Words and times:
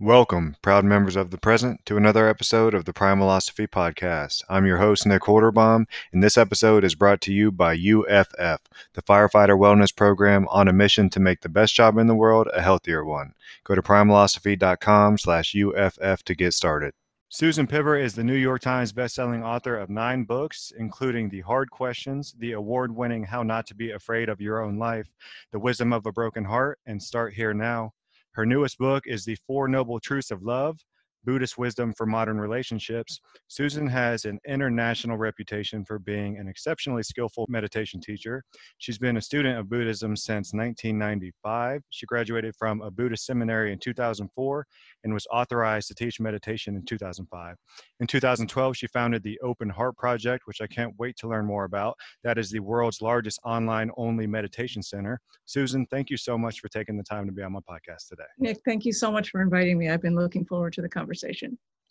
Welcome, 0.00 0.56
proud 0.60 0.84
members 0.84 1.14
of 1.14 1.30
the 1.30 1.38
present, 1.38 1.86
to 1.86 1.96
another 1.96 2.28
episode 2.28 2.74
of 2.74 2.84
the 2.84 2.92
Primalosophy 2.92 3.68
Podcast. 3.68 4.42
I'm 4.48 4.66
your 4.66 4.78
host, 4.78 5.06
Nick 5.06 5.22
Holderbaum, 5.22 5.84
and 6.12 6.20
this 6.20 6.36
episode 6.36 6.82
is 6.82 6.96
brought 6.96 7.20
to 7.20 7.32
you 7.32 7.52
by 7.52 7.76
UFF, 7.76 8.58
the 8.94 9.02
Firefighter 9.02 9.56
Wellness 9.56 9.94
Program 9.94 10.48
on 10.50 10.66
a 10.66 10.72
mission 10.72 11.10
to 11.10 11.20
make 11.20 11.42
the 11.42 11.48
best 11.48 11.76
job 11.76 11.96
in 11.96 12.08
the 12.08 12.16
world 12.16 12.48
a 12.52 12.60
healthier 12.60 13.04
one. 13.04 13.34
Go 13.62 13.76
to 13.76 13.82
primalosophy.com 13.82 15.16
slash 15.18 15.54
UFF 15.54 16.24
to 16.24 16.34
get 16.34 16.54
started. 16.54 16.92
Susan 17.28 17.68
Piver 17.68 17.96
is 17.96 18.16
the 18.16 18.24
New 18.24 18.34
York 18.34 18.62
Times 18.62 18.92
bestselling 18.92 19.44
author 19.44 19.76
of 19.78 19.90
nine 19.90 20.24
books, 20.24 20.72
including 20.76 21.28
The 21.28 21.42
Hard 21.42 21.70
Questions, 21.70 22.34
the 22.36 22.52
award 22.52 22.92
winning 22.92 23.22
How 23.22 23.44
Not 23.44 23.68
to 23.68 23.76
Be 23.76 23.92
Afraid 23.92 24.28
of 24.28 24.40
Your 24.40 24.60
Own 24.60 24.76
Life, 24.76 25.12
The 25.52 25.60
Wisdom 25.60 25.92
of 25.92 26.04
a 26.04 26.10
Broken 26.10 26.44
Heart, 26.44 26.80
and 26.84 27.00
Start 27.00 27.34
Here 27.34 27.54
Now. 27.54 27.92
Her 28.34 28.44
newest 28.44 28.78
book 28.78 29.04
is 29.06 29.24
The 29.24 29.36
Four 29.46 29.68
Noble 29.68 30.00
Truths 30.00 30.32
of 30.32 30.42
Love 30.42 30.80
Buddhist 31.24 31.56
Wisdom 31.56 31.94
for 31.94 32.06
Modern 32.06 32.38
Relationships. 32.38 33.20
Susan 33.48 33.86
has 33.86 34.24
an 34.26 34.38
international 34.46 35.16
reputation 35.16 35.84
for 35.84 35.98
being 35.98 36.38
an 36.38 36.48
exceptionally 36.48 37.02
skillful 37.02 37.46
meditation 37.48 38.00
teacher. 38.00 38.44
She's 38.78 38.98
been 38.98 39.16
a 39.16 39.22
student 39.22 39.58
of 39.58 39.68
Buddhism 39.68 40.16
since 40.16 40.52
1995. 40.52 41.80
She 41.90 42.06
graduated 42.06 42.54
from 42.56 42.82
a 42.82 42.90
Buddhist 42.90 43.24
seminary 43.24 43.72
in 43.72 43.78
2004 43.78 44.66
and 45.04 45.14
was 45.14 45.26
authorized 45.32 45.88
to 45.88 45.94
teach 45.94 46.20
meditation 46.20 46.76
in 46.76 46.84
2005. 46.84 47.56
In 48.00 48.06
2012, 48.06 48.76
she 48.76 48.86
founded 48.88 49.22
the 49.22 49.40
Open 49.40 49.70
Heart 49.70 49.96
Project, 49.96 50.46
which 50.46 50.60
I 50.60 50.66
can't 50.66 50.94
wait 50.98 51.16
to 51.18 51.28
learn 51.28 51.46
more 51.46 51.64
about. 51.64 51.96
That 52.22 52.36
is 52.38 52.50
the 52.50 52.60
world's 52.60 53.00
largest 53.00 53.40
online 53.44 53.90
only 53.96 54.26
meditation 54.26 54.82
center. 54.82 55.18
Susan, 55.46 55.86
thank 55.90 56.10
you 56.10 56.16
so 56.16 56.36
much 56.36 56.60
for 56.60 56.68
taking 56.68 56.96
the 56.96 57.02
time 57.02 57.26
to 57.26 57.32
be 57.32 57.42
on 57.42 57.52
my 57.52 57.60
podcast 57.60 58.08
today. 58.08 58.24
Nick, 58.38 58.60
thank 58.64 58.84
you 58.84 58.92
so 58.92 59.10
much 59.10 59.30
for 59.30 59.40
inviting 59.40 59.78
me. 59.78 59.88
I've 59.88 60.02
been 60.02 60.14
looking 60.16 60.44
forward 60.44 60.74
to 60.74 60.82
the 60.82 60.88
conversation. 60.88 61.13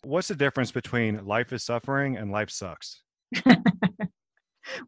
What's 0.04 0.28
the 0.28 0.34
difference 0.34 0.70
between 0.70 1.24
life 1.24 1.52
is 1.52 1.62
suffering 1.62 2.16
and 2.16 2.30
life 2.30 2.50
sucks? 2.50 3.02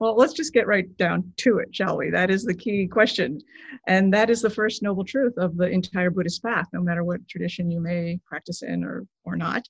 well, 0.01 0.17
let's 0.17 0.33
just 0.33 0.53
get 0.53 0.67
right 0.67 0.95
down 0.97 1.33
to 1.39 1.59
it, 1.59 1.75
shall 1.75 1.97
we? 1.97 2.11
That 2.11 2.31
is 2.31 2.45
the 2.45 2.55
key 2.55 2.87
question. 2.87 3.41
And 3.87 4.13
that 4.13 4.31
is 4.31 4.43
the 4.43 4.51
first 4.51 4.83
noble 4.83 5.05
truth 5.05 5.35
of 5.39 5.57
the 5.57 5.69
entire 5.69 6.11
Buddhist 6.11 6.43
path, 6.43 6.67
no 6.73 6.81
matter 6.81 7.05
what 7.05 7.27
tradition 7.29 7.71
you 7.71 7.81
may 7.81 8.21
practice 8.27 8.63
in 8.63 8.85
or, 8.85 9.07
or 9.25 9.37
not, 9.37 9.67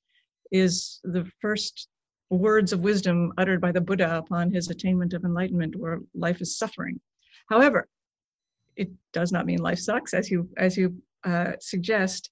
is 0.50 1.00
the 1.04 1.30
first 1.40 1.88
words 2.30 2.72
of 2.72 2.80
wisdom 2.80 3.32
uttered 3.38 3.60
by 3.60 3.72
the 3.72 3.80
Buddha 3.80 4.16
upon 4.16 4.50
his 4.50 4.68
attainment 4.68 5.12
of 5.12 5.24
enlightenment, 5.24 5.76
where 5.76 6.00
life 6.14 6.40
is 6.40 6.58
suffering. 6.58 7.00
However, 7.48 7.88
it 8.76 8.90
does 9.12 9.32
not 9.32 9.46
mean 9.46 9.58
life 9.58 9.78
sucks, 9.78 10.12
as 10.12 10.30
you 10.30 10.48
as 10.56 10.76
you 10.76 10.94
uh, 11.24 11.52
suggest. 11.60 12.30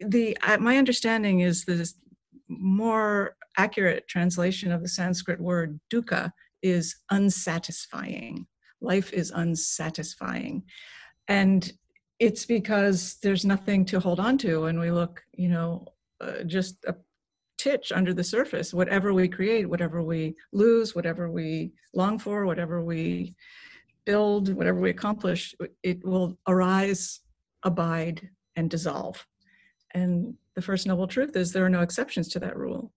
The 0.00 0.36
uh, 0.42 0.58
my 0.58 0.78
understanding 0.78 1.40
is 1.40 1.64
the 1.64 1.90
more 2.48 3.36
accurate 3.56 4.06
translation 4.08 4.70
of 4.72 4.82
the 4.82 4.88
Sanskrit 4.88 5.40
word 5.40 5.80
dukkha 5.92 6.30
is 6.62 6.96
unsatisfying. 7.10 8.46
Life 8.80 9.12
is 9.12 9.30
unsatisfying. 9.30 10.62
And 11.28 11.72
it's 12.18 12.46
because 12.46 13.16
there's 13.22 13.44
nothing 13.44 13.84
to 13.86 14.00
hold 14.00 14.20
on 14.20 14.38
to 14.38 14.62
when 14.62 14.78
we 14.78 14.90
look, 14.90 15.22
you 15.32 15.48
know, 15.48 15.86
uh, 16.20 16.44
just 16.44 16.84
a 16.86 16.94
titch 17.58 17.92
under 17.92 18.14
the 18.14 18.24
surface. 18.24 18.72
Whatever 18.72 19.12
we 19.12 19.28
create, 19.28 19.68
whatever 19.68 20.02
we 20.02 20.34
lose, 20.52 20.94
whatever 20.94 21.30
we 21.30 21.72
long 21.94 22.18
for, 22.18 22.46
whatever 22.46 22.82
we 22.82 23.34
build, 24.04 24.54
whatever 24.54 24.80
we 24.80 24.90
accomplish, 24.90 25.54
it 25.82 26.04
will 26.04 26.38
arise, 26.46 27.20
abide, 27.64 28.28
and 28.54 28.70
dissolve. 28.70 29.26
And 29.96 30.34
the 30.54 30.62
first 30.62 30.86
noble 30.86 31.06
truth 31.06 31.34
is 31.36 31.52
there 31.52 31.64
are 31.64 31.76
no 31.78 31.80
exceptions 31.80 32.28
to 32.28 32.38
that 32.40 32.56
rule. 32.56 32.92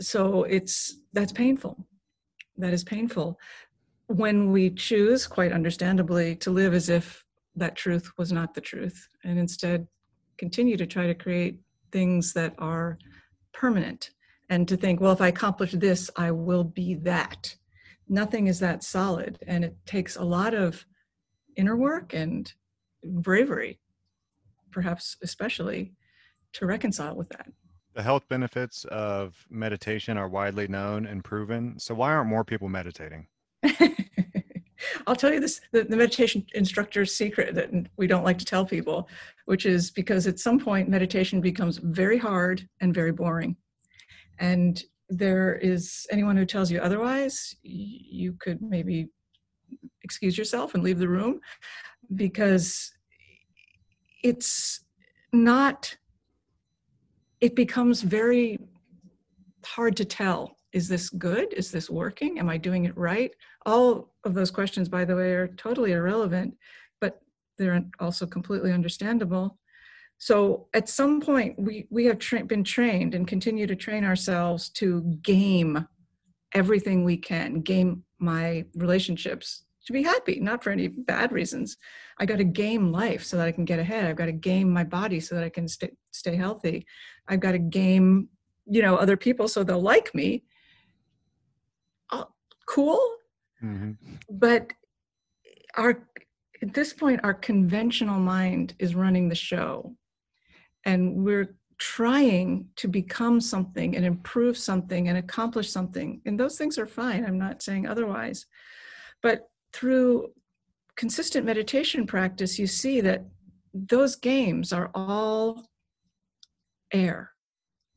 So 0.00 0.44
it's 0.44 0.74
that's 1.12 1.32
painful 1.32 1.86
that 2.60 2.72
is 2.72 2.84
painful 2.84 3.38
when 4.06 4.50
we 4.50 4.70
choose, 4.70 5.26
quite 5.26 5.52
understandably, 5.52 6.34
to 6.36 6.50
live 6.50 6.74
as 6.74 6.88
if 6.88 7.24
that 7.56 7.76
truth 7.76 8.10
was 8.18 8.32
not 8.32 8.54
the 8.54 8.60
truth 8.60 9.08
and 9.24 9.38
instead 9.38 9.86
continue 10.38 10.76
to 10.76 10.86
try 10.86 11.06
to 11.06 11.14
create 11.14 11.60
things 11.92 12.32
that 12.32 12.54
are 12.58 12.98
permanent 13.52 14.10
and 14.48 14.66
to 14.68 14.76
think, 14.76 15.00
well, 15.00 15.12
if 15.12 15.20
I 15.20 15.28
accomplish 15.28 15.72
this, 15.72 16.10
I 16.16 16.30
will 16.32 16.64
be 16.64 16.94
that. 17.02 17.54
Nothing 18.08 18.48
is 18.48 18.58
that 18.60 18.82
solid, 18.82 19.38
and 19.46 19.64
it 19.64 19.76
takes 19.86 20.16
a 20.16 20.24
lot 20.24 20.54
of 20.54 20.84
inner 21.56 21.76
work 21.76 22.12
and 22.12 22.52
bravery, 23.04 23.78
perhaps 24.72 25.16
especially, 25.22 25.92
to 26.54 26.66
reconcile 26.66 27.14
with 27.14 27.28
that. 27.30 27.48
The 27.94 28.02
health 28.02 28.28
benefits 28.28 28.84
of 28.84 29.46
meditation 29.50 30.16
are 30.16 30.28
widely 30.28 30.68
known 30.68 31.06
and 31.06 31.24
proven. 31.24 31.78
So 31.78 31.94
why 31.94 32.12
aren't 32.12 32.28
more 32.28 32.44
people 32.44 32.68
meditating? 32.68 33.26
I'll 35.06 35.16
tell 35.16 35.32
you 35.32 35.40
this 35.40 35.60
the, 35.72 35.84
the, 35.84 35.96
meditation 35.96 36.46
instructor's 36.54 37.14
secret 37.14 37.54
that 37.54 37.70
we 37.96 38.06
don't 38.06 38.24
like 38.24 38.38
to 38.38 38.44
tell 38.44 38.64
people, 38.64 39.08
which 39.46 39.66
is 39.66 39.90
because 39.90 40.26
at 40.26 40.38
some 40.38 40.58
point 40.58 40.88
meditation 40.88 41.40
becomes 41.40 41.78
very 41.78 42.16
hard 42.16 42.66
and 42.80 42.94
very 42.94 43.12
boring. 43.12 43.56
And 44.38 44.82
there 45.08 45.56
is 45.56 46.06
anyone 46.10 46.36
who 46.36 46.46
tells 46.46 46.70
you 46.70 46.80
otherwise, 46.80 47.54
you 47.62 48.34
could 48.34 48.62
maybe 48.62 49.08
excuse 50.02 50.38
yourself 50.38 50.74
and 50.74 50.82
leave 50.82 50.98
the 50.98 51.08
room 51.08 51.40
because 52.14 52.92
it's 54.22 54.84
not 55.32 55.96
it 57.40 57.56
becomes 57.56 58.02
very 58.02 58.58
hard 59.64 59.96
to 59.96 60.04
tell 60.04 60.56
is 60.72 60.88
this 60.88 61.10
good? 61.10 61.52
Is 61.52 61.72
this 61.72 61.90
working? 61.90 62.38
Am 62.38 62.48
i 62.48 62.56
doing 62.56 62.84
it 62.84 62.96
right? 62.96 63.32
All 63.66 64.12
of 64.24 64.34
those 64.34 64.50
questions 64.50 64.88
by 64.88 65.04
the 65.04 65.16
way 65.16 65.32
are 65.32 65.48
totally 65.48 65.92
irrelevant 65.92 66.56
but 67.00 67.20
they're 67.58 67.84
also 67.98 68.26
completely 68.26 68.72
understandable. 68.72 69.58
So 70.18 70.68
at 70.74 70.88
some 70.88 71.20
point 71.20 71.58
we 71.58 71.86
we 71.90 72.04
have 72.04 72.18
tra- 72.18 72.44
been 72.44 72.64
trained 72.64 73.14
and 73.14 73.26
continue 73.26 73.66
to 73.66 73.76
train 73.76 74.04
ourselves 74.04 74.68
to 74.70 75.00
game 75.22 75.86
everything 76.52 77.04
we 77.04 77.16
can 77.16 77.60
game 77.60 78.04
my 78.18 78.64
relationships 78.74 79.64
to 79.86 79.92
be 79.92 80.02
happy, 80.02 80.40
not 80.40 80.62
for 80.62 80.70
any 80.70 80.88
bad 80.88 81.32
reasons. 81.32 81.76
I 82.18 82.26
got 82.26 82.36
to 82.38 82.44
game 82.44 82.92
life 82.92 83.24
so 83.24 83.36
that 83.36 83.46
I 83.46 83.52
can 83.52 83.64
get 83.64 83.78
ahead. 83.78 84.06
I've 84.06 84.16
got 84.16 84.26
to 84.26 84.32
game 84.32 84.70
my 84.70 84.84
body 84.84 85.20
so 85.20 85.34
that 85.34 85.44
I 85.44 85.48
can 85.48 85.68
stay 85.68 85.90
stay 86.12 86.36
healthy. 86.36 86.86
I've 87.28 87.40
got 87.40 87.52
to 87.52 87.58
game, 87.58 88.28
you 88.66 88.82
know, 88.82 88.96
other 88.96 89.16
people 89.16 89.48
so 89.48 89.64
they'll 89.64 89.80
like 89.80 90.14
me. 90.14 90.44
Oh, 92.12 92.26
cool, 92.66 93.00
mm-hmm. 93.62 93.92
but 94.28 94.72
our 95.76 96.06
at 96.62 96.74
this 96.74 96.92
point, 96.92 97.20
our 97.24 97.34
conventional 97.34 98.20
mind 98.20 98.74
is 98.78 98.94
running 98.94 99.28
the 99.28 99.34
show, 99.34 99.96
and 100.84 101.24
we're 101.24 101.56
trying 101.78 102.66
to 102.76 102.86
become 102.86 103.40
something 103.40 103.96
and 103.96 104.04
improve 104.04 104.58
something 104.58 105.08
and 105.08 105.16
accomplish 105.16 105.70
something. 105.70 106.20
And 106.26 106.38
those 106.38 106.58
things 106.58 106.78
are 106.78 106.86
fine. 106.86 107.24
I'm 107.24 107.38
not 107.38 107.62
saying 107.62 107.86
otherwise. 107.86 108.44
But 109.22 109.48
through 109.72 110.30
consistent 110.96 111.46
meditation 111.46 112.06
practice, 112.06 112.58
you 112.58 112.66
see 112.66 113.00
that 113.00 113.24
those 113.72 114.16
games 114.16 114.72
are 114.72 114.90
all 114.94 115.66
air. 116.92 117.32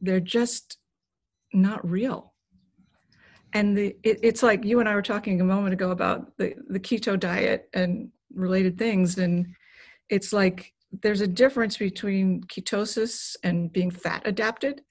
They're 0.02 0.20
just 0.20 0.78
not 1.54 1.88
real. 1.90 2.34
And 3.54 3.78
the, 3.78 3.96
it, 4.04 4.20
it's 4.24 4.42
like 4.42 4.66
you 4.66 4.80
and 4.80 4.90
I 4.90 4.96
were 4.96 5.02
talking 5.02 5.40
a 5.40 5.44
moment 5.46 5.74
ago 5.74 5.92
about 5.92 6.36
the, 6.38 6.56
the 6.68 6.80
keto 6.80 7.20
diet 7.20 7.70
and 7.74 8.10
related 8.34 8.78
things. 8.78 9.18
And 9.18 9.48
it's 10.10 10.34
like 10.34 10.74
there's 11.02 11.22
a 11.22 11.28
difference 11.28 11.78
between 11.78 12.44
ketosis 12.44 13.36
and 13.44 13.72
being 13.72 13.92
fat 13.92 14.24
adapted. 14.26 14.82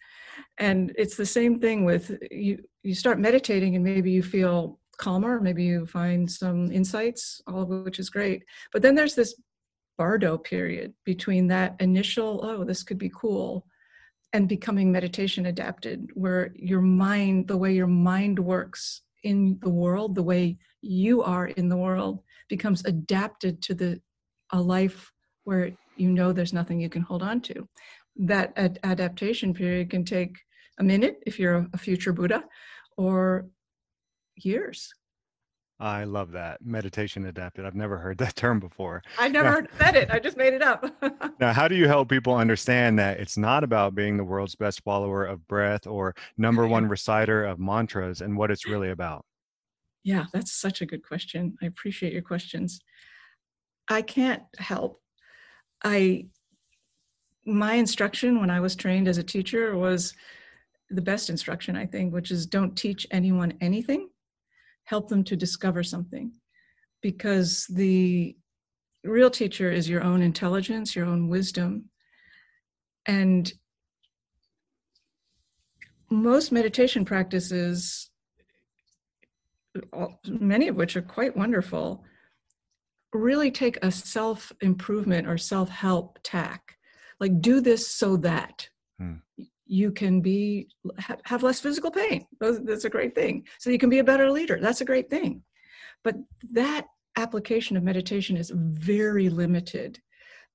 And 0.58 0.92
it's 0.96 1.16
the 1.16 1.26
same 1.26 1.60
thing 1.60 1.84
with 1.84 2.16
you, 2.30 2.58
you 2.82 2.94
start 2.94 3.18
meditating 3.18 3.74
and 3.74 3.84
maybe 3.84 4.10
you 4.10 4.22
feel 4.22 4.78
calmer. 5.02 5.40
Maybe 5.40 5.64
you 5.64 5.84
find 5.84 6.30
some 6.30 6.70
insights, 6.70 7.42
all 7.48 7.62
of 7.62 7.68
which 7.84 7.98
is 7.98 8.08
great. 8.08 8.44
But 8.72 8.82
then 8.82 8.94
there's 8.94 9.16
this 9.16 9.34
bardo 9.98 10.38
period 10.38 10.94
between 11.04 11.48
that 11.48 11.74
initial, 11.80 12.40
oh, 12.44 12.62
this 12.64 12.84
could 12.84 12.98
be 12.98 13.10
cool, 13.22 13.66
and 14.32 14.48
becoming 14.48 14.90
meditation 14.90 15.46
adapted, 15.46 16.08
where 16.14 16.52
your 16.54 16.80
mind, 16.80 17.48
the 17.48 17.56
way 17.56 17.72
your 17.72 17.88
mind 17.88 18.38
works 18.38 19.02
in 19.24 19.58
the 19.60 19.74
world, 19.84 20.14
the 20.14 20.22
way 20.22 20.56
you 20.80 21.22
are 21.22 21.48
in 21.48 21.68
the 21.68 21.76
world, 21.76 22.22
becomes 22.48 22.84
adapted 22.84 23.60
to 23.62 23.74
the 23.74 24.00
a 24.50 24.60
life 24.60 25.10
where 25.44 25.72
you 25.96 26.10
know 26.10 26.32
there's 26.32 26.52
nothing 26.52 26.78
you 26.80 26.88
can 26.88 27.02
hold 27.02 27.22
on 27.22 27.40
to. 27.40 27.68
That 28.16 28.52
ad- 28.56 28.78
adaptation 28.84 29.52
period 29.52 29.90
can 29.90 30.04
take 30.04 30.34
a 30.78 30.84
minute 30.84 31.16
if 31.26 31.38
you're 31.40 31.66
a 31.72 31.78
future 31.78 32.12
Buddha, 32.12 32.44
or 32.96 33.46
years. 34.36 34.92
I 35.82 36.04
love 36.04 36.30
that. 36.32 36.64
Meditation 36.64 37.26
adapted. 37.26 37.66
I've 37.66 37.74
never 37.74 37.98
heard 37.98 38.16
that 38.18 38.36
term 38.36 38.60
before. 38.60 39.02
I 39.18 39.26
never 39.26 39.66
said 39.80 39.96
it. 39.96 40.10
I 40.12 40.20
just 40.20 40.36
made 40.36 40.54
it 40.54 40.62
up. 40.62 40.86
now, 41.40 41.52
how 41.52 41.66
do 41.66 41.74
you 41.74 41.88
help 41.88 42.08
people 42.08 42.36
understand 42.36 43.00
that 43.00 43.18
it's 43.18 43.36
not 43.36 43.64
about 43.64 43.96
being 43.96 44.16
the 44.16 44.22
world's 44.22 44.54
best 44.54 44.82
follower 44.84 45.24
of 45.24 45.46
breath 45.48 45.88
or 45.88 46.14
number 46.38 46.68
one 46.68 46.88
reciter 46.88 47.44
of 47.44 47.58
mantras 47.58 48.20
and 48.20 48.36
what 48.36 48.52
it's 48.52 48.64
really 48.64 48.90
about? 48.90 49.24
Yeah, 50.04 50.26
that's 50.32 50.52
such 50.52 50.82
a 50.82 50.86
good 50.86 51.02
question. 51.04 51.56
I 51.60 51.66
appreciate 51.66 52.12
your 52.12 52.22
questions. 52.22 52.78
I 53.88 54.02
can't 54.02 54.42
help. 54.58 55.00
I 55.84 56.26
my 57.44 57.74
instruction 57.74 58.38
when 58.38 58.50
I 58.50 58.60
was 58.60 58.76
trained 58.76 59.08
as 59.08 59.18
a 59.18 59.22
teacher 59.24 59.76
was 59.76 60.14
the 60.90 61.02
best 61.02 61.28
instruction, 61.28 61.74
I 61.74 61.86
think, 61.86 62.12
which 62.12 62.30
is 62.30 62.46
don't 62.46 62.76
teach 62.76 63.04
anyone 63.10 63.54
anything 63.60 64.10
help 64.84 65.08
them 65.08 65.24
to 65.24 65.36
discover 65.36 65.82
something 65.82 66.32
because 67.00 67.66
the 67.68 68.36
real 69.04 69.30
teacher 69.30 69.70
is 69.70 69.88
your 69.88 70.02
own 70.02 70.22
intelligence, 70.22 70.94
your 70.94 71.06
own 71.06 71.28
wisdom. 71.28 71.88
And 73.06 73.52
most 76.10 76.52
meditation 76.52 77.04
practices, 77.04 78.10
many 80.26 80.68
of 80.68 80.76
which 80.76 80.96
are 80.96 81.02
quite 81.02 81.36
wonderful, 81.36 82.04
really 83.12 83.50
take 83.50 83.78
a 83.82 83.90
self 83.90 84.52
improvement 84.60 85.26
or 85.26 85.36
self 85.36 85.68
help 85.68 86.18
tack. 86.22 86.76
Like, 87.18 87.40
do 87.40 87.60
this 87.60 87.88
so 87.88 88.16
that. 88.18 88.68
Hmm 88.98 89.14
you 89.72 89.90
can 89.90 90.20
be 90.20 90.68
have 91.24 91.42
less 91.42 91.58
physical 91.58 91.90
pain. 91.90 92.26
That's 92.38 92.84
a 92.84 92.90
great 92.90 93.14
thing. 93.14 93.46
So 93.58 93.70
you 93.70 93.78
can 93.78 93.88
be 93.88 94.00
a 94.00 94.04
better 94.04 94.30
leader. 94.30 94.58
That's 94.60 94.82
a 94.82 94.84
great 94.84 95.08
thing. 95.08 95.42
But 96.04 96.16
that 96.50 96.88
application 97.16 97.78
of 97.78 97.82
meditation 97.82 98.36
is 98.36 98.52
very 98.54 99.30
limited 99.30 99.98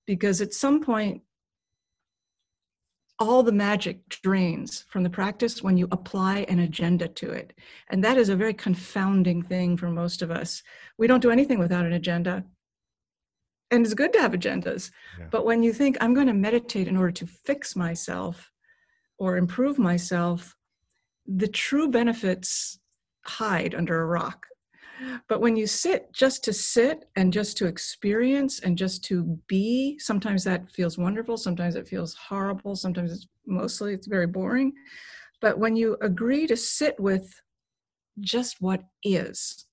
because 0.06 0.40
at 0.40 0.54
some 0.54 0.84
point 0.84 1.24
all 3.18 3.42
the 3.42 3.52
magic 3.52 4.08
drains 4.08 4.86
from 4.88 5.02
the 5.02 5.10
practice 5.10 5.64
when 5.64 5.78
you 5.78 5.88
apply 5.92 6.46
an 6.48 6.60
agenda 6.60 7.08
to 7.08 7.32
it. 7.32 7.54
And 7.90 8.04
that 8.04 8.20
is 8.20 8.30
a 8.30 8.36
very 8.36 8.54
confounding 8.54 9.42
thing 9.42 9.78
for 9.78 9.90
most 9.90 10.22
of 10.22 10.30
us. 10.30 10.62
We 11.00 11.08
don't 11.08 11.24
do 11.24 11.32
anything 11.32 11.58
without 11.58 11.88
an 11.88 11.94
agenda. 11.94 12.44
And 13.72 13.84
it's 13.84 13.96
good 13.96 14.14
to 14.14 14.22
have 14.22 14.34
agendas. 14.34 14.92
Yeah. 15.20 15.26
but 15.32 15.44
when 15.44 15.64
you 15.64 15.74
think 15.74 15.98
i'm 16.02 16.14
going 16.14 16.28
to 16.28 16.34
meditate 16.50 16.88
in 16.88 16.96
order 16.96 17.12
to 17.14 17.26
fix 17.26 17.76
myself 17.76 18.52
or 19.18 19.38
improve 19.38 19.80
myself, 19.80 20.56
the 21.26 21.48
true 21.48 21.90
benefits 21.90 22.80
hide 23.26 23.76
under 23.76 24.02
a 24.02 24.06
rock. 24.06 24.46
But 25.28 25.42
when 25.42 25.56
you 25.56 25.68
sit 25.68 26.12
just 26.12 26.44
to 26.46 26.54
sit 26.54 27.06
and 27.16 27.32
just 27.32 27.58
to 27.58 27.68
experience 27.68 28.60
and 28.62 28.78
just 28.78 29.04
to 29.06 29.40
be, 29.48 30.00
sometimes 30.00 30.44
that 30.44 30.72
feels 30.72 30.98
wonderful, 30.98 31.38
sometimes 31.38 31.76
it 31.76 31.88
feels 31.88 32.16
horrible, 32.16 32.76
sometimes 32.76 33.12
it's 33.12 33.28
mostly 33.46 33.94
it's 33.94 34.08
very 34.08 34.28
boring. 34.28 34.74
But 35.40 35.60
when 35.60 35.76
you 35.76 35.98
agree 36.02 36.48
to 36.48 36.58
sit 36.58 37.00
with 37.00 37.42
just 38.20 38.60
what 38.60 38.84
is, 39.04 39.68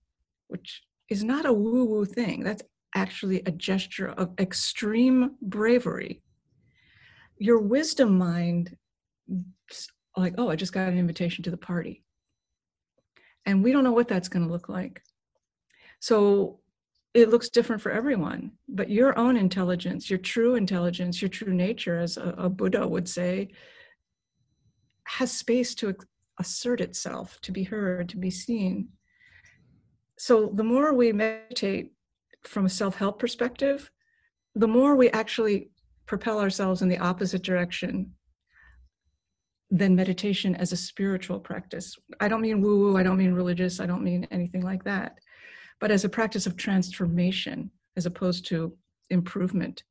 which 0.48 0.82
is 1.08 1.24
not 1.24 1.46
a 1.46 1.52
woo 1.52 1.84
woo 1.84 2.04
thing, 2.04 2.42
that's 2.44 2.62
actually 2.94 3.40
a 3.46 3.50
gesture 3.50 4.08
of 4.08 4.38
extreme 4.38 5.36
bravery. 5.40 6.22
Your 7.38 7.60
wisdom 7.60 8.18
mind 8.18 8.76
like, 10.16 10.34
oh, 10.38 10.48
I 10.48 10.56
just 10.56 10.72
got 10.72 10.88
an 10.88 10.98
invitation 10.98 11.42
to 11.44 11.50
the 11.50 11.56
party. 11.56 12.04
And 13.46 13.62
we 13.62 13.72
don't 13.72 13.84
know 13.84 13.92
what 13.92 14.08
that's 14.08 14.28
going 14.28 14.46
to 14.46 14.52
look 14.52 14.68
like. 14.68 15.02
So 16.00 16.60
it 17.12 17.30
looks 17.30 17.48
different 17.48 17.82
for 17.82 17.92
everyone. 17.92 18.52
But 18.68 18.90
your 18.90 19.18
own 19.18 19.36
intelligence, 19.36 20.10
your 20.10 20.18
true 20.18 20.54
intelligence, 20.54 21.22
your 21.22 21.28
true 21.28 21.54
nature, 21.54 21.98
as 21.98 22.16
a, 22.16 22.34
a 22.38 22.48
Buddha 22.48 22.86
would 22.86 23.08
say, 23.08 23.50
has 25.04 25.32
space 25.32 25.74
to 25.76 25.94
assert 26.40 26.80
itself, 26.80 27.38
to 27.42 27.52
be 27.52 27.62
heard, 27.62 28.08
to 28.10 28.16
be 28.16 28.30
seen. 28.30 28.88
So 30.18 30.50
the 30.54 30.64
more 30.64 30.94
we 30.94 31.12
meditate 31.12 31.92
from 32.42 32.66
a 32.66 32.70
self 32.70 32.96
help 32.96 33.18
perspective, 33.18 33.90
the 34.54 34.68
more 34.68 34.94
we 34.94 35.10
actually 35.10 35.70
propel 36.06 36.40
ourselves 36.40 36.82
in 36.82 36.88
the 36.88 36.98
opposite 36.98 37.42
direction 37.42 38.12
than 39.74 39.96
meditation 39.96 40.54
as 40.54 40.70
a 40.70 40.76
spiritual 40.76 41.40
practice. 41.40 41.96
I 42.20 42.28
don't 42.28 42.40
mean 42.40 42.60
woo 42.60 42.78
woo, 42.78 42.96
I 42.96 43.02
don't 43.02 43.18
mean 43.18 43.32
religious, 43.32 43.80
I 43.80 43.86
don't 43.86 44.04
mean 44.04 44.24
anything 44.30 44.62
like 44.62 44.84
that, 44.84 45.18
but 45.80 45.90
as 45.90 46.04
a 46.04 46.08
practice 46.08 46.46
of 46.46 46.56
transformation 46.56 47.70
as 47.96 48.06
opposed 48.06 48.46
to 48.46 48.72
improvement. 49.10 49.82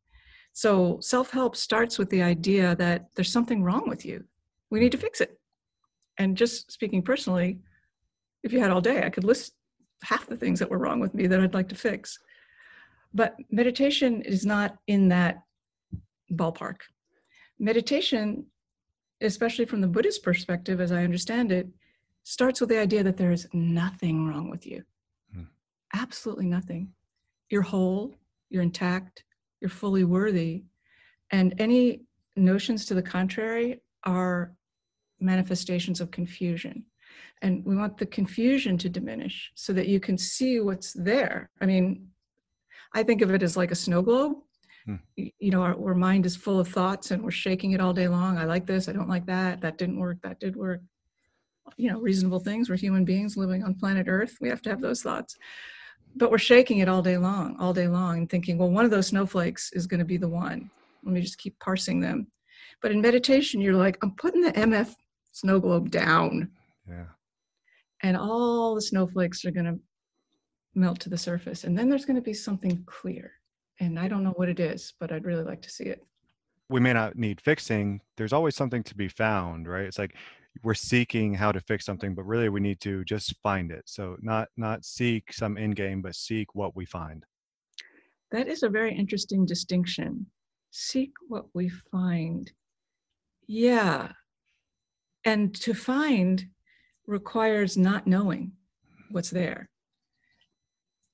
So 0.53 1.00
self 1.01 1.31
help 1.31 1.57
starts 1.57 2.00
with 2.00 2.09
the 2.09 2.21
idea 2.21 2.77
that 2.77 3.07
there's 3.15 3.31
something 3.31 3.62
wrong 3.62 3.89
with 3.89 4.06
you. 4.06 4.24
We 4.71 4.80
need 4.80 4.94
to 4.94 4.97
fix 4.97 5.19
it. 5.19 5.38
And 6.18 6.38
just 6.38 6.71
speaking 6.71 7.01
personally, 7.01 7.59
if 8.41 8.53
you 8.53 8.62
had 8.62 8.71
all 8.71 8.81
day, 8.81 9.03
I 9.03 9.09
could 9.09 9.25
list 9.25 9.53
half 10.01 10.27
the 10.27 10.38
things 10.38 10.59
that 10.59 10.69
were 10.69 10.77
wrong 10.77 11.01
with 11.01 11.13
me 11.13 11.27
that 11.27 11.41
I'd 11.41 11.53
like 11.53 11.69
to 11.69 11.75
fix. 11.75 12.18
But 13.13 13.36
meditation 13.51 14.21
is 14.21 14.45
not 14.45 14.77
in 14.88 15.09
that 15.09 15.41
ballpark. 16.31 16.77
Meditation 17.59 18.45
especially 19.23 19.65
from 19.65 19.81
the 19.81 19.87
Buddhist 19.87 20.23
perspective, 20.23 20.81
as 20.81 20.91
I 20.91 21.03
understand 21.03 21.51
it, 21.51 21.67
starts 22.23 22.59
with 22.59 22.69
the 22.69 22.79
idea 22.79 23.03
that 23.03 23.17
there 23.17 23.31
is 23.31 23.47
nothing 23.53 24.27
wrong 24.27 24.49
with 24.49 24.65
you. 24.65 24.83
Hmm. 25.33 25.43
Absolutely 25.93 26.45
nothing. 26.45 26.89
You're 27.49 27.61
whole, 27.61 28.15
you're 28.49 28.63
intact, 28.63 29.23
you're 29.61 29.69
fully 29.69 30.03
worthy. 30.03 30.63
And 31.31 31.53
any 31.59 32.01
notions 32.35 32.85
to 32.85 32.93
the 32.93 33.01
contrary 33.01 33.81
are 34.03 34.53
manifestations 35.19 36.01
of 36.01 36.11
confusion. 36.11 36.85
And 37.41 37.63
we 37.65 37.75
want 37.75 37.97
the 37.97 38.05
confusion 38.05 38.77
to 38.79 38.89
diminish 38.89 39.51
so 39.55 39.73
that 39.73 39.87
you 39.87 39.99
can 39.99 40.17
see 40.17 40.59
what's 40.59 40.93
there. 40.93 41.49
I 41.61 41.65
mean, 41.65 42.07
I 42.93 43.03
think 43.03 43.21
of 43.21 43.31
it 43.31 43.43
as 43.43 43.57
like 43.57 43.71
a 43.71 43.75
snow 43.75 44.01
globe 44.01 44.37
Hmm. 44.85 44.95
You 45.15 45.51
know, 45.51 45.62
our, 45.62 45.75
our 45.75 45.95
mind 45.95 46.25
is 46.25 46.35
full 46.35 46.59
of 46.59 46.68
thoughts 46.68 47.12
and 47.12 47.24
we're 47.24 47.31
shaking 47.31 47.71
it 47.71 47.80
all 47.80 47.94
day 47.94 48.07
long. 48.07 48.38
I 48.38 48.45
like 48.45 48.65
this, 48.65 48.89
I 48.89 48.94
don't 48.94 49.09
like 49.09 49.25
that, 49.27 49.62
that 49.62 49.77
didn't 49.77 50.00
work, 50.00 50.18
that 50.24 50.39
did 50.39 50.56
work. 50.56 50.81
You 51.77 51.91
know, 51.91 52.00
reasonable 52.00 52.39
things. 52.39 52.69
We're 52.69 52.75
human 52.75 53.06
beings 53.06 53.38
living 53.38 53.63
on 53.63 53.75
planet 53.75 54.07
Earth. 54.09 54.38
We 54.41 54.50
have 54.50 54.62
to 54.63 54.69
have 54.69 54.81
those 54.81 55.01
thoughts. 55.01 55.38
But 56.15 56.30
we're 56.30 56.38
shaking 56.38 56.80
it 56.80 56.89
all 56.89 57.01
day 57.01 57.18
long, 57.18 57.56
all 57.59 57.74
day 57.74 57.88
long, 57.88 58.18
and 58.19 58.30
thinking, 58.30 58.57
well, 58.57 58.69
one 58.69 58.85
of 58.85 58.91
those 58.91 59.07
snowflakes 59.07 59.71
is 59.74 59.88
going 59.88 60.00
to 60.00 60.06
be 60.06 60.18
the 60.18 60.27
one. 60.27 60.69
Let 61.03 61.13
me 61.13 61.21
just 61.21 61.38
keep 61.38 61.57
parsing 61.59 62.01
them. 62.01 62.27
But 62.81 62.91
in 62.91 63.01
meditation, 63.01 63.62
you're 63.62 63.74
like, 63.75 63.97
I'm 64.03 64.12
putting 64.12 64.41
the 64.41 64.51
MF 64.51 64.93
snow 65.31 65.60
globe 65.60 65.89
down. 65.89 66.51
Yeah. 66.88 67.05
And 68.01 68.17
all 68.17 68.75
the 68.75 68.81
snowflakes 68.81 69.46
are 69.46 69.51
going 69.51 69.65
to 69.65 69.79
melt 70.75 71.00
to 71.00 71.10
the 71.10 71.17
surface. 71.17 71.63
And 71.63 71.77
then 71.77 71.89
there's 71.89 72.05
going 72.05 72.17
to 72.17 72.22
be 72.22 72.34
something 72.34 72.84
clear 72.86 73.31
and 73.80 74.00
I 74.00 74.08
don't 74.08 74.24
know 74.24 74.34
what 74.36 74.50
it 74.50 74.60
is, 74.60 74.94
but 75.00 75.12
I'd 75.12 75.25
really 75.25 75.44
like 75.44 75.62
to 75.63 75.70
see 75.70 75.86
it. 75.86 76.03
We 76.70 76.80
may 76.80 76.94
not 76.94 77.18
need 77.18 77.42
fixing. 77.42 78.01
There's 78.18 78.34
always 78.34 78.56
something 78.56 78.84
to 78.84 78.96
be 78.96 79.08
found, 79.08 79.68
right? 79.68 79.86
It's 79.86 80.00
like 80.00 80.15
we're 80.62 80.74
seeking 80.74 81.34
how 81.34 81.51
to 81.51 81.60
fix 81.60 81.86
something, 81.86 82.13
but 82.13 82.24
really 82.24 82.50
we 82.50 82.60
need 82.60 82.80
to 82.82 83.03
just 83.03 83.36
find 83.42 83.72
it. 83.72 83.84
So 83.86 84.18
not 84.22 84.50
not 84.58 84.86
seek 84.86 85.34
some 85.34 85.58
end 85.58 85.75
game, 85.75 86.01
but 86.01 86.15
seek 86.15 86.53
what 86.56 86.75
we 86.75 86.86
find. 86.86 87.25
That 88.32 88.48
is 88.48 88.63
a 88.63 88.70
very 88.70 88.96
interesting 88.96 89.46
distinction. 89.46 90.27
Seek 90.72 91.12
what 91.27 91.46
we 91.53 91.70
find. 91.70 92.51
Yeah. 93.48 94.12
And 95.25 95.53
to 95.62 95.74
find 95.74 96.46
requires 97.06 97.77
not 97.77 98.08
knowing 98.08 98.53
what's 99.12 99.30
there 99.30 99.70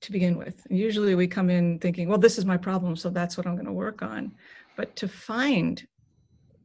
to 0.00 0.12
begin 0.12 0.36
with. 0.36 0.66
Usually 0.70 1.14
we 1.14 1.26
come 1.26 1.50
in 1.50 1.78
thinking, 1.78 2.08
well, 2.08 2.18
this 2.18 2.38
is 2.38 2.44
my 2.44 2.56
problem, 2.56 2.96
so 2.96 3.10
that's 3.10 3.36
what 3.36 3.46
I'm 3.46 3.54
going 3.54 3.66
to 3.66 3.72
work 3.72 4.02
on. 4.02 4.32
But 4.76 4.96
to 4.96 5.08
find 5.08 5.86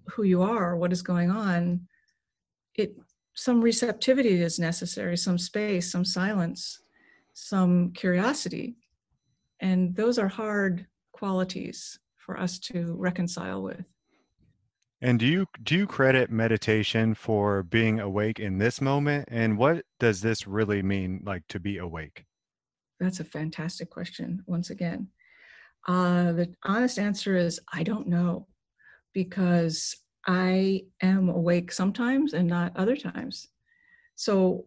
who 0.07 0.23
you 0.23 0.41
are, 0.41 0.75
what 0.75 0.93
is 0.93 1.01
going 1.01 1.29
on, 1.29 1.87
it 2.75 2.95
some 3.33 3.61
receptivity 3.61 4.41
is 4.41 4.59
necessary, 4.59 5.17
some 5.17 5.37
space, 5.37 5.91
some 5.91 6.05
silence, 6.05 6.79
some 7.33 7.91
curiosity. 7.91 8.75
And 9.59 9.93
those 9.95 10.17
are 10.17 10.29
hard 10.29 10.87
qualities 11.11 11.99
for 12.17 12.39
us 12.39 12.57
to 12.59 12.95
reconcile 12.97 13.61
with. 13.61 13.83
And 15.01 15.19
do 15.19 15.25
you 15.25 15.45
do 15.61 15.75
you 15.75 15.87
credit 15.87 16.31
meditation 16.31 17.13
for 17.13 17.63
being 17.63 17.99
awake 17.99 18.39
in 18.39 18.57
this 18.57 18.79
moment? 18.79 19.27
And 19.29 19.57
what 19.57 19.83
does 19.99 20.21
this 20.21 20.47
really 20.47 20.81
mean 20.81 21.21
like 21.25 21.43
to 21.49 21.59
be 21.59 21.77
awake? 21.77 22.25
That's 22.99 23.19
a 23.19 23.25
fantastic 23.25 23.89
question, 23.89 24.43
once 24.45 24.69
again. 24.69 25.07
Uh, 25.87 26.31
the 26.31 26.53
honest 26.63 26.97
answer 26.97 27.35
is 27.35 27.59
I 27.71 27.83
don't 27.83 28.07
know 28.07 28.47
because 29.13 29.95
I 30.25 30.85
am 31.01 31.29
awake 31.29 31.71
sometimes 31.71 32.33
and 32.33 32.47
not 32.47 32.75
other 32.75 32.95
times. 32.95 33.47
So, 34.15 34.65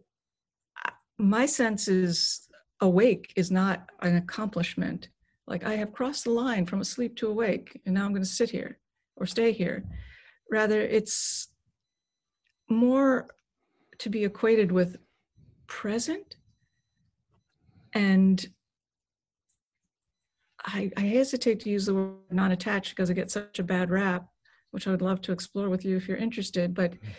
my 1.17 1.45
sense 1.45 1.89
is 1.89 2.47
awake 2.79 3.33
is 3.35 3.51
not 3.51 3.89
an 4.01 4.15
accomplishment. 4.15 5.09
Like 5.47 5.65
I 5.65 5.75
have 5.75 5.91
crossed 5.91 6.23
the 6.23 6.31
line 6.31 6.65
from 6.65 6.79
asleep 6.79 7.17
to 7.17 7.27
awake, 7.27 7.81
and 7.85 7.95
now 7.95 8.05
I'm 8.05 8.11
going 8.11 8.23
to 8.23 8.29
sit 8.29 8.49
here 8.49 8.79
or 9.17 9.25
stay 9.25 9.51
here. 9.51 9.83
Rather, 10.49 10.79
it's 10.81 11.49
more 12.69 13.27
to 13.97 14.09
be 14.09 14.23
equated 14.23 14.71
with 14.71 14.97
present 15.67 16.37
and 17.93 18.45
I, 20.65 20.91
I, 20.97 21.01
hesitate 21.01 21.61
to 21.61 21.69
use 21.69 21.85
the 21.85 21.93
word 21.93 22.15
non-attached 22.31 22.89
because 22.89 23.09
it 23.09 23.15
gets 23.15 23.33
such 23.33 23.59
a 23.59 23.63
bad 23.63 23.89
rap 23.89 24.27
which 24.71 24.87
i 24.87 24.91
would 24.91 25.01
love 25.01 25.21
to 25.21 25.31
explore 25.31 25.69
with 25.69 25.85
you 25.85 25.95
if 25.95 26.07
you're 26.07 26.17
interested 26.17 26.73
but 26.73 26.91
mm-hmm. 26.93 27.09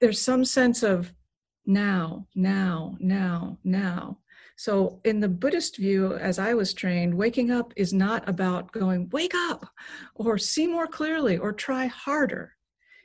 there's 0.00 0.20
some 0.20 0.44
sense 0.44 0.82
of 0.82 1.12
now 1.68 2.26
now 2.34 2.96
now 2.98 3.58
now. 3.62 4.18
So 4.56 5.00
in 5.04 5.20
the 5.20 5.28
buddhist 5.28 5.76
view 5.76 6.14
as 6.14 6.38
i 6.38 6.54
was 6.54 6.72
trained 6.72 7.14
waking 7.14 7.50
up 7.50 7.72
is 7.76 7.92
not 7.92 8.26
about 8.28 8.72
going 8.72 9.08
wake 9.10 9.34
up 9.34 9.66
or 10.14 10.38
see 10.38 10.66
more 10.66 10.86
clearly 10.88 11.36
or 11.36 11.52
try 11.52 11.86
harder. 11.86 12.54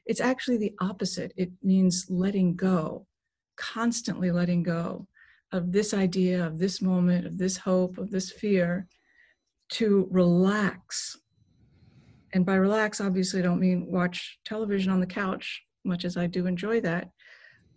It's 0.05 0.21
actually 0.21 0.57
the 0.57 0.73
opposite. 0.79 1.33
It 1.37 1.51
means 1.61 2.07
letting 2.09 2.55
go 2.55 3.05
constantly 3.57 4.31
letting 4.31 4.63
go 4.63 5.07
of 5.53 5.71
this 5.71 5.93
idea, 5.93 6.45
of 6.45 6.57
this 6.57 6.81
moment, 6.81 7.27
of 7.27 7.37
this 7.37 7.57
hope, 7.57 7.97
of 7.97 8.09
this 8.09 8.31
fear, 8.31 8.87
to 9.69 10.07
relax. 10.11 11.17
And 12.33 12.45
by 12.45 12.55
relax, 12.55 12.99
obviously, 12.99 13.39
I 13.39 13.43
don't 13.43 13.59
mean 13.59 13.85
watch 13.87 14.39
television 14.43 14.91
on 14.91 14.99
the 14.99 15.05
couch, 15.05 15.61
much 15.85 16.05
as 16.05 16.17
I 16.17 16.25
do 16.25 16.47
enjoy 16.47 16.81
that, 16.81 17.09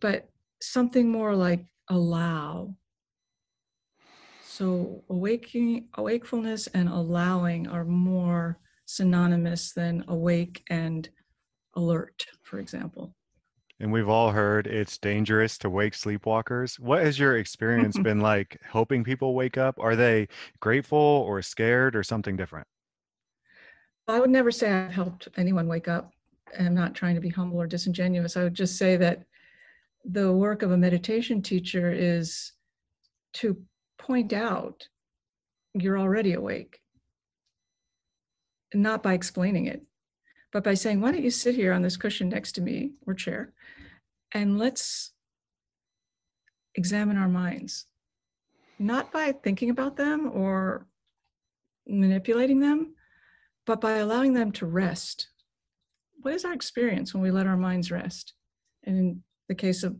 but 0.00 0.28
something 0.62 1.10
more 1.10 1.36
like 1.36 1.66
allow. 1.88 2.74
So 4.44 5.04
awakening, 5.10 5.88
awakefulness 5.98 6.68
and 6.68 6.88
allowing 6.88 7.68
are 7.68 7.84
more 7.84 8.58
synonymous 8.86 9.72
than 9.74 10.04
awake 10.08 10.62
and 10.70 11.06
alert, 11.74 12.24
for 12.42 12.58
example 12.58 13.15
and 13.80 13.92
we've 13.92 14.08
all 14.08 14.30
heard 14.30 14.66
it's 14.66 14.98
dangerous 14.98 15.58
to 15.58 15.70
wake 15.70 15.92
sleepwalkers. 15.92 16.78
What 16.78 17.02
has 17.04 17.18
your 17.18 17.36
experience 17.36 17.98
been 18.02 18.20
like 18.20 18.58
helping 18.62 19.04
people 19.04 19.34
wake 19.34 19.58
up? 19.58 19.78
Are 19.78 19.96
they 19.96 20.28
grateful 20.60 20.98
or 20.98 21.42
scared 21.42 21.94
or 21.94 22.02
something 22.02 22.36
different? 22.36 22.66
I 24.08 24.20
would 24.20 24.30
never 24.30 24.50
say 24.50 24.72
I've 24.72 24.92
helped 24.92 25.28
anyone 25.36 25.66
wake 25.66 25.88
up. 25.88 26.12
I'm 26.58 26.74
not 26.74 26.94
trying 26.94 27.16
to 27.16 27.20
be 27.20 27.28
humble 27.28 27.60
or 27.60 27.66
disingenuous. 27.66 28.36
I 28.36 28.44
would 28.44 28.54
just 28.54 28.76
say 28.76 28.96
that 28.96 29.24
the 30.04 30.32
work 30.32 30.62
of 30.62 30.70
a 30.70 30.76
meditation 30.76 31.42
teacher 31.42 31.92
is 31.92 32.52
to 33.34 33.60
point 33.98 34.32
out 34.32 34.88
you're 35.74 35.98
already 35.98 36.32
awake, 36.34 36.80
not 38.72 39.02
by 39.02 39.14
explaining 39.14 39.66
it, 39.66 39.82
but 40.52 40.64
by 40.64 40.74
saying, 40.74 41.00
why 41.00 41.12
don't 41.12 41.24
you 41.24 41.30
sit 41.30 41.54
here 41.54 41.72
on 41.72 41.82
this 41.82 41.96
cushion 41.96 42.28
next 42.28 42.52
to 42.52 42.60
me 42.60 42.92
or 43.06 43.14
chair 43.14 43.52
and 44.32 44.58
let's 44.58 45.12
examine 46.74 47.16
our 47.16 47.28
minds, 47.28 47.86
not 48.78 49.12
by 49.12 49.32
thinking 49.32 49.70
about 49.70 49.96
them 49.96 50.30
or 50.32 50.86
manipulating 51.86 52.60
them, 52.60 52.94
but 53.64 53.80
by 53.80 53.96
allowing 53.96 54.34
them 54.34 54.52
to 54.52 54.66
rest. 54.66 55.28
What 56.20 56.34
is 56.34 56.44
our 56.44 56.52
experience 56.52 57.14
when 57.14 57.22
we 57.22 57.30
let 57.30 57.46
our 57.46 57.56
minds 57.56 57.90
rest? 57.90 58.34
And 58.84 58.98
in 58.98 59.22
the 59.48 59.54
case 59.54 59.82
of 59.82 59.96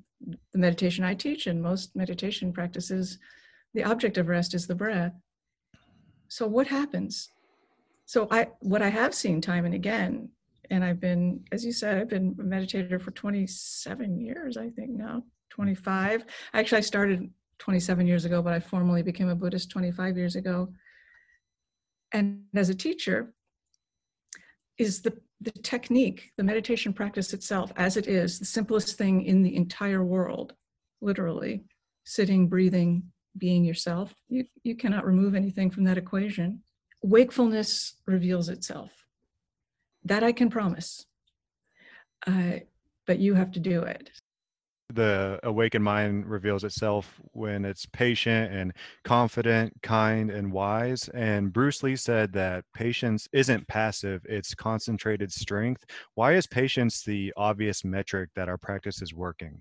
the 0.53 0.59
meditation 0.59 1.05
I 1.05 1.15
teach 1.15 1.47
and 1.47 1.63
most 1.63 1.95
meditation 1.95 2.53
practices, 2.53 3.19
the 3.75 3.85
object 3.85 4.19
of 4.19 4.29
rest 4.29 4.55
is 4.55 4.67
the 4.67 4.75
breath. 4.75 5.13
So 6.29 6.47
what 6.47 6.67
happens? 6.67 7.31
So 8.07 8.29
I 8.31 8.49
what 8.61 8.83
I 8.83 8.89
have 8.89 9.15
seen 9.15 9.41
time 9.41 9.65
and 9.65 9.75
again 9.75 10.31
and 10.71 10.85
I've 10.85 11.01
been, 11.01 11.45
as 11.53 11.65
you 11.65 11.73
said, 11.73 11.99
I've 11.99 12.09
been 12.09 12.37
a 12.39 12.43
meditator 12.43 13.01
for 13.01 13.11
27 13.11 14.21
years, 14.21 14.57
I 14.57 14.71
think 14.71 14.91
now, 14.91 15.25
25. 15.51 16.25
Actually, 16.55 16.79
I 16.79 16.83
started 16.83 17.31
27 17.59 18.07
years 18.07 18.25
ago, 18.25 18.43
but 18.43 18.53
I 18.53 18.61
formally 18.61 19.03
became 19.03 19.29
a 19.29 19.35
Buddhist 19.35 19.71
25 19.71 20.17
years 20.17 20.37
ago. 20.37 20.73
And 22.13 22.45
as 22.55 22.69
a 22.69 22.75
teacher, 22.75 23.33
is 24.79 25.03
the, 25.03 25.17
the 25.41 25.51
technique, 25.51 26.33
the 26.37 26.45
meditation 26.45 26.93
practice 26.93 27.33
itself, 27.33 27.73
as 27.77 27.97
it 27.97 28.07
is, 28.07 28.39
the 28.39 28.45
simplest 28.45 28.99
thing 28.99 29.23
in 29.23 29.43
the 29.43 29.57
entire 29.57 30.05
world, 30.05 30.53
literally, 31.01 31.65
sitting, 32.05 32.49
breathing, 32.49 33.03
being 33.39 33.65
yourself. 33.65 34.15
You, 34.29 34.45
you 34.65 34.77
cannot 34.77 35.07
remove 35.07 35.35
anything 35.35 35.71
from 35.71 35.85
that 35.85 35.99
equation. 35.99 36.63
Wakefulness 37.03 37.95
reveals 38.07 38.49
itself 38.49 39.06
that 40.07 40.23
I 40.23 40.33
can 40.33 40.51
promise. 40.51 41.05
Uh, 42.27 42.61
but 43.07 43.19
you 43.19 43.35
have 43.35 43.53
to 43.53 43.61
do 43.61 43.83
it. 43.83 44.11
The 44.95 45.41
awakened 45.43 45.83
mind 45.83 46.27
reveals 46.27 46.63
itself 46.63 47.21
when 47.33 47.65
it's 47.65 47.87
patient 47.87 48.53
and 48.53 48.73
confident, 49.05 49.73
kind, 49.83 50.31
and 50.31 50.53
wise. 50.53 51.09
And 51.09 51.53
Bruce 51.53 51.83
Lee 51.83 51.97
said 51.97 52.33
that 52.35 52.65
patience 52.73 53.27
isn't 53.33 53.67
passive, 53.67 54.25
it's 54.29 54.55
concentrated 54.55 55.33
strength. 55.33 55.85
Why 56.15 56.35
is 56.35 56.47
patience 56.47 57.03
the 57.03 57.33
obvious 57.37 57.85
metric 57.85 58.31
that 58.37 58.49
our 58.49 58.59
practice 58.59 59.03
is 59.03 59.13
working? 59.13 59.61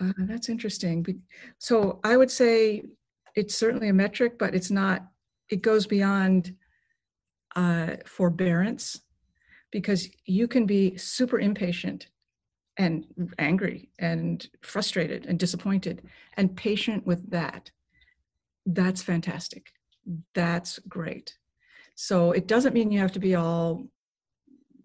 Uh, 0.00 0.12
that's 0.18 0.48
interesting. 0.48 1.22
So 1.58 2.00
I 2.02 2.16
would 2.16 2.30
say 2.30 2.82
it's 3.36 3.54
certainly 3.54 3.90
a 3.90 3.94
metric, 3.94 4.38
but 4.38 4.56
it's 4.56 4.72
not, 4.72 5.06
it 5.50 5.62
goes 5.62 5.86
beyond 5.86 6.56
uh, 7.54 7.96
forbearance 8.06 9.02
because 9.72 10.08
you 10.24 10.46
can 10.46 10.66
be 10.66 10.96
super 10.96 11.40
impatient 11.40 12.06
and 12.76 13.04
angry 13.38 13.90
and 13.98 14.48
frustrated 14.60 15.26
and 15.26 15.38
disappointed 15.38 16.02
and 16.36 16.56
patient 16.56 17.04
with 17.06 17.30
that. 17.30 17.70
That's 18.64 19.02
fantastic. 19.02 19.72
That's 20.34 20.78
great. 20.88 21.36
So 21.94 22.32
it 22.32 22.46
doesn't 22.46 22.74
mean 22.74 22.92
you 22.92 23.00
have 23.00 23.12
to 23.12 23.20
be 23.20 23.34
all 23.34 23.84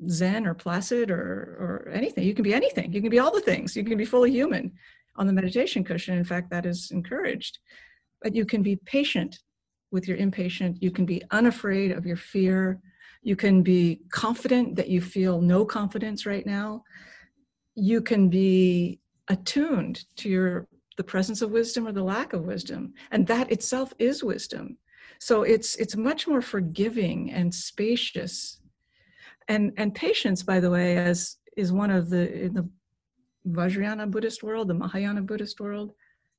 zen 0.09 0.45
or 0.45 0.53
placid 0.53 1.11
or 1.11 1.85
or 1.87 1.91
anything. 1.93 2.23
You 2.23 2.33
can 2.33 2.43
be 2.43 2.53
anything. 2.53 2.93
You 2.93 3.01
can 3.01 3.09
be 3.09 3.19
all 3.19 3.31
the 3.31 3.41
things. 3.41 3.75
You 3.75 3.83
can 3.83 3.97
be 3.97 4.05
fully 4.05 4.31
human 4.31 4.73
on 5.15 5.27
the 5.27 5.33
meditation 5.33 5.83
cushion. 5.83 6.17
In 6.17 6.23
fact, 6.23 6.49
that 6.51 6.65
is 6.65 6.91
encouraged. 6.91 7.59
But 8.21 8.35
you 8.35 8.45
can 8.45 8.63
be 8.63 8.75
patient 8.75 9.39
with 9.91 10.07
your 10.07 10.17
impatient. 10.17 10.81
You 10.81 10.91
can 10.91 11.05
be 11.05 11.23
unafraid 11.31 11.91
of 11.91 12.05
your 12.05 12.17
fear 12.17 12.79
you 13.27 13.35
can 13.35 13.61
be 13.61 13.99
confident 14.09 14.77
that 14.77 14.87
you 14.87 15.01
feel 15.01 15.41
no 15.41 15.65
confidence 15.65 16.25
right 16.25 16.45
now. 16.45 16.81
You 17.75 18.01
can 18.01 18.29
be 18.29 19.01
attuned 19.27 20.05
to 20.19 20.29
your 20.29 20.67
the 20.95 21.03
presence 21.03 21.41
of 21.41 21.51
wisdom 21.51 21.85
or 21.85 21.91
the 21.91 22.09
lack 22.15 22.31
of 22.31 22.45
wisdom, 22.45 22.93
and 23.11 23.27
that 23.27 23.51
itself 23.51 23.93
is 23.99 24.23
wisdom. 24.23 24.77
So 25.19 25.43
it's 25.43 25.75
it's 25.75 25.97
much 25.97 26.25
more 26.25 26.41
forgiving 26.41 27.33
and 27.33 27.53
spacious. 27.53 28.61
And 29.49 29.73
and 29.75 29.93
patience, 29.93 30.41
by 30.41 30.61
the 30.61 30.71
way, 30.71 30.95
as 30.95 31.35
is 31.57 31.73
one 31.73 31.91
of 31.91 32.09
the 32.09 32.23
in 32.45 32.53
the 32.53 32.69
Vajrayana 33.49 34.09
Buddhist 34.09 34.41
world, 34.41 34.69
the 34.69 34.73
Mahayana 34.73 35.21
Buddhist 35.21 35.59
world, 35.59 35.91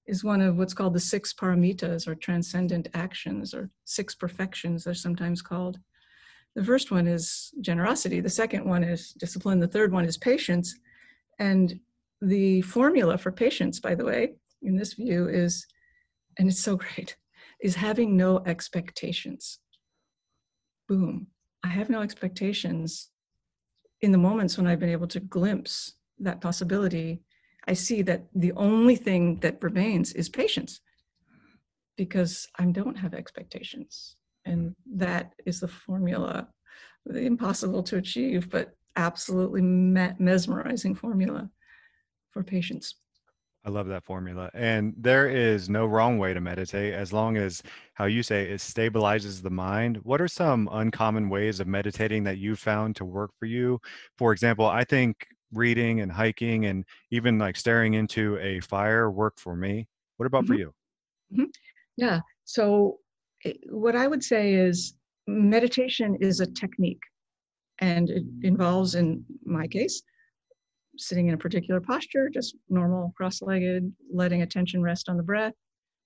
is 0.06 0.24
one 0.24 0.40
of 0.40 0.56
what's 0.56 0.72
called 0.72 0.94
the 0.94 1.00
six 1.00 1.34
paramitas 1.34 2.08
or 2.08 2.14
transcendent 2.14 2.88
actions 2.94 3.52
or 3.52 3.68
six 3.84 4.14
perfections, 4.14 4.84
they're 4.84 4.94
sometimes 4.94 5.42
called. 5.42 5.78
The 6.58 6.64
first 6.64 6.90
one 6.90 7.06
is 7.06 7.52
generosity, 7.60 8.18
the 8.18 8.28
second 8.28 8.64
one 8.64 8.82
is 8.82 9.12
discipline, 9.12 9.60
the 9.60 9.68
third 9.68 9.92
one 9.92 10.04
is 10.04 10.18
patience. 10.18 10.74
And 11.38 11.78
the 12.20 12.62
formula 12.62 13.16
for 13.16 13.30
patience, 13.30 13.78
by 13.78 13.94
the 13.94 14.04
way, 14.04 14.32
in 14.60 14.76
this 14.76 14.94
view 14.94 15.28
is, 15.28 15.64
and 16.36 16.48
it's 16.48 16.58
so 16.58 16.74
great, 16.84 17.16
is 17.62 17.76
having 17.76 18.16
no 18.16 18.42
expectations. 18.44 19.60
Boom. 20.88 21.28
I 21.62 21.68
have 21.68 21.90
no 21.90 22.02
expectations. 22.02 23.10
In 24.00 24.10
the 24.10 24.18
moments 24.18 24.58
when 24.58 24.66
I've 24.66 24.80
been 24.80 24.88
able 24.98 25.06
to 25.14 25.20
glimpse 25.20 25.92
that 26.18 26.40
possibility, 26.40 27.22
I 27.68 27.74
see 27.74 28.02
that 28.02 28.26
the 28.34 28.50
only 28.54 28.96
thing 28.96 29.38
that 29.42 29.62
remains 29.62 30.12
is 30.12 30.28
patience 30.28 30.80
because 31.96 32.48
I 32.58 32.64
don't 32.64 32.98
have 32.98 33.14
expectations. 33.14 34.16
And 34.48 34.74
that 34.94 35.32
is 35.46 35.60
the 35.60 35.68
formula, 35.68 36.48
the 37.06 37.20
impossible 37.20 37.82
to 37.84 37.96
achieve, 37.96 38.50
but 38.50 38.74
absolutely 38.96 39.62
me- 39.62 40.14
mesmerizing 40.18 40.94
formula 40.94 41.50
for 42.30 42.42
patience. 42.42 42.94
I 43.64 43.70
love 43.70 43.88
that 43.88 44.04
formula. 44.04 44.50
And 44.54 44.94
there 44.96 45.28
is 45.28 45.68
no 45.68 45.84
wrong 45.84 46.16
way 46.18 46.32
to 46.32 46.40
meditate 46.40 46.94
as 46.94 47.12
long 47.12 47.36
as, 47.36 47.62
how 47.94 48.06
you 48.06 48.22
say, 48.22 48.44
it 48.50 48.60
stabilizes 48.60 49.42
the 49.42 49.50
mind. 49.50 49.98
What 50.04 50.20
are 50.20 50.28
some 50.28 50.68
uncommon 50.72 51.28
ways 51.28 51.60
of 51.60 51.66
meditating 51.66 52.24
that 52.24 52.38
you 52.38 52.56
found 52.56 52.96
to 52.96 53.04
work 53.04 53.30
for 53.38 53.46
you? 53.46 53.80
For 54.16 54.32
example, 54.32 54.66
I 54.66 54.84
think 54.84 55.26
reading 55.52 56.00
and 56.00 56.10
hiking 56.10 56.66
and 56.66 56.84
even 57.10 57.38
like 57.38 57.56
staring 57.56 57.94
into 57.94 58.38
a 58.38 58.60
fire 58.60 59.10
work 59.10 59.38
for 59.38 59.56
me. 59.56 59.88
What 60.16 60.26
about 60.26 60.44
mm-hmm. 60.44 60.52
for 60.52 60.58
you? 60.58 60.74
Mm-hmm. 61.32 61.44
Yeah. 61.96 62.20
So, 62.44 63.00
what 63.70 63.96
I 63.96 64.06
would 64.06 64.22
say 64.22 64.54
is 64.54 64.94
meditation 65.26 66.16
is 66.20 66.40
a 66.40 66.46
technique, 66.46 67.02
and 67.80 68.10
it 68.10 68.24
involves, 68.42 68.94
in 68.94 69.24
my 69.44 69.66
case, 69.66 70.02
sitting 70.96 71.28
in 71.28 71.34
a 71.34 71.38
particular 71.38 71.80
posture, 71.80 72.28
just 72.28 72.56
normal 72.68 73.12
cross 73.16 73.40
legged, 73.42 73.92
letting 74.12 74.42
attention 74.42 74.82
rest 74.82 75.08
on 75.08 75.16
the 75.16 75.22
breath, 75.22 75.54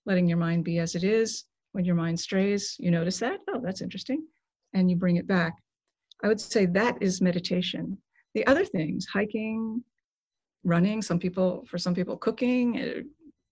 letting 0.04 0.28
your 0.28 0.38
mind 0.38 0.64
be 0.64 0.78
as 0.78 0.94
it 0.94 1.04
is. 1.04 1.44
When 1.72 1.84
your 1.86 1.94
mind 1.94 2.20
strays, 2.20 2.76
you 2.78 2.90
notice 2.90 3.18
that, 3.20 3.40
oh, 3.48 3.60
that's 3.64 3.80
interesting, 3.80 4.26
and 4.74 4.90
you 4.90 4.96
bring 4.96 5.16
it 5.16 5.26
back. 5.26 5.54
I 6.22 6.28
would 6.28 6.40
say 6.40 6.66
that 6.66 6.98
is 7.00 7.22
meditation. 7.22 7.96
The 8.34 8.46
other 8.46 8.64
things, 8.64 9.06
hiking, 9.06 9.82
running, 10.64 11.00
some 11.02 11.18
people, 11.18 11.64
for 11.68 11.78
some 11.78 11.94
people, 11.94 12.16
cooking, 12.16 12.80
uh, 12.80 13.00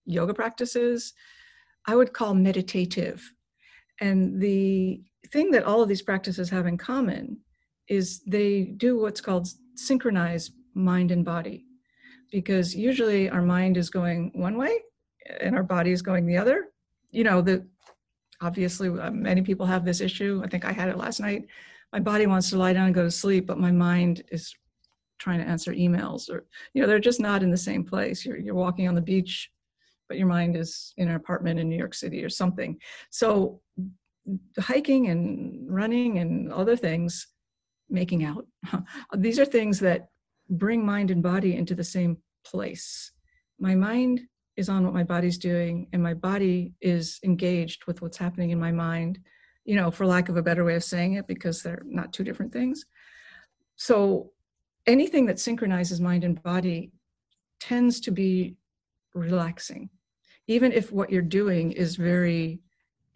yoga 0.05 0.33
practices, 0.33 1.13
I 1.87 1.95
would 1.95 2.13
call 2.13 2.33
meditative. 2.35 3.33
And 4.01 4.41
the 4.41 5.01
thing 5.31 5.51
that 5.51 5.63
all 5.63 5.81
of 5.81 5.87
these 5.87 6.01
practices 6.01 6.49
have 6.49 6.65
in 6.65 6.77
common 6.77 7.37
is 7.87 8.21
they 8.25 8.63
do 8.63 8.99
what's 8.99 9.21
called 9.21 9.47
synchronize 9.75 10.51
mind 10.73 11.11
and 11.11 11.23
body. 11.23 11.65
Because 12.31 12.75
usually 12.75 13.29
our 13.29 13.41
mind 13.41 13.77
is 13.77 13.89
going 13.89 14.31
one 14.33 14.57
way 14.57 14.79
and 15.39 15.55
our 15.55 15.63
body 15.63 15.91
is 15.91 16.01
going 16.01 16.25
the 16.25 16.37
other. 16.37 16.69
You 17.11 17.23
know 17.23 17.41
the 17.41 17.67
obviously 18.41 18.89
uh, 18.89 19.11
many 19.11 19.41
people 19.41 19.65
have 19.65 19.85
this 19.85 20.01
issue. 20.01 20.41
I 20.43 20.47
think 20.47 20.65
i 20.65 20.71
had 20.71 20.89
it 20.89 20.97
last 20.97 21.19
night. 21.19 21.45
My 21.93 21.99
body 21.99 22.25
wants 22.25 22.49
to 22.49 22.57
lie 22.57 22.73
down 22.73 22.87
and 22.87 22.95
go 22.95 23.03
to 23.03 23.11
sleep 23.11 23.45
but 23.45 23.59
my 23.59 23.71
mind 23.71 24.23
is 24.31 24.55
trying 25.19 25.39
to 25.39 25.47
answer 25.47 25.71
emails 25.73 26.29
or 26.29 26.45
you 26.73 26.81
know 26.81 26.87
they're 26.87 26.99
just 26.99 27.19
not 27.19 27.43
in 27.43 27.51
the 27.51 27.57
same 27.57 27.83
place. 27.83 28.25
You're, 28.25 28.37
you're 28.37 28.55
walking 28.55 28.87
on 28.87 28.95
the 28.95 29.01
beach 29.01 29.51
but 30.11 30.17
your 30.17 30.27
mind 30.27 30.57
is 30.57 30.93
in 30.97 31.07
an 31.07 31.15
apartment 31.15 31.59
in 31.59 31.69
new 31.69 31.77
york 31.77 31.93
city 31.93 32.23
or 32.23 32.29
something 32.29 32.77
so 33.09 33.61
hiking 34.59 35.07
and 35.07 35.71
running 35.71 36.19
and 36.19 36.51
other 36.51 36.75
things 36.75 37.27
making 37.89 38.25
out 38.25 38.45
these 39.17 39.39
are 39.39 39.45
things 39.45 39.79
that 39.79 40.09
bring 40.51 40.85
mind 40.85 41.11
and 41.11 41.23
body 41.23 41.55
into 41.55 41.73
the 41.73 41.83
same 41.83 42.17
place. 42.43 43.11
My 43.59 43.73
mind 43.73 44.21
is 44.57 44.69
on 44.69 44.83
what 44.83 44.93
my 44.93 45.03
body's 45.03 45.37
doing, 45.37 45.87
and 45.93 46.03
my 46.03 46.13
body 46.13 46.73
is 46.81 47.19
engaged 47.23 47.85
with 47.87 48.01
what's 48.01 48.17
happening 48.17 48.51
in 48.51 48.59
my 48.59 48.71
mind, 48.71 49.19
you 49.63 49.75
know, 49.75 49.89
for 49.89 50.05
lack 50.05 50.29
of 50.29 50.37
a 50.37 50.43
better 50.43 50.65
way 50.65 50.75
of 50.75 50.83
saying 50.83 51.13
it, 51.13 51.27
because 51.27 51.63
they're 51.63 51.83
not 51.85 52.11
two 52.11 52.23
different 52.23 52.51
things. 52.51 52.85
So 53.77 54.31
anything 54.85 55.25
that 55.27 55.39
synchronizes 55.39 56.01
mind 56.01 56.23
and 56.23 56.41
body 56.43 56.91
tends 57.59 58.01
to 58.01 58.11
be 58.11 58.57
relaxing, 59.13 59.89
even 60.47 60.71
if 60.71 60.91
what 60.91 61.09
you're 61.11 61.21
doing 61.21 61.71
is 61.71 61.95
very 61.95 62.59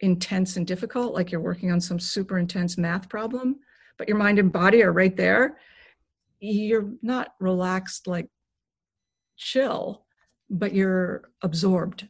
intense 0.00 0.56
and 0.56 0.66
difficult, 0.66 1.14
like 1.14 1.30
you're 1.30 1.40
working 1.40 1.72
on 1.72 1.80
some 1.80 1.98
super 1.98 2.38
intense 2.38 2.76
math 2.78 3.08
problem, 3.08 3.56
but 3.98 4.08
your 4.08 4.16
mind 4.16 4.38
and 4.38 4.52
body 4.52 4.82
are 4.82 4.92
right 4.92 5.16
there 5.16 5.56
you're 6.40 6.90
not 7.02 7.34
relaxed 7.40 8.06
like 8.06 8.28
chill, 9.36 10.04
but 10.50 10.74
you're 10.74 11.30
absorbed. 11.42 12.08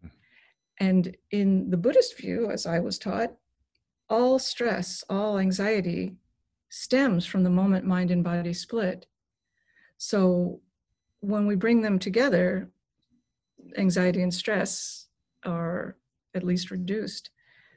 Hmm. 0.00 0.08
And 0.78 1.16
in 1.30 1.70
the 1.70 1.76
Buddhist 1.76 2.16
view, 2.18 2.50
as 2.50 2.66
I 2.66 2.78
was 2.80 2.98
taught, 2.98 3.32
all 4.08 4.38
stress, 4.38 5.02
all 5.08 5.38
anxiety 5.38 6.16
stems 6.68 7.24
from 7.24 7.44
the 7.44 7.50
moment 7.50 7.86
mind 7.86 8.10
and 8.10 8.24
body 8.24 8.52
split. 8.52 9.06
So 9.98 10.60
when 11.20 11.46
we 11.46 11.54
bring 11.54 11.80
them 11.80 11.98
together, 11.98 12.70
anxiety 13.76 14.22
and 14.22 14.32
stress 14.32 15.06
are 15.44 15.96
at 16.34 16.44
least 16.44 16.70
reduced. 16.70 17.30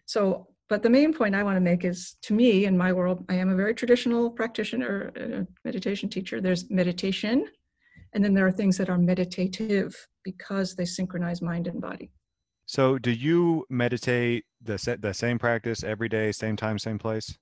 So 0.05 0.47
but 0.67 0.81
the 0.81 0.89
main 0.89 1.13
point 1.13 1.35
I 1.35 1.43
want 1.43 1.57
to 1.57 1.61
make 1.61 1.85
is 1.85 2.17
to 2.23 2.33
me, 2.33 2.65
in 2.65 2.77
my 2.77 2.91
world, 2.91 3.23
I 3.29 3.35
am 3.35 3.49
a 3.49 3.55
very 3.55 3.75
traditional 3.75 4.31
practitioner, 4.31 5.11
a 5.15 5.47
meditation 5.63 6.09
teacher. 6.09 6.41
There's 6.41 6.69
meditation, 6.71 7.47
and 8.13 8.23
then 8.23 8.33
there 8.33 8.47
are 8.47 8.51
things 8.51 8.77
that 8.77 8.89
are 8.89 8.97
meditative 8.97 9.95
because 10.23 10.75
they 10.75 10.85
synchronize 10.85 11.41
mind 11.41 11.67
and 11.67 11.79
body. 11.79 12.11
So, 12.65 12.97
do 12.97 13.11
you 13.11 13.65
meditate 13.69 14.45
the, 14.59 14.97
the 14.99 15.13
same 15.13 15.37
practice 15.37 15.83
every 15.83 16.09
day, 16.09 16.31
same 16.31 16.55
time, 16.55 16.79
same 16.79 16.97
place? 16.97 17.37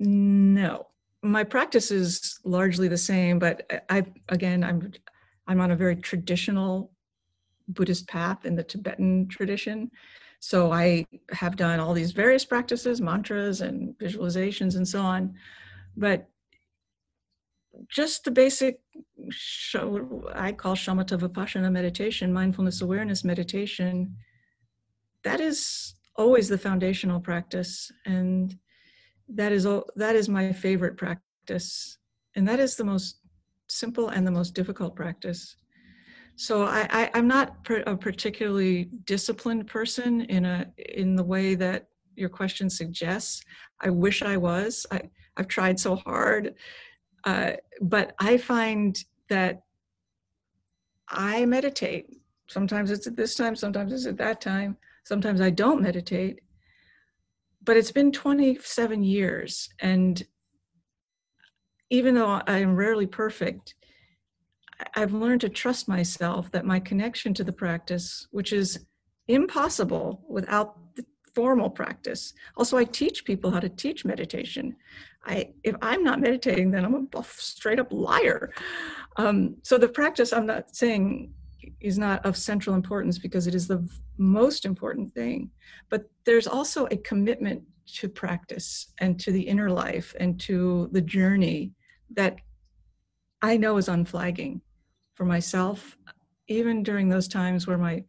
No. 0.00 0.86
My 1.22 1.44
practice 1.44 1.90
is 1.90 2.38
largely 2.44 2.88
the 2.88 2.96
same, 2.96 3.38
but 3.38 3.70
uh, 3.70 3.80
I, 3.90 4.06
again, 4.30 4.64
I'm, 4.64 4.92
I'm 5.46 5.60
on 5.60 5.72
a 5.72 5.76
very 5.76 5.96
traditional 5.96 6.93
Buddhist 7.68 8.08
path 8.08 8.44
in 8.44 8.54
the 8.54 8.62
Tibetan 8.62 9.28
tradition. 9.28 9.90
So 10.40 10.72
I 10.72 11.06
have 11.32 11.56
done 11.56 11.80
all 11.80 11.94
these 11.94 12.12
various 12.12 12.44
practices, 12.44 13.00
mantras 13.00 13.60
and 13.60 13.96
visualizations 13.98 14.76
and 14.76 14.86
so 14.86 15.00
on. 15.00 15.34
But 15.96 16.28
just 17.88 18.24
the 18.24 18.30
basic 18.30 18.80
I 20.34 20.52
call 20.52 20.74
shamatha 20.74 21.18
vipassana 21.18 21.72
meditation, 21.72 22.32
mindfulness 22.32 22.82
awareness 22.82 23.24
meditation, 23.24 24.16
that 25.22 25.40
is 25.40 25.94
always 26.16 26.48
the 26.48 26.58
foundational 26.58 27.20
practice. 27.20 27.90
And 28.04 28.56
that 29.28 29.52
is 29.52 29.66
that 29.96 30.16
is 30.16 30.28
my 30.28 30.52
favorite 30.52 30.96
practice. 30.96 31.98
And 32.36 32.46
that 32.48 32.60
is 32.60 32.76
the 32.76 32.84
most 32.84 33.20
simple 33.68 34.08
and 34.08 34.26
the 34.26 34.30
most 34.30 34.54
difficult 34.54 34.94
practice. 34.94 35.56
So 36.36 36.64
I, 36.64 36.88
I 36.90 37.18
am 37.18 37.28
not 37.28 37.56
a 37.86 37.96
particularly 37.96 38.90
disciplined 39.04 39.66
person 39.66 40.22
in 40.22 40.44
a 40.44 40.66
in 40.76 41.14
the 41.14 41.22
way 41.22 41.54
that 41.54 41.88
your 42.16 42.28
question 42.28 42.68
suggests. 42.68 43.44
I 43.80 43.90
wish 43.90 44.22
I 44.22 44.36
was. 44.36 44.86
I 44.90 45.02
I've 45.36 45.48
tried 45.48 45.78
so 45.78 45.96
hard, 45.96 46.54
uh, 47.24 47.52
but 47.80 48.14
I 48.18 48.36
find 48.36 49.02
that 49.28 49.62
I 51.08 51.44
meditate. 51.46 52.06
Sometimes 52.48 52.90
it's 52.90 53.06
at 53.06 53.16
this 53.16 53.34
time. 53.34 53.56
Sometimes 53.56 53.92
it's 53.92 54.06
at 54.06 54.18
that 54.18 54.40
time. 54.40 54.76
Sometimes 55.04 55.40
I 55.40 55.50
don't 55.50 55.82
meditate. 55.82 56.40
But 57.62 57.76
it's 57.76 57.92
been 57.92 58.12
27 58.12 59.02
years, 59.02 59.70
and 59.80 60.22
even 61.90 62.14
though 62.14 62.42
I 62.46 62.58
am 62.58 62.76
rarely 62.76 63.06
perfect, 63.06 63.74
I've 64.94 65.12
learned 65.12 65.40
to 65.42 65.48
trust 65.48 65.88
myself 65.88 66.50
that 66.52 66.64
my 66.64 66.80
connection 66.80 67.34
to 67.34 67.44
the 67.44 67.52
practice, 67.52 68.26
which 68.30 68.52
is 68.52 68.86
impossible 69.28 70.22
without 70.28 70.76
the 70.96 71.04
formal 71.34 71.70
practice. 71.70 72.32
Also, 72.56 72.76
I 72.76 72.84
teach 72.84 73.24
people 73.24 73.50
how 73.50 73.60
to 73.60 73.68
teach 73.68 74.04
meditation. 74.04 74.76
I, 75.26 75.50
if 75.64 75.74
I'm 75.82 76.04
not 76.04 76.20
meditating, 76.20 76.70
then 76.70 76.84
I'm 76.84 77.08
a 77.14 77.24
straight 77.24 77.80
up 77.80 77.92
liar. 77.92 78.52
Um, 79.16 79.56
so 79.62 79.78
the 79.78 79.88
practice, 79.88 80.32
I'm 80.32 80.46
not 80.46 80.76
saying 80.76 81.32
is 81.80 81.98
not 81.98 82.24
of 82.26 82.36
central 82.36 82.76
importance 82.76 83.18
because 83.18 83.46
it 83.46 83.54
is 83.54 83.66
the 83.66 83.88
most 84.18 84.64
important 84.64 85.12
thing. 85.12 85.50
But 85.88 86.04
there's 86.24 86.46
also 86.46 86.86
a 86.90 86.96
commitment 86.98 87.62
to 87.94 88.08
practice 88.08 88.92
and 88.98 89.18
to 89.20 89.32
the 89.32 89.42
inner 89.42 89.70
life 89.70 90.14
and 90.20 90.38
to 90.40 90.88
the 90.92 91.00
journey 91.00 91.72
that 92.14 92.36
I 93.44 93.58
know 93.58 93.76
is 93.76 93.88
unflagging 93.88 94.62
for 95.12 95.26
myself, 95.26 95.98
even 96.48 96.82
during 96.82 97.10
those 97.10 97.28
times 97.28 97.66
where 97.66 97.76
my 97.76 98.02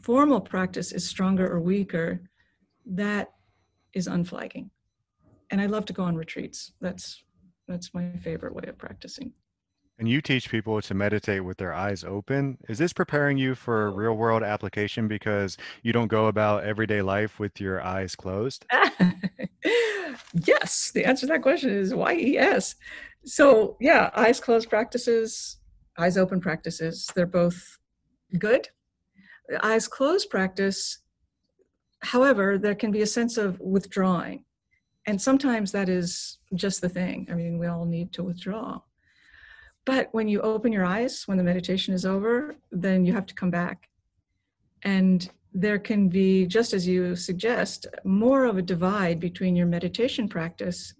formal 0.00 0.40
practice 0.40 0.90
is 0.90 1.06
stronger 1.06 1.46
or 1.46 1.60
weaker, 1.60 2.22
that 2.86 3.30
is 3.92 4.06
unflagging. 4.06 4.70
And 5.50 5.60
I 5.60 5.66
love 5.66 5.84
to 5.84 5.92
go 5.92 6.04
on 6.04 6.16
retreats. 6.16 6.72
That's 6.80 7.22
that's 7.68 7.92
my 7.92 8.10
favorite 8.24 8.54
way 8.54 8.64
of 8.68 8.78
practicing. 8.78 9.34
And 9.98 10.08
you 10.08 10.22
teach 10.22 10.50
people 10.50 10.80
to 10.80 10.94
meditate 10.94 11.44
with 11.44 11.58
their 11.58 11.74
eyes 11.74 12.02
open. 12.02 12.56
Is 12.70 12.78
this 12.78 12.94
preparing 12.94 13.36
you 13.36 13.54
for 13.54 13.90
real 13.90 14.14
world 14.14 14.42
application 14.42 15.08
because 15.08 15.58
you 15.82 15.92
don't 15.92 16.08
go 16.08 16.28
about 16.28 16.64
everyday 16.64 17.02
life 17.02 17.38
with 17.38 17.60
your 17.60 17.82
eyes 17.82 18.16
closed? 18.16 18.64
yes. 20.32 20.90
The 20.94 21.04
answer 21.04 21.26
to 21.26 21.34
that 21.34 21.42
question 21.42 21.68
is 21.68 21.94
why 21.94 22.12
yes. 22.12 22.76
So, 23.24 23.76
yeah, 23.80 24.10
eyes 24.14 24.40
closed 24.40 24.68
practices, 24.68 25.58
eyes 25.98 26.16
open 26.16 26.40
practices, 26.40 27.08
they're 27.14 27.26
both 27.26 27.78
good. 28.38 28.68
The 29.48 29.64
eyes 29.64 29.86
closed 29.86 30.30
practice, 30.30 30.98
however, 32.00 32.58
there 32.58 32.74
can 32.74 32.90
be 32.90 33.02
a 33.02 33.06
sense 33.06 33.36
of 33.36 33.60
withdrawing. 33.60 34.44
And 35.06 35.20
sometimes 35.20 35.72
that 35.72 35.88
is 35.88 36.38
just 36.54 36.80
the 36.80 36.88
thing. 36.88 37.28
I 37.30 37.34
mean, 37.34 37.58
we 37.58 37.66
all 37.66 37.84
need 37.84 38.12
to 38.14 38.22
withdraw. 38.22 38.80
But 39.84 40.08
when 40.12 40.28
you 40.28 40.40
open 40.40 40.72
your 40.72 40.84
eyes, 40.84 41.24
when 41.26 41.38
the 41.38 41.44
meditation 41.44 41.92
is 41.92 42.06
over, 42.06 42.56
then 42.70 43.04
you 43.04 43.12
have 43.12 43.26
to 43.26 43.34
come 43.34 43.50
back. 43.50 43.88
And 44.82 45.28
there 45.52 45.78
can 45.78 46.08
be, 46.08 46.46
just 46.46 46.72
as 46.72 46.86
you 46.86 47.14
suggest, 47.16 47.86
more 48.04 48.44
of 48.44 48.58
a 48.58 48.62
divide 48.62 49.20
between 49.20 49.56
your 49.56 49.66
meditation 49.66 50.28
practice 50.28 50.94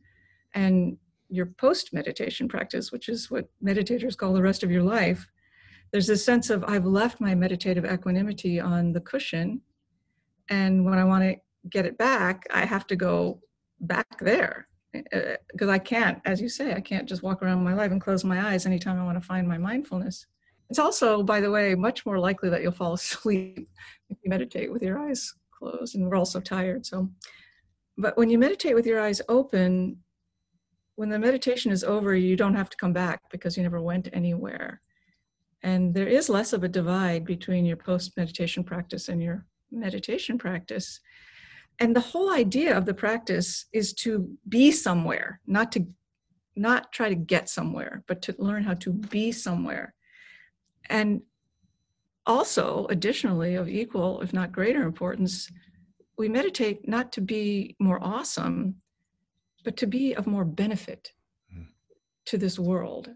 and 0.55 0.99
your 1.33 1.47
post 1.47 1.93
meditation 1.93 2.47
practice, 2.47 2.93
which 2.93 3.09
is 3.09 3.31
what 3.31 3.49
meditators 3.65 4.17
call 4.17 4.35
the 4.35 4.43
rest 4.43 4.63
of 4.63 4.71
your 4.71 4.83
life. 4.83 5.27
There's 5.91 6.11
a 6.11 6.17
sense 6.17 6.51
of, 6.51 6.63
I've 6.65 6.85
left 6.85 7.21
my 7.21 7.35
meditative 7.35 7.85
equanimity 7.85 8.61
on 8.61 8.93
the 8.93 9.01
cushion, 9.01 9.63
And 10.49 10.85
when 10.85 10.99
I 10.99 11.05
want 11.05 11.25
to 11.25 11.37
get 11.71 11.87
it 11.87 11.97
back, 11.97 12.47
I 12.51 12.67
have 12.67 12.87
to 12.89 12.97
go 12.97 13.41
back 13.81 14.19
there 14.21 14.69
because 14.93 15.69
uh, 15.69 15.73
I 15.73 15.79
can't, 15.79 16.21
as 16.27 16.41
you 16.41 16.51
say, 16.51 16.75
I 16.75 16.81
can't 16.81 17.09
just 17.09 17.23
walk 17.23 17.43
around 17.43 17.65
my 17.65 17.73
life 17.73 17.93
and 17.93 18.01
close 18.01 18.25
my 18.25 18.49
eyes 18.49 18.67
anytime 18.67 19.01
I 19.01 19.05
want 19.05 19.21
to 19.21 19.27
find 19.27 19.49
my 19.49 19.57
mindfulness. 19.57 20.27
It's 20.69 20.79
also, 20.79 21.23
by 21.23 21.41
the 21.41 21.51
way, 21.51 21.75
much 21.75 22.05
more 22.05 22.19
likely 22.19 22.51
that 22.51 22.63
you'll 22.63 22.73
fall 22.73 22.93
asleep 23.03 23.69
if 24.11 24.19
you 24.23 24.29
meditate 24.29 24.71
with 24.71 24.83
your 24.83 24.99
eyes 24.99 25.35
closed, 25.59 25.95
and 25.95 26.07
we're 26.07 26.17
all 26.17 26.27
so 26.27 26.41
tired. 26.41 26.85
So, 26.85 27.09
but 27.97 28.17
when 28.19 28.29
you 28.29 28.39
meditate 28.39 28.75
with 28.75 28.87
your 28.87 29.01
eyes 29.01 29.23
open, 29.29 29.97
when 31.03 31.09
the 31.09 31.19
meditation 31.19 31.73
is 31.73 31.83
over, 31.83 32.15
you 32.15 32.37
don't 32.37 32.55
have 32.55 32.71
to 32.71 32.77
come 32.77 32.93
back 32.93 33.23
because 33.33 33.57
you 33.57 33.65
never 33.65 33.83
went 33.83 34.09
anywhere. 34.13 34.81
And 35.65 35.93
there 35.93 36.07
is 36.07 36.29
less 36.29 36.53
of 36.53 36.63
a 36.63 36.69
divide 36.69 37.25
between 37.25 37.65
your 37.65 37.77
post 37.77 38.17
meditation 38.17 38.63
practice 38.63 39.09
and 39.09 39.21
your 39.21 39.45
meditation 39.73 40.39
practice 40.39 41.01
and 41.81 41.97
the 41.97 42.09
whole 42.13 42.33
idea 42.33 42.79
of 42.79 42.87
the 42.87 42.95
practice 42.95 43.67
is 43.73 43.93
to 43.95 44.31
be 44.49 44.71
somewhere 44.71 45.41
not 45.47 45.73
to 45.73 45.85
not 46.55 46.93
try 46.93 47.09
to 47.09 47.17
get 47.17 47.49
somewhere 47.49 48.05
but 48.07 48.23
to 48.23 48.35
learn 48.39 48.63
how 48.63 48.75
to 48.75 48.93
be 48.93 49.33
somewhere 49.33 49.95
and 50.91 51.23
also 52.27 52.87
additionally 52.91 53.55
of 53.55 53.69
equal 53.69 54.21
if 54.21 54.35
not 54.35 54.53
greater 54.53 54.83
importance 54.83 55.51
we 56.19 56.29
meditate 56.29 56.87
not 56.87 57.11
to 57.11 57.23
be 57.23 57.75
more 57.81 57.99
awesome 58.05 58.77
but 59.65 59.77
to 59.79 59.87
be 59.87 60.15
of 60.15 60.27
more 60.27 60.45
benefit 60.45 61.13
mm. 61.55 61.67
to 62.27 62.39
this 62.39 62.59
world 62.59 63.11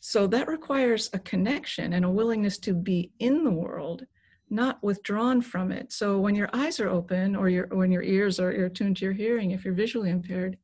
so 0.00 0.26
that 0.26 0.46
requires 0.46 1.10
a 1.12 1.18
connection 1.18 1.92
and 1.92 2.04
a 2.04 2.10
willingness 2.10 2.58
to 2.58 2.74
be 2.74 3.10
in 3.18 3.44
the 3.44 3.50
world 3.50 4.06
not 4.48 4.82
withdrawn 4.82 5.40
from 5.40 5.72
it. 5.72 5.92
So 5.92 6.20
when 6.20 6.36
your 6.36 6.48
eyes 6.52 6.78
are 6.78 6.88
open 6.88 7.34
or 7.34 7.48
your 7.48 7.66
when 7.72 7.90
your 7.90 8.02
ears 8.02 8.38
are, 8.38 8.50
are 8.50 8.68
tuned 8.68 8.98
to 8.98 9.04
your 9.04 9.14
hearing, 9.14 9.50
if 9.50 9.64
you're 9.64 9.74
visually 9.74 10.10
impaired, 10.10 10.56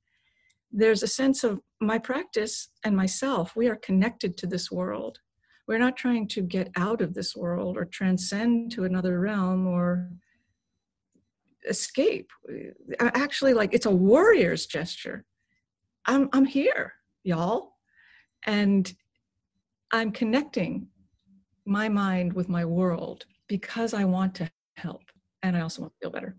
there's 0.71 1.03
a 1.03 1.09
sense 1.09 1.43
of 1.43 1.61
my 1.81 1.99
practice 1.99 2.69
and 2.85 2.97
myself. 2.97 3.57
We 3.57 3.69
are 3.69 3.77
connected 3.77 4.37
to 4.37 4.47
this 4.47 4.71
world. 4.71 5.19
We're 5.67 5.79
not 5.79 5.97
trying 5.97 6.29
to 6.29 6.43
get 6.43 6.71
out 6.77 7.01
of 7.01 7.15
this 7.15 7.35
world 7.35 7.77
or 7.77 7.85
transcend 7.85 8.73
to 8.73 8.85
another 8.85 9.19
realm 9.19 9.67
or 9.67 10.09
escape. 11.69 12.31
Actually, 13.01 13.55
like 13.55 13.75
it's 13.75 13.87
a 13.87 13.91
warrior's 13.91 14.67
gesture. 14.67 15.25
I'm 16.07 16.29
I'm 16.33 16.45
here, 16.45 16.95
y'all. 17.23 17.75
And 18.47 18.93
I'm 19.93 20.11
connecting 20.11 20.89
my 21.65 21.89
mind 21.89 22.33
with 22.33 22.49
my 22.49 22.65
world 22.65 23.25
because 23.47 23.95
I 23.95 24.05
want 24.05 24.35
to 24.37 24.51
help 24.77 25.03
and 25.43 25.57
I 25.57 25.61
also 25.61 25.83
want 25.83 25.93
to 25.95 25.99
feel 26.01 26.11
better. 26.11 26.37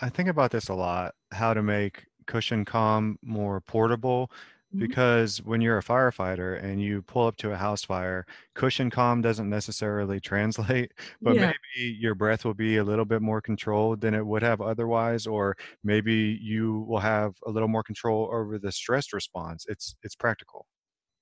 I 0.00 0.08
think 0.08 0.28
about 0.28 0.50
this 0.52 0.68
a 0.68 0.74
lot 0.74 1.14
how 1.32 1.54
to 1.54 1.62
make 1.62 2.06
cushion 2.26 2.64
calm 2.64 3.18
more 3.22 3.60
portable 3.60 4.30
mm-hmm. 4.74 4.86
because 4.86 5.38
when 5.38 5.60
you're 5.60 5.78
a 5.78 5.82
firefighter 5.82 6.62
and 6.62 6.80
you 6.80 7.02
pull 7.02 7.26
up 7.26 7.36
to 7.38 7.52
a 7.52 7.56
house 7.56 7.84
fire, 7.84 8.26
cushion 8.54 8.90
calm 8.90 9.20
doesn't 9.20 9.48
necessarily 9.48 10.20
translate, 10.30 10.92
but 11.20 11.34
yeah. 11.34 11.52
maybe 11.76 11.96
your 11.98 12.14
breath 12.14 12.44
will 12.44 12.54
be 12.54 12.76
a 12.76 12.84
little 12.84 13.04
bit 13.04 13.22
more 13.22 13.40
controlled 13.40 14.00
than 14.00 14.14
it 14.14 14.24
would 14.24 14.42
have 14.42 14.60
otherwise, 14.60 15.26
or 15.26 15.56
maybe 15.84 16.38
you 16.40 16.84
will 16.88 17.00
have 17.00 17.34
a 17.46 17.50
little 17.50 17.68
more 17.68 17.82
control 17.82 18.30
over 18.32 18.58
the 18.58 18.72
stress 18.72 19.12
response. 19.12 19.66
It's 19.68 19.96
it's 20.02 20.14
practical. 20.14 20.66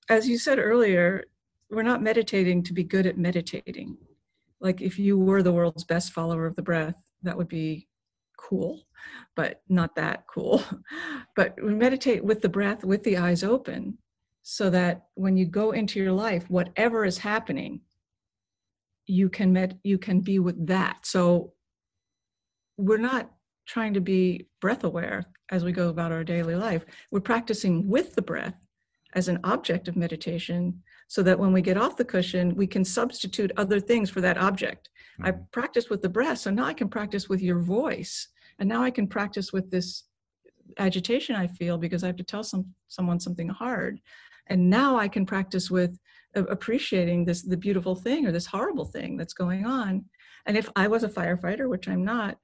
As 0.09 0.27
you 0.27 0.37
said 0.37 0.59
earlier, 0.59 1.25
we're 1.69 1.83
not 1.83 2.01
meditating 2.01 2.63
to 2.63 2.73
be 2.73 2.83
good 2.83 3.05
at 3.05 3.17
meditating 3.17 3.97
like 4.59 4.81
if 4.81 4.97
you 4.97 5.17
were 5.17 5.43
the 5.43 5.51
world's 5.51 5.83
best 5.83 6.11
follower 6.11 6.45
of 6.45 6.55
the 6.55 6.61
breath 6.61 6.95
that 7.23 7.37
would 7.37 7.47
be 7.47 7.87
cool 8.37 8.81
but 9.35 9.61
not 9.69 9.95
that 9.95 10.25
cool. 10.27 10.63
But 11.35 11.55
we 11.63 11.75
meditate 11.75 12.23
with 12.23 12.41
the 12.41 12.49
breath 12.49 12.83
with 12.83 13.03
the 13.03 13.17
eyes 13.17 13.43
open 13.43 13.99
so 14.41 14.69
that 14.71 15.05
when 15.13 15.37
you 15.37 15.45
go 15.45 15.71
into 15.71 15.99
your 15.99 16.11
life 16.11 16.49
whatever 16.49 17.05
is 17.05 17.19
happening 17.19 17.81
you 19.05 19.29
can 19.29 19.53
med 19.53 19.79
you 19.83 19.97
can 19.97 20.21
be 20.21 20.39
with 20.39 20.67
that. 20.67 20.97
So 21.03 21.53
we're 22.77 22.97
not 22.97 23.31
trying 23.67 23.93
to 23.93 24.01
be 24.01 24.47
breath 24.61 24.83
aware 24.83 25.25
as 25.49 25.63
we 25.63 25.71
go 25.71 25.89
about 25.89 26.11
our 26.11 26.23
daily 26.23 26.55
life. 26.55 26.85
We're 27.11 27.21
practicing 27.21 27.87
with 27.87 28.15
the 28.15 28.21
breath 28.21 28.55
as 29.13 29.27
an 29.27 29.39
object 29.43 29.87
of 29.87 29.95
meditation 29.95 30.83
so 31.07 31.23
that 31.23 31.39
when 31.39 31.53
we 31.53 31.61
get 31.61 31.77
off 31.77 31.97
the 31.97 32.05
cushion, 32.05 32.55
we 32.55 32.67
can 32.67 32.83
substitute 32.83 33.51
other 33.57 33.79
things 33.79 34.09
for 34.09 34.21
that 34.21 34.37
object. 34.37 34.89
Mm-hmm. 35.13 35.25
I 35.25 35.31
practice 35.51 35.89
with 35.89 36.01
the 36.01 36.09
breath, 36.09 36.39
so 36.39 36.51
now 36.51 36.65
I 36.65 36.73
can 36.73 36.89
practice 36.89 37.29
with 37.29 37.41
your 37.41 37.59
voice. 37.59 38.27
And 38.59 38.67
now 38.67 38.83
I 38.83 38.91
can 38.91 39.07
practice 39.07 39.53
with 39.53 39.69
this 39.71 40.03
agitation 40.77 41.35
I 41.35 41.47
feel 41.47 41.77
because 41.77 42.03
I 42.03 42.07
have 42.07 42.17
to 42.17 42.23
tell 42.23 42.43
some 42.43 42.73
someone 42.87 43.19
something 43.19 43.49
hard. 43.49 43.99
And 44.47 44.69
now 44.69 44.97
I 44.97 45.07
can 45.07 45.25
practice 45.25 45.69
with 45.71 45.97
appreciating 46.35 47.25
this 47.25 47.41
the 47.41 47.57
beautiful 47.57 47.95
thing 47.95 48.25
or 48.25 48.31
this 48.31 48.45
horrible 48.45 48.85
thing 48.85 49.17
that's 49.17 49.33
going 49.33 49.65
on. 49.65 50.05
And 50.45 50.57
if 50.57 50.69
I 50.75 50.87
was 50.87 51.03
a 51.03 51.09
firefighter, 51.09 51.69
which 51.69 51.87
I'm 51.87 52.03
not, 52.03 52.37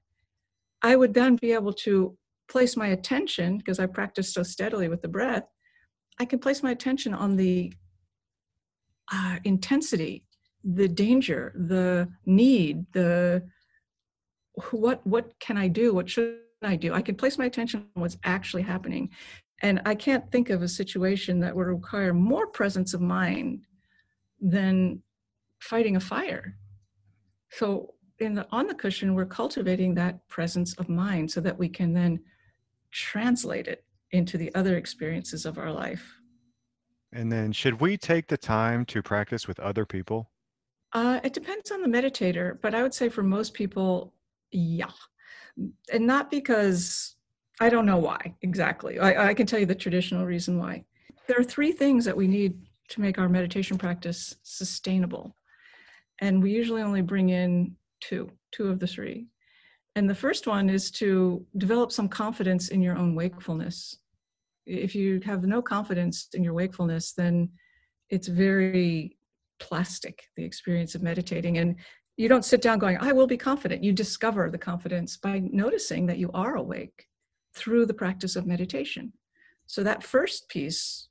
I 0.82 0.96
would 0.96 1.14
then 1.14 1.36
be 1.36 1.54
able 1.54 1.74
to 1.74 2.18
place 2.50 2.76
my 2.76 2.88
attention 2.88 3.58
because 3.58 3.80
I 3.80 3.86
practice 3.86 4.34
so 4.34 4.44
steadily 4.44 4.90
with 4.90 5.02
the 5.02 5.08
breath. 5.08 5.46
I 6.20 6.26
can 6.26 6.40
place 6.40 6.62
my 6.62 6.72
attention 6.72 7.14
on 7.14 7.36
the 7.36 7.74
uh, 9.12 9.38
intensity, 9.44 10.24
the 10.64 10.88
danger, 10.88 11.54
the 11.56 12.10
need, 12.26 12.86
the 12.94 13.44
what 14.72 15.06
what 15.06 15.38
can 15.40 15.58
I 15.58 15.68
do? 15.68 15.94
What 15.94 16.10
should 16.10 16.38
I 16.62 16.76
do? 16.76 16.94
I 16.94 17.02
can 17.02 17.16
place 17.16 17.38
my 17.38 17.46
attention 17.46 17.86
on 17.96 18.02
what's 18.02 18.18
actually 18.24 18.64
happening. 18.64 19.10
And 19.62 19.82
I 19.86 19.96
can't 19.96 20.30
think 20.32 20.50
of 20.50 20.62
a 20.62 20.68
situation 20.68 21.40
that 21.40 21.56
would 21.56 21.68
require 21.68 22.14
more 22.14 22.48
presence 22.48 22.94
of 22.94 23.02
mind 23.02 23.66
than 24.42 25.02
fighting 25.60 25.96
a 25.96 26.02
fire. 26.02 26.58
So 27.52 27.94
in 28.20 28.34
the 28.34 28.48
on 28.52 28.68
the 28.68 28.76
cushion, 28.76 29.16
we're 29.16 29.26
cultivating 29.26 29.96
that 29.96 30.28
presence 30.28 30.74
of 30.76 30.90
mind 30.90 31.32
so 31.32 31.42
that 31.42 31.58
we 31.58 31.70
can 31.70 31.94
then 31.94 32.20
translate 32.92 33.68
it 33.68 33.84
into 34.12 34.38
the 34.38 34.54
other 34.54 34.78
experiences 34.78 35.46
of 35.46 35.58
our 35.58 35.72
life. 35.72 36.20
And 37.14 37.32
then, 37.32 37.52
should 37.52 37.80
we 37.80 37.96
take 37.96 38.28
the 38.28 38.38
time 38.38 38.86
to 38.86 39.04
practice 39.04 39.48
with 39.48 39.60
other 39.60 39.86
people? 39.86 40.32
Uh, 40.94 41.20
it 41.24 41.34
depends 41.34 41.72
on 41.72 41.82
the 41.82 41.88
meditator, 41.88 42.60
but 42.62 42.74
I 42.74 42.82
would 42.82 42.94
say 42.94 43.08
for 43.08 43.24
most 43.24 43.54
people, 43.54 44.14
yeah. 44.52 44.92
And 45.92 46.08
not 46.08 46.32
because 46.32 47.16
I 47.60 47.70
don't 47.70 47.86
know 47.86 47.98
why 47.98 48.36
exactly. 48.42 49.00
I, 49.00 49.30
I 49.30 49.34
can 49.34 49.46
tell 49.46 49.60
you 49.60 49.66
the 49.68 49.76
traditional 49.76 50.26
reason 50.26 50.58
why. 50.58 50.86
There 51.28 51.40
are 51.40 51.44
three 51.44 51.72
things 51.72 52.04
that 52.06 52.18
we 52.18 52.28
need 52.28 52.60
to 52.90 53.02
make 53.02 53.18
our 53.18 53.30
meditation 53.30 53.78
practice 53.78 54.36
sustainable. 54.44 55.36
And 56.20 56.42
we 56.42 56.52
usually 56.52 56.82
only 56.82 57.02
bring 57.02 57.30
in 57.30 57.76
two, 58.02 58.30
two 58.52 58.68
of 58.68 58.80
the 58.80 58.88
three. 58.88 59.28
And 59.96 60.10
the 60.10 60.16
first 60.16 60.48
one 60.48 60.70
is 60.70 60.90
to 60.92 61.46
develop 61.58 61.92
some 61.92 62.10
confidence 62.10 62.70
in 62.70 62.82
your 62.82 62.98
own 62.98 63.14
wakefulness 63.14 63.98
if 64.66 64.96
you 64.96 65.20
have 65.26 65.44
no 65.44 65.62
confidence 65.62 66.28
in 66.34 66.44
your 66.44 66.54
wakefulness, 66.54 67.14
then 67.14 67.50
it's 68.10 68.28
very 68.28 69.18
plastic, 69.60 70.24
the 70.36 70.44
experience 70.44 70.96
of 70.96 71.02
meditating. 71.02 71.58
And 71.58 71.76
you 72.18 72.30
don't 72.30 72.46
sit 72.46 72.62
down 72.62 72.80
going, 72.80 72.98
I 73.00 73.12
will 73.12 73.28
be 73.28 73.38
confident. 73.38 73.84
You 73.84 73.92
discover 73.92 74.50
the 74.50 74.58
confidence 74.58 75.18
by 75.18 75.40
noticing 75.52 76.06
that 76.08 76.20
you 76.20 76.30
are 76.34 76.56
awake 76.56 77.08
through 77.56 77.86
the 77.86 77.94
practice 77.94 78.36
of 78.36 78.46
meditation. 78.46 79.14
So, 79.66 79.84
that 79.84 80.04
first 80.04 80.50
piece, 80.50 81.08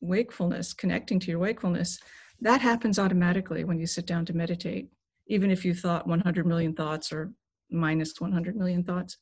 wakefulness, 0.00 0.72
connecting 0.72 1.20
to 1.20 1.30
your 1.30 1.38
wakefulness, 1.38 1.98
that 2.40 2.60
happens 2.60 2.98
automatically 2.98 3.64
when 3.64 3.78
you 3.78 3.86
sit 3.86 4.06
down 4.06 4.24
to 4.26 4.32
meditate, 4.32 4.88
even 5.28 5.50
if 5.50 5.64
you 5.64 5.74
thought 5.74 6.06
100 6.06 6.46
million 6.46 6.74
thoughts 6.74 7.12
or 7.12 7.32
minus 7.70 8.20
100 8.20 8.56
million 8.56 8.82
thoughts, 8.82 9.18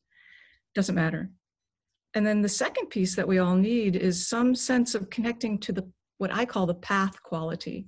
doesn't 0.74 0.94
matter 0.94 1.30
and 2.14 2.27
then 2.27 2.42
the 2.42 2.49
second 2.49 2.87
piece 2.87 3.14
that 3.14 3.29
we 3.29 3.38
all 3.38 3.55
need 3.55 3.96
is 3.96 4.29
some 4.29 4.55
sense 4.55 4.94
of 4.94 5.11
connecting 5.11 5.59
to 5.59 5.73
the 5.73 5.88
what 6.18 6.33
I 6.33 6.44
call 6.44 6.66
the 6.66 6.75
path 6.75 7.23
quality 7.23 7.87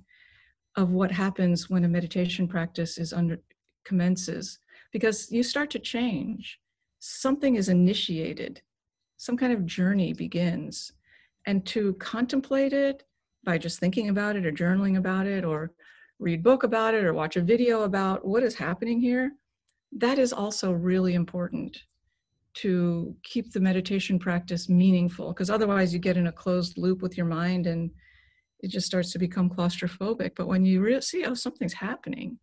of 0.75 0.91
what 0.91 1.11
happens 1.11 1.69
when 1.69 1.83
a 1.83 1.89
meditation 1.89 2.47
practice 2.47 2.97
is 2.97 3.13
under 3.13 3.39
commences. 3.85 4.59
Because 4.91 5.31
you 5.31 5.43
start 5.43 5.69
to 5.71 5.79
change. 5.79 6.59
Something 6.99 7.55
is 7.55 7.69
initiated. 7.69 8.61
Some 9.17 9.37
kind 9.37 9.53
of 9.53 9.65
journey 9.65 10.13
begins. 10.13 10.93
And 11.45 11.65
to 11.67 11.93
contemplate 11.95 12.73
it 12.73 13.03
by 13.43 13.57
just 13.57 13.79
thinking 13.79 14.09
about 14.09 14.35
it 14.35 14.45
or 14.45 14.51
journaling 14.51 14.97
about 14.97 15.27
it 15.27 15.43
or 15.43 15.73
read 16.17 16.41
book 16.41 16.63
about 16.63 16.93
it 16.93 17.03
or 17.03 17.13
watch 17.13 17.35
a 17.35 17.41
video 17.41 17.83
about 17.83 18.25
what 18.25 18.41
is 18.41 18.55
happening 18.55 19.01
here 19.01 19.33
that 19.91 20.17
is 20.17 20.33
also 20.33 20.71
really 20.71 21.13
important 21.13 21.83
to 22.55 23.15
keep 23.23 23.51
the 23.51 23.59
meditation 23.59 24.19
practice 24.19 24.69
meaningful 24.69 25.29
because 25.29 25.49
otherwise 25.49 25.93
you 25.93 25.99
get 25.99 26.17
in 26.17 26.27
a 26.27 26.31
closed 26.31 26.77
loop 26.77 27.01
with 27.01 27.17
your 27.17 27.25
mind 27.25 27.67
and 27.67 27.89
it 28.59 28.69
just 28.69 28.85
starts 28.85 29.11
to 29.11 29.19
become 29.19 29.49
claustrophobic 29.49 30.31
but 30.35 30.47
when 30.47 30.63
you 30.63 30.81
really 30.81 31.01
see 31.01 31.25
oh 31.25 31.33
something's 31.33 31.73
happening 31.73 32.37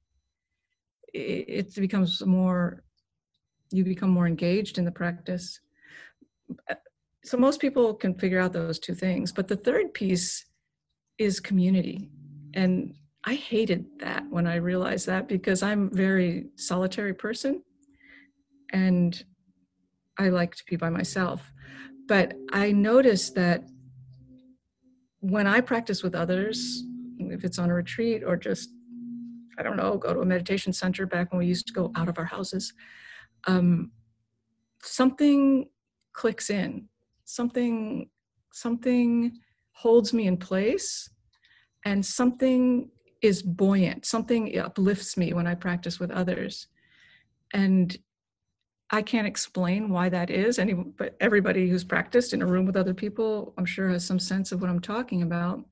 it, 1.12 1.44
it 1.48 1.74
becomes 1.76 2.24
more 2.26 2.82
you 3.70 3.84
become 3.84 4.10
more 4.10 4.26
engaged 4.26 4.78
in 4.78 4.84
the 4.84 4.90
practice. 4.90 5.60
Uh, 6.68 6.74
so 7.24 7.36
most 7.36 7.60
people 7.60 7.94
can 7.94 8.14
figure 8.14 8.40
out 8.40 8.52
those 8.52 8.78
two 8.78 8.94
things. 8.94 9.32
But 9.32 9.48
the 9.48 9.56
third 9.56 9.94
piece 9.94 10.46
is 11.18 11.38
community. 11.38 12.10
And 12.54 12.94
I 13.24 13.34
hated 13.34 13.84
that 14.00 14.24
when 14.30 14.46
I 14.46 14.56
realized 14.56 15.06
that 15.06 15.28
because 15.28 15.62
I'm 15.62 15.90
a 15.92 15.94
very 15.94 16.46
solitary 16.56 17.14
person 17.14 17.62
and 18.72 19.22
I 20.20 20.28
like 20.28 20.54
to 20.56 20.64
be 20.68 20.76
by 20.76 20.90
myself. 20.90 21.52
But 22.06 22.34
I 22.52 22.72
noticed 22.72 23.34
that 23.36 23.64
when 25.20 25.46
I 25.46 25.60
practice 25.60 26.02
with 26.02 26.14
others, 26.14 26.84
if 27.18 27.44
it's 27.44 27.58
on 27.58 27.70
a 27.70 27.74
retreat 27.74 28.22
or 28.24 28.36
just, 28.36 28.68
I 29.58 29.62
don't 29.62 29.76
know, 29.76 29.96
go 29.96 30.12
to 30.12 30.20
a 30.20 30.26
meditation 30.26 30.72
center 30.72 31.06
back 31.06 31.32
when 31.32 31.38
we 31.38 31.46
used 31.46 31.66
to 31.68 31.72
go 31.72 31.90
out 31.96 32.08
of 32.08 32.18
our 32.18 32.24
houses, 32.26 32.74
um, 33.46 33.92
something 34.82 35.68
clicks 36.12 36.50
in, 36.50 36.88
something, 37.24 38.10
something 38.52 39.32
holds 39.72 40.12
me 40.12 40.26
in 40.26 40.36
place, 40.36 41.08
and 41.86 42.04
something 42.04 42.90
is 43.22 43.42
buoyant, 43.42 44.04
something 44.04 44.58
uplifts 44.58 45.16
me 45.16 45.32
when 45.32 45.46
I 45.46 45.54
practice 45.54 45.98
with 45.98 46.10
others. 46.10 46.66
And 47.52 47.96
I 48.92 49.02
can't 49.02 49.26
explain 49.26 49.88
why 49.88 50.08
that 50.08 50.30
is. 50.30 50.58
Any, 50.58 50.74
but 50.74 51.16
everybody 51.20 51.68
who's 51.68 51.84
practiced 51.84 52.32
in 52.32 52.42
a 52.42 52.46
room 52.46 52.66
with 52.66 52.76
other 52.76 52.94
people, 52.94 53.54
I'm 53.56 53.64
sure, 53.64 53.88
has 53.88 54.04
some 54.04 54.18
sense 54.18 54.50
of 54.50 54.60
what 54.60 54.68
I'm 54.68 54.80
talking 54.80 55.22
about. 55.22 55.64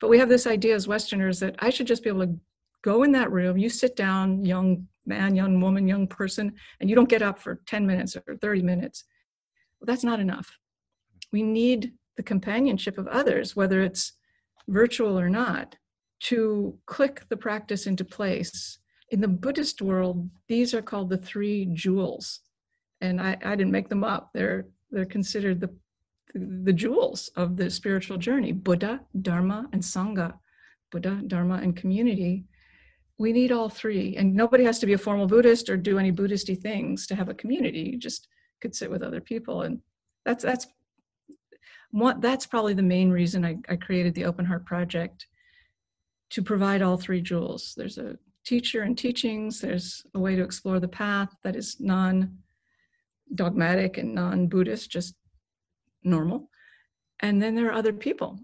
But 0.00 0.08
we 0.08 0.18
have 0.18 0.28
this 0.28 0.46
idea 0.46 0.76
as 0.76 0.86
Westerners 0.86 1.40
that 1.40 1.56
I 1.58 1.70
should 1.70 1.88
just 1.88 2.04
be 2.04 2.10
able 2.10 2.26
to 2.26 2.38
go 2.82 3.02
in 3.02 3.10
that 3.12 3.32
room. 3.32 3.58
You 3.58 3.68
sit 3.68 3.96
down, 3.96 4.44
young 4.44 4.86
man, 5.04 5.34
young 5.34 5.60
woman, 5.60 5.88
young 5.88 6.06
person, 6.06 6.52
and 6.78 6.88
you 6.88 6.94
don't 6.94 7.08
get 7.08 7.22
up 7.22 7.40
for 7.40 7.60
10 7.66 7.86
minutes 7.86 8.16
or 8.16 8.36
30 8.36 8.62
minutes. 8.62 9.04
Well, 9.80 9.86
that's 9.86 10.04
not 10.04 10.20
enough. 10.20 10.56
We 11.32 11.42
need 11.42 11.92
the 12.16 12.22
companionship 12.22 12.98
of 12.98 13.08
others, 13.08 13.56
whether 13.56 13.82
it's 13.82 14.12
virtual 14.68 15.18
or 15.18 15.28
not, 15.28 15.76
to 16.20 16.78
click 16.86 17.24
the 17.28 17.36
practice 17.36 17.86
into 17.86 18.04
place. 18.04 18.78
In 19.10 19.20
the 19.20 19.28
Buddhist 19.28 19.82
world, 19.82 20.30
these 20.46 20.72
are 20.72 20.82
called 20.82 21.10
the 21.10 21.16
three 21.18 21.66
jewels 21.72 22.40
and 23.00 23.20
I, 23.20 23.36
I 23.44 23.56
didn't 23.56 23.72
make 23.72 23.88
them 23.88 24.04
up. 24.04 24.30
They're 24.32 24.66
they're 24.90 25.04
considered 25.04 25.60
the 25.60 25.70
the 26.34 26.72
jewels 26.72 27.30
of 27.36 27.56
the 27.56 27.70
spiritual 27.70 28.16
journey: 28.16 28.52
Buddha, 28.52 29.00
Dharma, 29.20 29.68
and 29.72 29.82
Sangha. 29.82 30.34
Buddha, 30.90 31.20
Dharma, 31.26 31.60
and 31.62 31.76
community. 31.76 32.44
We 33.18 33.32
need 33.32 33.52
all 33.52 33.68
three, 33.68 34.16
and 34.16 34.34
nobody 34.34 34.64
has 34.64 34.78
to 34.80 34.86
be 34.86 34.94
a 34.94 34.98
formal 34.98 35.26
Buddhist 35.26 35.68
or 35.68 35.76
do 35.76 35.98
any 35.98 36.10
Buddhisty 36.10 36.60
things 36.60 37.06
to 37.06 37.14
have 37.14 37.28
a 37.28 37.34
community. 37.34 37.90
You 37.92 37.98
just 37.98 38.28
could 38.60 38.74
sit 38.74 38.90
with 38.90 39.02
other 39.02 39.20
people, 39.20 39.62
and 39.62 39.80
that's 40.24 40.42
that's 40.42 40.66
what 41.90 42.20
that's 42.20 42.46
probably 42.46 42.74
the 42.74 42.82
main 42.82 43.10
reason 43.10 43.44
I, 43.44 43.56
I 43.68 43.76
created 43.76 44.14
the 44.14 44.24
Open 44.24 44.44
Heart 44.44 44.64
Project 44.64 45.26
to 46.30 46.42
provide 46.42 46.82
all 46.82 46.96
three 46.96 47.20
jewels. 47.20 47.74
There's 47.76 47.98
a 47.98 48.16
teacher 48.44 48.82
and 48.82 48.96
teachings. 48.96 49.60
There's 49.60 50.04
a 50.14 50.18
way 50.18 50.36
to 50.36 50.42
explore 50.42 50.80
the 50.80 50.88
path 50.88 51.34
that 51.42 51.56
is 51.56 51.76
non 51.80 52.38
dogmatic 53.34 53.98
and 53.98 54.14
non-Buddhist, 54.14 54.90
just 54.90 55.14
normal. 56.02 56.50
And 57.20 57.40
then 57.40 57.54
there 57.54 57.68
are 57.68 57.74
other 57.74 57.92
people. 57.92 58.38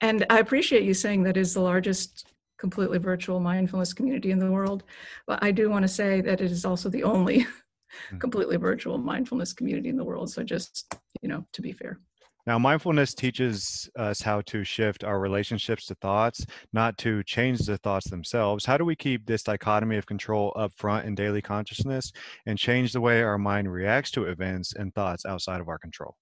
And 0.00 0.26
I 0.30 0.38
appreciate 0.38 0.84
you 0.84 0.94
saying 0.94 1.22
that 1.24 1.36
is 1.36 1.54
the 1.54 1.60
largest 1.60 2.32
completely 2.58 2.98
virtual 2.98 3.40
mindfulness 3.40 3.92
community 3.92 4.30
in 4.30 4.38
the 4.38 4.50
world. 4.50 4.84
But 5.26 5.42
I 5.42 5.50
do 5.50 5.68
want 5.68 5.82
to 5.82 5.88
say 5.88 6.20
that 6.22 6.40
it 6.40 6.50
is 6.50 6.64
also 6.64 6.88
the 6.88 7.02
only 7.02 7.46
hmm. 8.10 8.18
completely 8.18 8.56
virtual 8.56 8.98
mindfulness 8.98 9.52
community 9.52 9.88
in 9.88 9.96
the 9.96 10.04
world. 10.04 10.30
So 10.30 10.42
just, 10.42 10.94
you 11.22 11.28
know, 11.28 11.46
to 11.52 11.62
be 11.62 11.72
fair. 11.72 12.00
Now, 12.46 12.60
mindfulness 12.60 13.12
teaches 13.12 13.90
us 13.96 14.20
how 14.20 14.40
to 14.42 14.62
shift 14.62 15.02
our 15.02 15.18
relationships 15.18 15.86
to 15.86 15.96
thoughts, 15.96 16.46
not 16.72 16.96
to 16.98 17.24
change 17.24 17.58
the 17.60 17.76
thoughts 17.78 18.08
themselves. 18.08 18.64
How 18.64 18.78
do 18.78 18.84
we 18.84 18.94
keep 18.94 19.26
this 19.26 19.42
dichotomy 19.42 19.96
of 19.96 20.06
control 20.06 20.52
up 20.54 20.72
front 20.76 21.06
in 21.06 21.16
daily 21.16 21.42
consciousness 21.42 22.12
and 22.46 22.56
change 22.56 22.92
the 22.92 23.00
way 23.00 23.20
our 23.22 23.36
mind 23.36 23.72
reacts 23.72 24.12
to 24.12 24.26
events 24.26 24.74
and 24.74 24.94
thoughts 24.94 25.26
outside 25.26 25.60
of 25.60 25.68
our 25.68 25.78
control? 25.78 26.14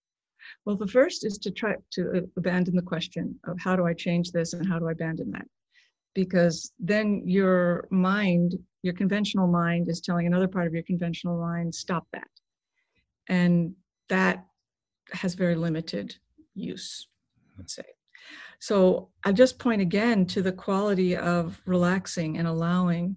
Well, 0.64 0.76
the 0.76 0.86
first 0.86 1.26
is 1.26 1.36
to 1.38 1.50
try 1.50 1.74
to 1.92 2.26
abandon 2.38 2.74
the 2.74 2.82
question 2.82 3.38
of 3.44 3.58
how 3.60 3.76
do 3.76 3.84
I 3.84 3.92
change 3.92 4.32
this 4.32 4.54
and 4.54 4.66
how 4.66 4.78
do 4.78 4.88
I 4.88 4.92
abandon 4.92 5.30
that? 5.32 5.46
Because 6.14 6.72
then 6.78 7.22
your 7.26 7.86
mind, 7.90 8.54
your 8.82 8.94
conventional 8.94 9.46
mind, 9.46 9.90
is 9.90 10.00
telling 10.00 10.26
another 10.26 10.48
part 10.48 10.66
of 10.66 10.72
your 10.72 10.84
conventional 10.84 11.38
mind, 11.38 11.74
stop 11.74 12.06
that. 12.12 12.28
And 13.28 13.74
that 14.08 14.46
has 15.12 15.34
very 15.34 15.54
limited 15.54 16.16
use, 16.54 17.08
hmm. 17.36 17.60
let's 17.60 17.74
say. 17.74 17.84
So 18.58 19.10
I 19.24 19.32
just 19.32 19.58
point 19.58 19.82
again 19.82 20.26
to 20.26 20.42
the 20.42 20.52
quality 20.52 21.16
of 21.16 21.60
relaxing 21.66 22.38
and 22.38 22.48
allowing. 22.48 23.16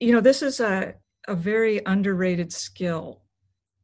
You 0.00 0.12
know, 0.12 0.20
this 0.20 0.42
is 0.42 0.60
a, 0.60 0.94
a 1.28 1.34
very 1.34 1.80
underrated 1.86 2.52
skill, 2.52 3.22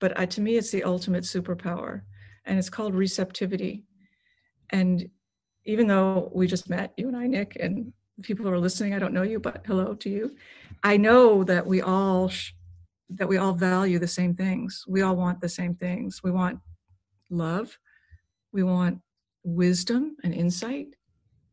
but 0.00 0.18
I, 0.18 0.26
to 0.26 0.40
me, 0.40 0.56
it's 0.56 0.70
the 0.70 0.84
ultimate 0.84 1.24
superpower, 1.24 2.02
and 2.44 2.58
it's 2.58 2.70
called 2.70 2.94
receptivity. 2.94 3.84
And 4.70 5.08
even 5.64 5.86
though 5.86 6.30
we 6.34 6.46
just 6.46 6.70
met, 6.70 6.92
you 6.96 7.08
and 7.08 7.16
I, 7.16 7.26
Nick, 7.26 7.56
and 7.60 7.92
people 8.22 8.44
who 8.44 8.52
are 8.52 8.58
listening, 8.58 8.94
I 8.94 8.98
don't 8.98 9.14
know 9.14 9.22
you, 9.22 9.38
but 9.38 9.62
hello 9.66 9.94
to 9.94 10.10
you. 10.10 10.34
I 10.82 10.96
know 10.96 11.44
that 11.44 11.66
we 11.66 11.82
all 11.82 12.28
sh- 12.28 12.52
that 13.10 13.28
we 13.28 13.38
all 13.38 13.52
value 13.52 13.98
the 13.98 14.06
same 14.06 14.34
things. 14.34 14.84
We 14.86 15.02
all 15.02 15.16
want 15.16 15.40
the 15.40 15.48
same 15.48 15.74
things. 15.74 16.22
We 16.22 16.30
want 16.30 16.60
love. 17.30 17.78
We 18.52 18.62
want 18.62 19.00
wisdom 19.44 20.16
and 20.22 20.34
insight, 20.34 20.88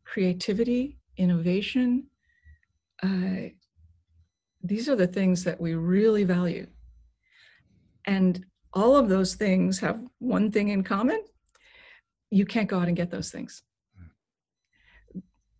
creativity, 0.04 0.98
innovation. 1.16 2.08
Uh, 3.02 3.50
these 4.62 4.88
are 4.88 4.96
the 4.96 5.06
things 5.06 5.44
that 5.44 5.60
we 5.60 5.74
really 5.74 6.24
value. 6.24 6.66
And 8.04 8.44
all 8.72 8.96
of 8.96 9.08
those 9.08 9.34
things 9.34 9.78
have 9.80 10.00
one 10.18 10.50
thing 10.50 10.68
in 10.68 10.82
common 10.82 11.22
you 12.30 12.44
can't 12.44 12.68
go 12.68 12.78
out 12.78 12.88
and 12.88 12.96
get 12.96 13.10
those 13.10 13.30
things. 13.30 13.62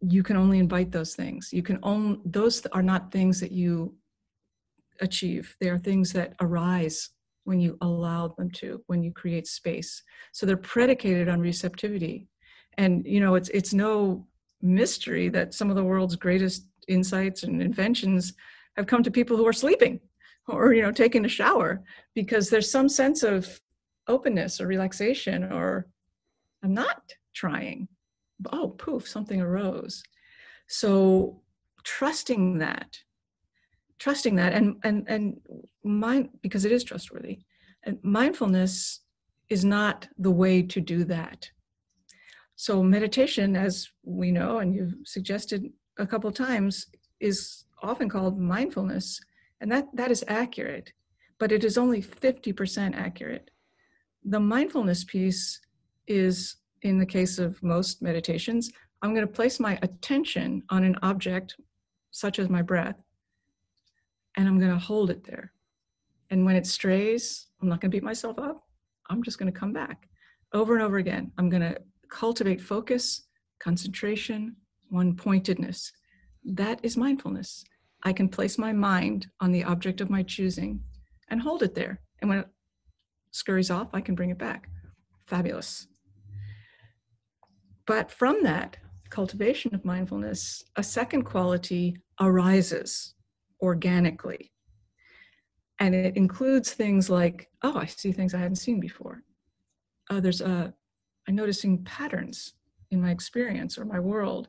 You 0.00 0.22
can 0.22 0.36
only 0.36 0.58
invite 0.58 0.92
those 0.92 1.14
things. 1.14 1.50
You 1.52 1.62
can 1.62 1.78
own 1.82 2.20
those 2.24 2.64
are 2.72 2.82
not 2.82 3.10
things 3.10 3.40
that 3.40 3.52
you 3.52 3.96
achieve. 5.00 5.56
They 5.60 5.70
are 5.70 5.78
things 5.78 6.12
that 6.12 6.34
arise 6.40 7.10
when 7.48 7.58
you 7.58 7.78
allow 7.80 8.28
them 8.28 8.50
to, 8.50 8.82
when 8.88 9.02
you 9.02 9.10
create 9.10 9.46
space. 9.46 10.02
So 10.32 10.44
they're 10.44 10.56
predicated 10.56 11.28
on 11.28 11.40
receptivity. 11.40 12.28
And 12.76 13.06
you 13.06 13.20
know, 13.20 13.34
it's 13.36 13.48
it's 13.48 13.72
no 13.72 14.26
mystery 14.60 15.30
that 15.30 15.54
some 15.54 15.70
of 15.70 15.76
the 15.76 15.84
world's 15.84 16.16
greatest 16.16 16.66
insights 16.88 17.42
and 17.44 17.62
inventions 17.62 18.34
have 18.76 18.86
come 18.86 19.02
to 19.02 19.10
people 19.10 19.36
who 19.36 19.46
are 19.46 19.52
sleeping 19.52 19.98
or 20.48 20.72
you 20.72 20.82
know 20.82 20.92
taking 20.92 21.24
a 21.24 21.28
shower 21.28 21.82
because 22.14 22.48
there's 22.48 22.70
some 22.70 22.88
sense 22.88 23.22
of 23.22 23.60
openness 24.08 24.60
or 24.60 24.66
relaxation 24.66 25.44
or 25.44 25.86
i'm 26.64 26.74
not 26.74 27.12
trying 27.34 27.86
oh 28.52 28.68
poof 28.70 29.06
something 29.06 29.40
arose 29.40 30.02
so 30.66 31.40
trusting 31.84 32.58
that 32.58 32.98
trusting 33.98 34.36
that. 34.36 34.52
And 34.52 34.76
and 34.84 35.04
and 35.08 35.40
mind 35.84 36.30
because 36.42 36.64
it 36.64 36.72
is 36.72 36.84
trustworthy 36.84 37.40
and 37.84 37.98
mindfulness 38.02 39.00
is 39.48 39.64
not 39.64 40.08
the 40.18 40.30
way 40.30 40.62
to 40.62 40.80
do 40.80 41.04
that. 41.04 41.50
So 42.56 42.82
meditation 42.82 43.56
as 43.56 43.88
we 44.04 44.32
know 44.32 44.58
and 44.58 44.74
you've 44.74 44.94
suggested 45.04 45.70
a 45.98 46.06
couple 46.06 46.30
times 46.32 46.86
is 47.20 47.64
often 47.82 48.08
called 48.08 48.38
mindfulness 48.38 49.20
and 49.60 49.70
that 49.72 49.86
that 49.94 50.10
is 50.10 50.24
accurate 50.28 50.92
but 51.38 51.52
it 51.52 51.62
is 51.62 51.78
only 51.78 52.02
50% 52.02 52.96
accurate. 52.96 53.50
The 54.24 54.40
mindfulness 54.40 55.04
piece 55.04 55.60
is 56.08 56.56
in 56.82 56.98
the 56.98 57.06
case 57.06 57.38
of 57.38 57.62
most 57.62 58.02
meditations 58.02 58.70
i'm 59.02 59.14
going 59.14 59.26
to 59.26 59.32
place 59.32 59.60
my 59.60 59.78
attention 59.82 60.62
on 60.70 60.84
an 60.84 60.96
object 61.02 61.56
such 62.10 62.38
as 62.38 62.48
my 62.48 62.62
breath 62.62 62.96
and 64.38 64.46
I'm 64.46 64.60
going 64.60 64.70
to 64.70 64.78
hold 64.78 65.10
it 65.10 65.24
there. 65.24 65.52
And 66.30 66.46
when 66.46 66.54
it 66.54 66.66
strays, 66.66 67.48
I'm 67.60 67.68
not 67.68 67.80
going 67.80 67.90
to 67.90 67.96
beat 67.96 68.04
myself 68.04 68.38
up. 68.38 68.62
I'm 69.10 69.22
just 69.22 69.36
going 69.36 69.52
to 69.52 69.58
come 69.58 69.72
back 69.72 70.08
over 70.52 70.74
and 70.74 70.82
over 70.82 70.98
again. 70.98 71.32
I'm 71.36 71.50
going 71.50 71.62
to 71.62 71.76
cultivate 72.08 72.60
focus, 72.60 73.24
concentration, 73.58 74.54
one 74.90 75.16
pointedness. 75.16 75.90
That 76.44 76.78
is 76.84 76.96
mindfulness. 76.96 77.64
I 78.04 78.12
can 78.12 78.28
place 78.28 78.58
my 78.58 78.72
mind 78.72 79.26
on 79.40 79.50
the 79.50 79.64
object 79.64 80.00
of 80.00 80.08
my 80.08 80.22
choosing 80.22 80.80
and 81.28 81.42
hold 81.42 81.64
it 81.64 81.74
there. 81.74 82.00
And 82.20 82.30
when 82.30 82.38
it 82.38 82.48
scurries 83.32 83.72
off, 83.72 83.88
I 83.92 84.00
can 84.00 84.14
bring 84.14 84.30
it 84.30 84.38
back. 84.38 84.68
Fabulous. 85.26 85.88
But 87.86 88.12
from 88.12 88.44
that 88.44 88.76
cultivation 89.10 89.74
of 89.74 89.84
mindfulness, 89.84 90.62
a 90.76 90.82
second 90.84 91.24
quality 91.24 91.96
arises 92.20 93.14
organically. 93.60 94.52
And 95.80 95.94
it 95.94 96.16
includes 96.16 96.72
things 96.72 97.08
like, 97.08 97.48
oh, 97.62 97.76
I 97.76 97.86
see 97.86 98.12
things 98.12 98.34
I 98.34 98.38
hadn't 98.38 98.56
seen 98.56 98.80
before. 98.80 99.22
Oh, 100.10 100.20
there's 100.20 100.40
a, 100.40 100.74
I'm 101.28 101.34
noticing 101.34 101.84
patterns 101.84 102.54
in 102.90 103.00
my 103.00 103.10
experience 103.10 103.78
or 103.78 103.84
my 103.84 104.00
world. 104.00 104.48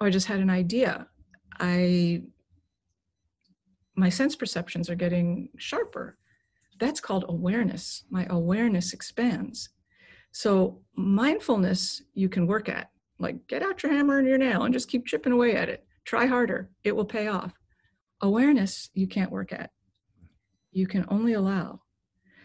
Or 0.00 0.04
oh, 0.04 0.08
I 0.08 0.10
just 0.10 0.26
had 0.26 0.40
an 0.40 0.50
idea. 0.50 1.06
I, 1.60 2.22
my 3.96 4.08
sense 4.08 4.36
perceptions 4.36 4.88
are 4.88 4.94
getting 4.94 5.50
sharper. 5.58 6.16
That's 6.80 7.00
called 7.00 7.26
awareness. 7.28 8.04
My 8.10 8.26
awareness 8.30 8.92
expands. 8.92 9.68
So 10.32 10.80
mindfulness 10.96 12.02
you 12.14 12.28
can 12.28 12.46
work 12.46 12.68
at. 12.68 12.90
Like 13.18 13.46
get 13.46 13.62
out 13.62 13.82
your 13.82 13.92
hammer 13.92 14.18
and 14.18 14.26
your 14.26 14.38
nail 14.38 14.64
and 14.64 14.74
just 14.74 14.88
keep 14.88 15.06
chipping 15.06 15.32
away 15.32 15.54
at 15.54 15.68
it. 15.68 15.86
Try 16.04 16.26
harder. 16.26 16.70
It 16.82 16.96
will 16.96 17.04
pay 17.04 17.28
off. 17.28 17.52
Awareness 18.24 18.88
you 18.94 19.06
can't 19.06 19.30
work 19.30 19.52
at. 19.52 19.70
You 20.72 20.86
can 20.86 21.04
only 21.08 21.34
allow. 21.34 21.82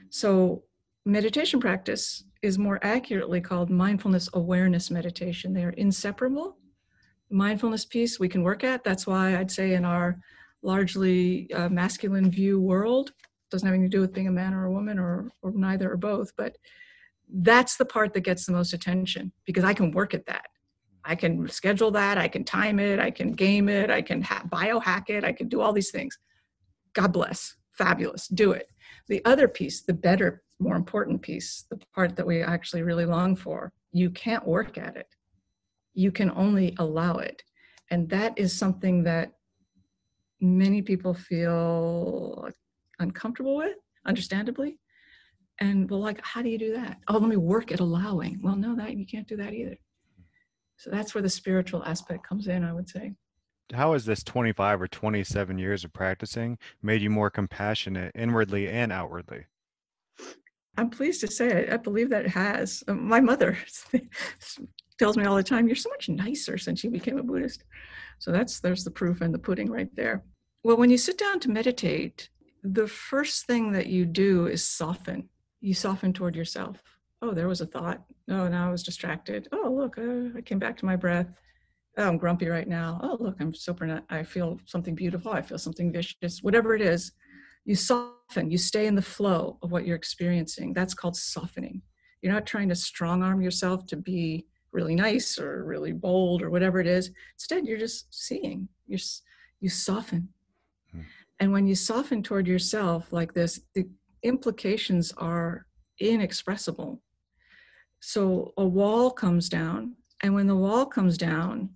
So 0.09 0.63
meditation 1.05 1.61
practice 1.61 2.25
is 2.41 2.59
more 2.59 2.79
accurately 2.83 3.39
called 3.39 3.69
mindfulness 3.69 4.29
awareness 4.33 4.91
meditation. 4.91 5.53
They 5.53 5.63
are 5.63 5.69
inseparable. 5.69 6.57
Mindfulness 7.29 7.85
piece 7.85 8.19
we 8.19 8.27
can 8.27 8.43
work 8.43 8.65
at. 8.65 8.83
That's 8.83 9.07
why 9.07 9.37
I'd 9.37 9.51
say 9.51 9.73
in 9.73 9.85
our 9.85 10.19
largely 10.61 11.49
uh, 11.53 11.69
masculine 11.69 12.29
view 12.29 12.59
world, 12.59 13.13
doesn't 13.49 13.65
have 13.65 13.73
anything 13.73 13.89
to 13.89 13.97
do 13.97 14.01
with 14.01 14.13
being 14.13 14.27
a 14.27 14.31
man 14.31 14.53
or 14.53 14.65
a 14.65 14.71
woman 14.73 14.99
or, 14.99 15.31
or 15.41 15.51
neither 15.51 15.89
or 15.89 15.97
both, 15.97 16.35
but 16.35 16.57
that's 17.31 17.77
the 17.77 17.85
part 17.85 18.13
that 18.13 18.21
gets 18.21 18.45
the 18.45 18.51
most 18.51 18.73
attention 18.73 19.31
because 19.45 19.63
I 19.63 19.73
can 19.73 19.91
work 19.91 20.13
at 20.13 20.25
that. 20.25 20.47
I 21.05 21.15
can 21.15 21.47
schedule 21.47 21.91
that. 21.91 22.17
I 22.17 22.27
can 22.27 22.43
time 22.43 22.79
it. 22.79 22.99
I 22.99 23.11
can 23.11 23.31
game 23.31 23.69
it. 23.69 23.89
I 23.89 24.01
can 24.01 24.21
ha- 24.21 24.43
biohack 24.47 25.09
it. 25.09 25.23
I 25.23 25.31
can 25.31 25.47
do 25.47 25.61
all 25.61 25.73
these 25.73 25.91
things. 25.91 26.17
God 26.93 27.13
bless. 27.13 27.55
Fabulous. 27.73 28.27
Do 28.27 28.51
it. 28.51 28.67
The 29.07 29.23
other 29.25 29.47
piece, 29.47 29.81
the 29.81 29.93
better, 29.93 30.43
more 30.59 30.75
important 30.75 31.21
piece, 31.21 31.65
the 31.69 31.79
part 31.95 32.15
that 32.15 32.27
we 32.27 32.41
actually 32.41 32.83
really 32.83 33.05
long 33.05 33.35
for, 33.35 33.71
you 33.91 34.09
can't 34.09 34.45
work 34.45 34.77
at 34.77 34.97
it. 34.97 35.07
You 35.93 36.11
can 36.11 36.31
only 36.31 36.75
allow 36.77 37.17
it. 37.17 37.41
And 37.89 38.09
that 38.09 38.37
is 38.37 38.55
something 38.55 39.03
that 39.03 39.31
many 40.41 40.81
people 40.81 41.13
feel 41.13 42.49
uncomfortable 42.99 43.57
with, 43.57 43.77
understandably 44.05 44.77
and 45.59 45.89
well 45.89 45.99
like 45.99 46.19
how 46.23 46.41
do 46.41 46.49
you 46.49 46.57
do 46.57 46.73
that 46.73 46.97
oh 47.07 47.17
let 47.17 47.29
me 47.29 47.35
work 47.35 47.71
at 47.71 47.79
allowing 47.79 48.39
well 48.41 48.55
no 48.55 48.75
that 48.75 48.95
you 48.95 49.05
can't 49.05 49.27
do 49.27 49.37
that 49.37 49.53
either 49.53 49.77
so 50.79 50.89
that's 50.89 51.13
where 51.13 51.21
the 51.21 51.29
spiritual 51.29 51.83
aspect 51.83 52.25
comes 52.25 52.47
in 52.47 52.63
i 52.63 52.73
would 52.73 52.89
say. 52.89 53.13
How 53.71 53.93
has 53.93 54.03
this 54.03 54.23
25 54.23 54.81
or 54.81 54.87
27 54.87 55.59
years 55.59 55.83
of 55.83 55.93
practicing 55.93 56.57
made 56.81 57.03
you 57.03 57.11
more 57.11 57.29
compassionate 57.29 58.11
inwardly 58.15 58.67
and 58.67 58.91
outwardly? 58.91 59.45
I'm 60.75 60.89
pleased 60.89 61.21
to 61.21 61.27
say 61.27 61.69
i, 61.69 61.75
I 61.75 61.77
believe 61.77 62.09
that 62.09 62.25
it 62.25 62.31
has. 62.31 62.83
Uh, 62.87 62.95
my 62.95 63.19
mother 63.19 63.57
tells 64.97 65.17
me 65.17 65.25
all 65.25 65.35
the 65.35 65.43
time 65.43 65.67
you're 65.67 65.75
so 65.75 65.89
much 65.89 66.09
nicer 66.09 66.57
since 66.57 66.83
you 66.83 66.89
became 66.89 67.19
a 67.19 67.23
buddhist. 67.23 67.63
So 68.17 68.31
that's 68.31 68.59
there's 68.59 68.83
the 68.83 68.91
proof 68.91 69.21
and 69.21 69.33
the 69.33 69.39
pudding 69.39 69.69
right 69.69 69.93
there. 69.95 70.23
Well 70.63 70.77
when 70.77 70.89
you 70.89 70.97
sit 70.97 71.17
down 71.17 71.39
to 71.41 71.51
meditate 71.51 72.29
the 72.63 72.87
first 72.87 73.45
thing 73.45 73.71
that 73.73 73.87
you 73.87 74.05
do 74.05 74.47
is 74.47 74.67
soften. 74.67 75.29
You 75.61 75.73
soften 75.73 76.13
toward 76.13 76.35
yourself. 76.35 76.98
Oh, 77.21 77.33
there 77.33 77.47
was 77.47 77.61
a 77.61 77.65
thought. 77.65 78.01
Oh, 78.29 78.47
now 78.47 78.67
I 78.67 78.71
was 78.71 78.83
distracted. 78.83 79.47
Oh, 79.51 79.69
look, 79.69 79.97
uh, 79.97 80.37
I 80.37 80.41
came 80.41 80.59
back 80.59 80.77
to 80.77 80.85
my 80.85 80.95
breath. 80.95 81.27
Oh, 81.97 82.07
I'm 82.07 82.17
grumpy 82.17 82.47
right 82.47 82.67
now. 82.67 82.99
Oh, 83.03 83.17
look, 83.19 83.35
I'm 83.39 83.53
super. 83.53 84.01
I 84.09 84.23
feel 84.23 84.59
something 84.65 84.95
beautiful. 84.95 85.31
I 85.31 85.41
feel 85.41 85.57
something 85.57 85.91
vicious. 85.91 86.41
Whatever 86.41 86.75
it 86.75 86.81
is, 86.81 87.11
you 87.65 87.75
soften. 87.75 88.49
You 88.49 88.57
stay 88.57 88.87
in 88.87 88.95
the 88.95 89.01
flow 89.01 89.57
of 89.61 89.71
what 89.71 89.85
you're 89.85 89.97
experiencing. 89.97 90.73
That's 90.73 90.93
called 90.93 91.17
softening. 91.17 91.81
You're 92.21 92.33
not 92.33 92.45
trying 92.45 92.69
to 92.69 92.75
strong 92.75 93.21
arm 93.21 93.41
yourself 93.41 93.85
to 93.87 93.97
be 93.97 94.45
really 94.71 94.95
nice 94.95 95.39
or 95.39 95.65
really 95.65 95.91
bold 95.91 96.41
or 96.41 96.49
whatever 96.49 96.79
it 96.79 96.87
is. 96.87 97.11
Instead, 97.35 97.65
you're 97.65 97.77
just 97.77 98.13
seeing. 98.13 98.69
You're 98.87 98.99
you 99.59 99.69
soften. 99.69 100.29
Hmm. 100.91 101.01
And 101.39 101.51
when 101.51 101.67
you 101.67 101.75
soften 101.75 102.23
toward 102.23 102.47
yourself 102.47 103.11
like 103.11 103.33
this, 103.33 103.59
the 103.75 103.87
implications 104.23 105.11
are 105.17 105.65
inexpressible. 105.99 107.01
So 107.99 108.53
a 108.57 108.65
wall 108.65 109.11
comes 109.11 109.49
down, 109.49 109.95
and 110.21 110.33
when 110.33 110.47
the 110.47 110.55
wall 110.55 110.85
comes 110.85 111.17
down, 111.17 111.71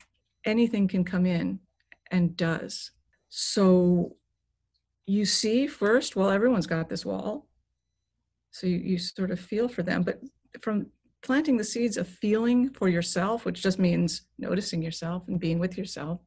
anything 0.46 0.88
can 0.88 1.04
come 1.04 1.26
in 1.26 1.60
and 2.12 2.38
does. 2.38 2.92
So 3.30 4.16
you 5.06 5.26
see 5.26 5.68
first, 5.68 6.16
well, 6.16 6.30
everyone's 6.30 6.68
got 6.68 6.90
this 6.90 7.06
wall. 7.06 7.48
So 8.52 8.68
you, 8.68 8.78
you 8.78 8.98
sort 8.98 9.32
of 9.32 9.40
feel 9.40 9.68
for 9.68 9.84
them. 9.84 10.04
But 10.04 10.22
from 10.62 10.88
planting 11.22 11.58
the 11.58 11.64
seeds 11.64 11.98
of 11.98 12.08
feeling 12.08 12.70
for 12.70 12.88
yourself, 12.88 13.46
which 13.46 13.62
just 13.62 13.80
means 13.80 14.24
noticing 14.38 14.82
yourself 14.82 15.24
and 15.28 15.40
being 15.40 15.60
with 15.60 15.78
yourself, 15.78 16.20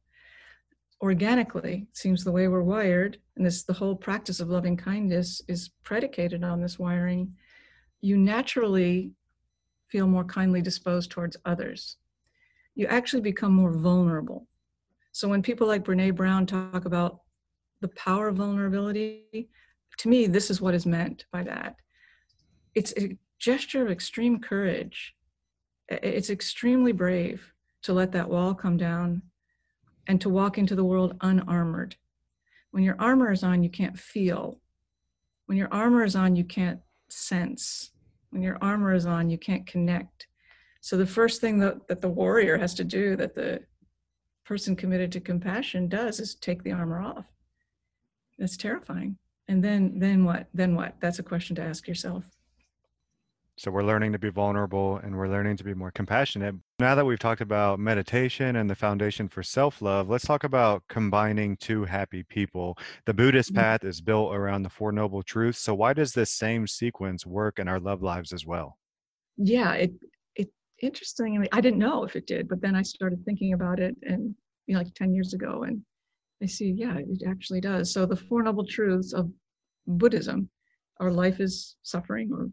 organically 1.01 1.87
seems 1.93 2.23
the 2.23 2.31
way 2.31 2.47
we're 2.47 2.63
wired 2.63 3.19
and 3.35 3.45
this 3.45 3.63
the 3.63 3.73
whole 3.73 3.95
practice 3.95 4.39
of 4.39 4.49
loving 4.49 4.75
kindness 4.75 5.41
is 5.47 5.69
predicated 5.83 6.43
on 6.43 6.59
this 6.59 6.79
wiring 6.79 7.31
you 8.01 8.17
naturally 8.17 9.11
feel 9.89 10.07
more 10.07 10.23
kindly 10.23 10.61
disposed 10.61 11.09
towards 11.11 11.37
others 11.45 11.97
you 12.75 12.85
actually 12.87 13.21
become 13.21 13.53
more 13.53 13.71
vulnerable 13.71 14.47
so 15.11 15.27
when 15.27 15.41
people 15.41 15.67
like 15.67 15.83
brene 15.83 16.15
brown 16.15 16.45
talk 16.45 16.85
about 16.85 17.21
the 17.81 17.87
power 17.89 18.27
of 18.27 18.37
vulnerability 18.37 19.49
to 19.97 20.09
me 20.09 20.27
this 20.27 20.49
is 20.49 20.61
what 20.61 20.73
is 20.73 20.85
meant 20.85 21.25
by 21.31 21.43
that 21.43 21.75
it's 22.75 22.93
a 22.97 23.17
gesture 23.39 23.83
of 23.83 23.91
extreme 23.91 24.39
courage 24.39 25.15
it's 25.89 26.29
extremely 26.29 26.91
brave 26.91 27.53
to 27.83 27.93
let 27.93 28.11
that 28.11 28.29
wall 28.29 28.53
come 28.53 28.77
down 28.77 29.21
and 30.07 30.19
to 30.21 30.29
walk 30.29 30.57
into 30.57 30.75
the 30.75 30.83
world 30.83 31.15
unarmored. 31.21 31.95
When 32.71 32.83
your 32.83 32.95
armor 32.99 33.31
is 33.31 33.43
on, 33.43 33.63
you 33.63 33.69
can't 33.69 33.97
feel. 33.97 34.59
When 35.45 35.57
your 35.57 35.69
armor 35.71 36.03
is 36.03 36.15
on, 36.15 36.35
you 36.35 36.43
can't 36.43 36.79
sense. 37.09 37.91
When 38.37 38.43
your 38.43 38.59
armor 38.61 38.93
is 38.93 39.07
on, 39.07 39.31
you 39.31 39.39
can't 39.39 39.65
connect. 39.65 40.27
So 40.81 40.95
the 40.95 41.07
first 41.07 41.41
thing 41.41 41.57
that, 41.57 41.87
that 41.87 42.01
the 42.01 42.07
warrior 42.07 42.55
has 42.59 42.75
to 42.75 42.83
do, 42.83 43.15
that 43.15 43.33
the 43.33 43.61
person 44.45 44.75
committed 44.75 45.11
to 45.13 45.19
compassion 45.19 45.87
does, 45.87 46.19
is 46.19 46.35
take 46.35 46.61
the 46.61 46.71
armor 46.71 47.01
off. 47.01 47.25
That's 48.37 48.55
terrifying. 48.55 49.17
And 49.47 49.63
then 49.63 49.97
then 49.97 50.23
what? 50.23 50.49
Then 50.53 50.75
what? 50.75 50.97
That's 50.99 51.17
a 51.17 51.23
question 51.23 51.55
to 51.55 51.63
ask 51.63 51.87
yourself. 51.87 52.25
So 53.59 53.71
we're 53.71 53.83
learning 53.83 54.11
to 54.11 54.19
be 54.19 54.29
vulnerable 54.29 54.97
and 54.97 55.17
we're 55.17 55.29
learning 55.29 55.57
to 55.57 55.63
be 55.63 55.73
more 55.73 55.89
compassionate. 55.89 56.53
Now 56.79 56.93
that 56.93 57.05
we've 57.05 57.17
talked 57.17 57.41
about 57.41 57.79
meditation 57.79 58.55
and 58.55 58.69
the 58.69 58.75
foundation 58.75 59.27
for 59.27 59.41
self 59.41 59.81
love, 59.81 60.09
let's 60.09 60.25
talk 60.25 60.43
about 60.43 60.83
combining 60.89 61.57
two 61.57 61.83
happy 61.85 62.21
people. 62.21 62.77
The 63.07 63.15
Buddhist 63.15 63.53
mm-hmm. 63.53 63.61
path 63.61 63.83
is 63.83 63.99
built 63.99 64.35
around 64.35 64.61
the 64.61 64.69
Four 64.69 64.91
Noble 64.91 65.23
Truths. 65.23 65.57
So 65.57 65.73
why 65.73 65.93
does 65.93 66.13
this 66.13 66.31
same 66.31 66.67
sequence 66.67 67.25
work 67.25 67.57
in 67.57 67.67
our 67.67 67.79
love 67.79 68.03
lives 68.03 68.31
as 68.31 68.45
well? 68.45 68.77
Yeah, 69.37 69.73
it, 69.73 69.91
it 70.35 70.49
interestingly, 70.83 71.49
I 71.51 71.59
didn't 71.59 71.79
know 71.79 72.03
if 72.03 72.15
it 72.15 72.27
did, 72.27 72.47
but 72.47 72.61
then 72.61 72.75
I 72.75 72.83
started 72.83 73.25
thinking 73.25 73.53
about 73.53 73.79
it 73.79 73.97
and 74.03 74.35
you 74.67 74.75
know, 74.75 74.81
like 74.81 74.93
10 74.93 75.15
years 75.15 75.33
ago 75.33 75.63
and 75.63 75.81
I 76.43 76.45
see, 76.45 76.69
yeah, 76.77 76.97
it 76.97 77.23
actually 77.27 77.61
does. 77.61 77.91
So 77.91 78.05
the 78.05 78.15
Four 78.15 78.43
Noble 78.43 78.67
Truths 78.67 79.13
of 79.13 79.31
Buddhism, 79.87 80.47
our 80.99 81.09
life 81.09 81.39
is 81.39 81.77
suffering 81.81 82.29
or 82.31 82.49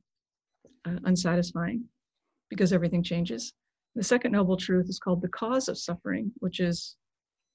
uh, 0.87 0.99
unsatisfying 1.05 1.85
because 2.51 2.73
everything 2.73 3.03
changes. 3.03 3.53
The 3.95 4.03
second 4.03 4.33
noble 4.33 4.57
truth 4.57 4.89
is 4.89 4.99
called 4.99 5.23
the 5.23 5.29
cause 5.29 5.69
of 5.69 5.79
suffering, 5.79 6.33
which 6.39 6.61
is, 6.61 6.97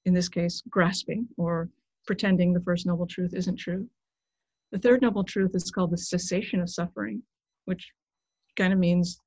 in 0.06 0.14
this 0.14 0.28
case, 0.28 0.62
grasping 0.70 1.28
or 1.36 1.68
pretending 2.06 2.52
the 2.52 2.60
first 2.60 2.86
noble 2.86 3.06
truth 3.06 3.34
isn't 3.34 3.56
true. 3.56 3.88
The 4.72 4.78
third 4.78 5.02
noble 5.02 5.24
truth 5.24 5.50
is 5.54 5.70
called 5.70 5.90
the 5.90 5.98
cessation 5.98 6.60
of 6.60 6.70
suffering, 6.70 7.22
which 7.64 7.90
kind 8.56 8.72
of 8.72 8.78
means 8.78 9.20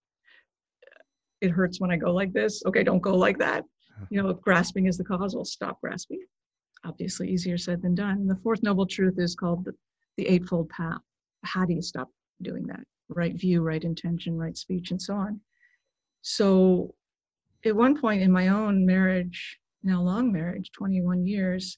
it 1.42 1.52
hurts 1.52 1.80
when 1.80 1.92
I 1.92 1.98
go 1.98 2.14
like 2.14 2.34
this. 2.34 2.64
Okay, 2.66 2.84
don't 2.84 3.02
go 3.02 3.16
like 3.16 3.38
that. 3.40 3.64
You 4.10 4.22
know, 4.22 4.30
if 4.30 4.42
grasping 4.42 4.88
is 4.88 4.98
the 4.98 5.04
cause, 5.04 5.36
I'll 5.36 5.46
stop 5.46 5.80
grasping. 5.82 6.26
Obviously, 6.86 7.30
easier 7.30 7.58
said 7.58 7.82
than 7.82 7.96
done. 7.96 8.18
And 8.18 8.30
the 8.30 8.40
fourth 8.44 8.64
noble 8.64 8.86
truth 8.86 9.16
is 9.18 9.36
called 9.36 9.66
the, 9.66 9.74
the 10.18 10.28
Eightfold 10.28 10.70
Path. 10.70 11.02
How 11.44 11.66
do 11.66 11.74
you 11.74 11.82
stop 11.82 12.10
doing 12.42 12.66
that? 12.68 12.82
Right 13.10 13.36
view, 13.36 13.62
right 13.62 13.84
intention, 13.84 14.38
right 14.38 14.58
speech, 14.58 14.92
and 14.92 15.02
so 15.02 15.16
on. 15.16 15.42
So 16.22 16.96
at 17.66 17.76
one 17.76 18.00
point 18.00 18.22
in 18.22 18.32
my 18.32 18.50
own 18.50 18.86
marriage, 18.86 19.60
now 19.84 20.02
long 20.02 20.32
marriage, 20.32 20.72
21 20.72 21.26
years, 21.26 21.78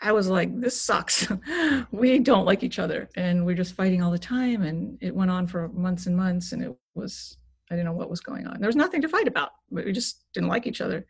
I 0.00 0.12
was 0.12 0.28
like, 0.28 0.60
this 0.60 0.80
sucks. 0.80 1.28
we 1.90 2.18
don't 2.18 2.44
like 2.44 2.62
each 2.62 2.78
other. 2.78 3.08
And 3.16 3.44
we're 3.44 3.56
just 3.56 3.74
fighting 3.74 4.02
all 4.02 4.12
the 4.12 4.18
time. 4.18 4.62
And 4.62 4.98
it 5.00 5.14
went 5.14 5.30
on 5.30 5.46
for 5.46 5.68
months 5.68 6.06
and 6.06 6.16
months. 6.16 6.52
And 6.52 6.62
it 6.62 6.76
was, 6.94 7.36
I 7.70 7.74
didn't 7.74 7.86
know 7.86 7.92
what 7.92 8.10
was 8.10 8.20
going 8.20 8.46
on. 8.46 8.60
There 8.60 8.68
was 8.68 8.76
nothing 8.76 9.02
to 9.02 9.08
fight 9.08 9.26
about, 9.26 9.50
but 9.70 9.84
we 9.84 9.92
just 9.92 10.24
didn't 10.34 10.48
like 10.48 10.66
each 10.66 10.80
other. 10.80 11.04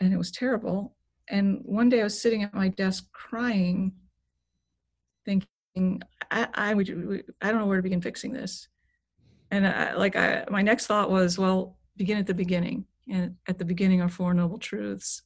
And 0.00 0.12
it 0.12 0.16
was 0.16 0.30
terrible. 0.30 0.96
And 1.28 1.60
one 1.64 1.88
day 1.88 2.00
I 2.00 2.04
was 2.04 2.20
sitting 2.20 2.42
at 2.42 2.54
my 2.54 2.68
desk 2.68 3.10
crying, 3.12 3.92
thinking, 5.24 6.02
I, 6.30 6.48
I 6.54 6.74
would, 6.74 7.24
I 7.40 7.50
don't 7.50 7.60
know 7.60 7.66
where 7.66 7.76
to 7.76 7.82
begin 7.82 8.00
fixing 8.00 8.32
this. 8.32 8.68
And 9.50 9.66
I, 9.66 9.94
like, 9.94 10.16
I, 10.16 10.44
my 10.50 10.62
next 10.62 10.86
thought 10.86 11.10
was, 11.10 11.38
well, 11.38 11.76
begin 11.96 12.18
at 12.18 12.26
the 12.26 12.34
beginning. 12.34 12.86
And 13.10 13.36
at 13.46 13.58
the 13.58 13.64
beginning 13.64 14.00
are 14.00 14.08
Four 14.08 14.34
Noble 14.34 14.58
Truths. 14.58 15.22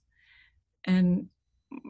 And 0.85 1.27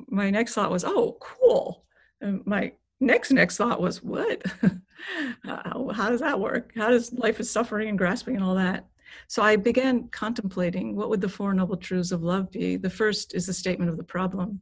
my 0.08 0.30
next 0.30 0.54
thought 0.54 0.70
was, 0.70 0.84
oh, 0.84 1.16
cool. 1.20 1.84
And 2.20 2.44
my 2.46 2.72
next 3.00 3.30
next 3.30 3.56
thought 3.56 3.80
was, 3.80 4.02
what? 4.02 4.42
how, 5.44 5.90
how 5.94 6.10
does 6.10 6.20
that 6.20 6.38
work? 6.38 6.72
How 6.76 6.90
does 6.90 7.12
life 7.12 7.40
is 7.40 7.50
suffering 7.50 7.88
and 7.88 7.98
grasping 7.98 8.36
and 8.36 8.44
all 8.44 8.54
that? 8.56 8.86
So 9.26 9.42
I 9.42 9.56
began 9.56 10.08
contemplating 10.08 10.94
what 10.94 11.08
would 11.08 11.20
the 11.20 11.28
Four 11.28 11.54
Noble 11.54 11.76
Truths 11.76 12.12
of 12.12 12.22
love 12.22 12.50
be. 12.50 12.76
The 12.76 12.90
first 12.90 13.34
is 13.34 13.46
the 13.46 13.54
statement 13.54 13.90
of 13.90 13.96
the 13.96 14.04
problem. 14.04 14.60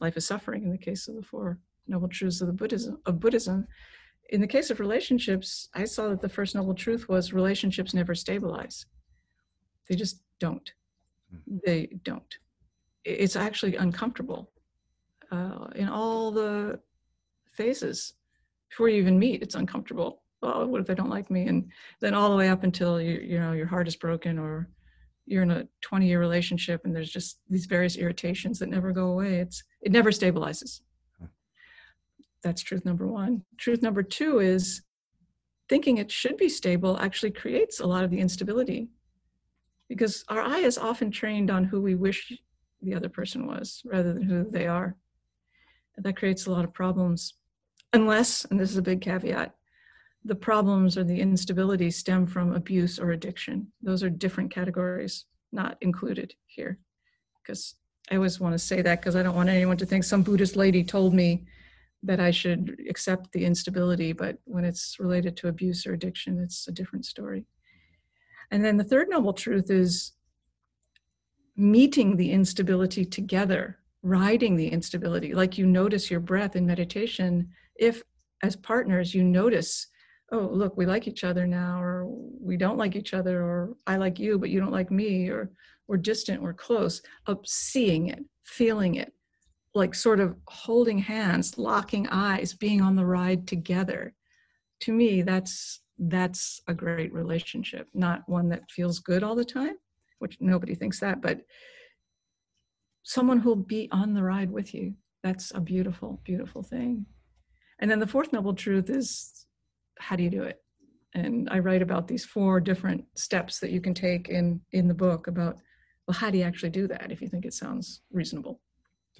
Life 0.00 0.16
is 0.16 0.26
suffering 0.26 0.64
in 0.64 0.70
the 0.70 0.78
case 0.78 1.08
of 1.08 1.14
the 1.14 1.22
Four 1.22 1.58
Noble 1.86 2.08
Truths 2.08 2.40
of 2.40 2.46
the 2.46 2.52
Buddhism 2.52 2.98
of 3.06 3.20
Buddhism. 3.20 3.66
In 4.30 4.40
the 4.40 4.46
case 4.46 4.70
of 4.70 4.80
relationships, 4.80 5.68
I 5.74 5.84
saw 5.84 6.08
that 6.08 6.20
the 6.20 6.28
first 6.28 6.54
noble 6.54 6.74
truth 6.74 7.08
was 7.08 7.32
relationships 7.32 7.94
never 7.94 8.14
stabilize. 8.14 8.86
They 9.88 9.96
just 9.96 10.22
don't. 10.38 10.70
Hmm. 11.30 11.56
They 11.64 11.88
don't. 12.04 12.38
It's 13.04 13.36
actually 13.36 13.76
uncomfortable 13.76 14.50
uh, 15.32 15.68
in 15.74 15.88
all 15.88 16.30
the 16.30 16.78
phases. 17.50 18.14
Before 18.68 18.88
you 18.88 18.98
even 18.98 19.18
meet, 19.18 19.42
it's 19.42 19.56
uncomfortable 19.56 20.22
oh, 20.42 20.66
what 20.66 20.80
if 20.80 20.86
they 20.86 20.94
don't 20.94 21.10
like 21.10 21.30
me? 21.30 21.46
And 21.46 21.70
then 22.00 22.14
all 22.14 22.30
the 22.30 22.36
way 22.36 22.48
up 22.48 22.64
until 22.64 23.00
you, 23.00 23.20
you 23.20 23.38
know, 23.38 23.52
your 23.52 23.66
heart 23.66 23.88
is 23.88 23.96
broken 23.96 24.38
or 24.38 24.68
you're 25.26 25.42
in 25.42 25.50
a 25.50 25.68
20 25.82 26.06
year 26.06 26.20
relationship 26.20 26.82
and 26.84 26.94
there's 26.94 27.10
just 27.10 27.38
these 27.48 27.66
various 27.66 27.96
irritations 27.96 28.58
that 28.58 28.68
never 28.68 28.92
go 28.92 29.08
away. 29.08 29.36
It's, 29.36 29.62
it 29.82 29.92
never 29.92 30.10
stabilizes. 30.10 30.80
That's 32.42 32.62
truth 32.62 32.84
number 32.84 33.06
one. 33.06 33.44
Truth 33.58 33.82
number 33.82 34.02
two 34.02 34.38
is 34.38 34.82
thinking 35.68 35.98
it 35.98 36.10
should 36.10 36.36
be 36.36 36.48
stable 36.48 36.98
actually 36.98 37.30
creates 37.30 37.80
a 37.80 37.86
lot 37.86 38.02
of 38.04 38.10
the 38.10 38.18
instability 38.18 38.88
because 39.88 40.24
our 40.28 40.40
eye 40.40 40.58
is 40.58 40.78
often 40.78 41.10
trained 41.10 41.50
on 41.50 41.64
who 41.64 41.80
we 41.80 41.94
wish 41.94 42.32
the 42.80 42.94
other 42.94 43.08
person 43.08 43.46
was 43.46 43.82
rather 43.84 44.12
than 44.12 44.22
who 44.22 44.48
they 44.48 44.66
are. 44.66 44.96
And 45.96 46.04
that 46.06 46.16
creates 46.16 46.46
a 46.46 46.50
lot 46.50 46.64
of 46.64 46.72
problems. 46.72 47.34
Unless, 47.92 48.44
and 48.46 48.58
this 48.58 48.70
is 48.70 48.76
a 48.76 48.82
big 48.82 49.00
caveat, 49.00 49.54
the 50.24 50.34
problems 50.34 50.96
or 50.96 51.04
the 51.04 51.20
instability 51.20 51.90
stem 51.90 52.26
from 52.26 52.54
abuse 52.54 52.98
or 52.98 53.10
addiction. 53.10 53.72
Those 53.82 54.02
are 54.02 54.10
different 54.10 54.52
categories, 54.52 55.24
not 55.50 55.76
included 55.80 56.34
here. 56.46 56.78
Because 57.42 57.74
I 58.10 58.16
always 58.16 58.38
want 58.38 58.54
to 58.54 58.58
say 58.58 58.82
that 58.82 59.00
because 59.00 59.16
I 59.16 59.22
don't 59.22 59.36
want 59.36 59.48
anyone 59.48 59.76
to 59.78 59.86
think 59.86 60.04
some 60.04 60.22
Buddhist 60.22 60.56
lady 60.56 60.84
told 60.84 61.14
me 61.14 61.46
that 62.02 62.20
I 62.20 62.30
should 62.30 62.80
accept 62.88 63.32
the 63.32 63.44
instability, 63.44 64.12
but 64.12 64.38
when 64.44 64.64
it's 64.64 64.98
related 64.98 65.36
to 65.38 65.48
abuse 65.48 65.86
or 65.86 65.92
addiction, 65.92 66.38
it's 66.38 66.66
a 66.66 66.72
different 66.72 67.04
story. 67.04 67.46
And 68.50 68.64
then 68.64 68.76
the 68.76 68.84
third 68.84 69.08
noble 69.08 69.32
truth 69.32 69.70
is 69.70 70.12
meeting 71.56 72.16
the 72.16 72.32
instability 72.32 73.04
together, 73.04 73.78
riding 74.02 74.56
the 74.56 74.68
instability. 74.68 75.34
Like 75.34 75.58
you 75.58 75.66
notice 75.66 76.10
your 76.10 76.20
breath 76.20 76.56
in 76.56 76.66
meditation, 76.66 77.50
if 77.76 78.02
as 78.42 78.56
partners 78.56 79.14
you 79.14 79.22
notice 79.22 79.86
oh 80.32 80.48
look 80.52 80.76
we 80.76 80.86
like 80.86 81.06
each 81.06 81.24
other 81.24 81.46
now 81.46 81.80
or 81.80 82.06
we 82.40 82.56
don't 82.56 82.78
like 82.78 82.96
each 82.96 83.14
other 83.14 83.42
or 83.42 83.76
i 83.86 83.96
like 83.96 84.18
you 84.18 84.38
but 84.38 84.50
you 84.50 84.60
don't 84.60 84.72
like 84.72 84.90
me 84.90 85.28
or 85.28 85.50
we're 85.88 85.96
distant 85.96 86.42
we're 86.42 86.54
close 86.54 87.02
of 87.26 87.38
seeing 87.44 88.08
it 88.08 88.24
feeling 88.44 88.94
it 88.94 89.12
like 89.74 89.94
sort 89.94 90.20
of 90.20 90.36
holding 90.48 90.98
hands 90.98 91.58
locking 91.58 92.08
eyes 92.08 92.52
being 92.52 92.80
on 92.80 92.96
the 92.96 93.04
ride 93.04 93.46
together 93.46 94.14
to 94.80 94.92
me 94.92 95.22
that's 95.22 95.80
that's 95.98 96.60
a 96.66 96.74
great 96.74 97.12
relationship 97.12 97.88
not 97.94 98.28
one 98.28 98.48
that 98.48 98.70
feels 98.70 98.98
good 98.98 99.22
all 99.22 99.34
the 99.34 99.44
time 99.44 99.76
which 100.18 100.36
nobody 100.40 100.74
thinks 100.74 100.98
that 101.00 101.20
but 101.20 101.40
someone 103.02 103.38
who'll 103.38 103.56
be 103.56 103.88
on 103.92 104.14
the 104.14 104.22
ride 104.22 104.50
with 104.50 104.74
you 104.74 104.94
that's 105.22 105.52
a 105.54 105.60
beautiful 105.60 106.20
beautiful 106.24 106.62
thing 106.62 107.04
and 107.80 107.90
then 107.90 107.98
the 107.98 108.06
fourth 108.06 108.32
noble 108.32 108.54
truth 108.54 108.90
is 108.90 109.46
how 110.00 110.16
do 110.16 110.22
you 110.22 110.30
do 110.30 110.42
it? 110.42 110.62
And 111.14 111.48
I 111.50 111.58
write 111.58 111.82
about 111.82 112.06
these 112.06 112.24
four 112.24 112.60
different 112.60 113.04
steps 113.16 113.58
that 113.60 113.70
you 113.70 113.80
can 113.80 113.94
take 113.94 114.28
in 114.28 114.60
in 114.72 114.88
the 114.88 114.94
book 114.94 115.26
about 115.26 115.58
well, 116.06 116.16
how 116.16 116.30
do 116.30 116.38
you 116.38 116.44
actually 116.44 116.70
do 116.70 116.88
that 116.88 117.12
if 117.12 117.20
you 117.20 117.28
think 117.28 117.44
it 117.44 117.54
sounds 117.54 118.02
reasonable? 118.10 118.60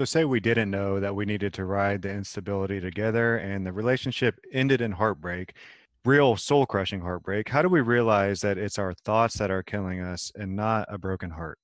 So, 0.01 0.07
say 0.07 0.24
we 0.24 0.40
didn't 0.40 0.70
know 0.70 0.98
that 0.98 1.14
we 1.14 1.26
needed 1.26 1.53
to 1.53 1.66
ride 1.66 2.01
the 2.01 2.11
instability 2.11 2.80
together 2.80 3.36
and 3.36 3.66
the 3.66 3.72
relationship 3.74 4.40
ended 4.51 4.80
in 4.80 4.92
heartbreak, 4.92 5.53
real 6.07 6.38
soul 6.38 6.64
crushing 6.64 7.03
heartbreak. 7.03 7.51
How 7.51 7.61
do 7.61 7.68
we 7.68 7.82
realize 7.82 8.40
that 8.40 8.57
it's 8.57 8.78
our 8.78 8.94
thoughts 8.94 9.36
that 9.36 9.51
are 9.51 9.62
killing 9.62 10.01
us 10.01 10.32
and 10.34 10.57
not 10.57 10.86
a 10.88 10.96
broken 10.96 11.28
heart? 11.28 11.59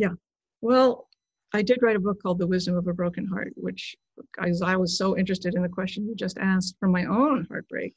Yeah. 0.00 0.14
Well, 0.62 1.08
I 1.52 1.60
did 1.60 1.80
write 1.82 1.96
a 1.96 2.00
book 2.00 2.22
called 2.22 2.38
The 2.38 2.46
Wisdom 2.46 2.74
of 2.74 2.86
a 2.86 2.94
Broken 2.94 3.26
Heart, 3.26 3.52
which, 3.56 3.94
as 4.42 4.62
I 4.62 4.76
was 4.76 4.96
so 4.96 5.18
interested 5.18 5.54
in 5.54 5.60
the 5.60 5.68
question 5.68 6.06
you 6.06 6.14
just 6.14 6.38
asked 6.38 6.76
from 6.80 6.90
my 6.90 7.04
own 7.04 7.46
heartbreak, 7.50 7.92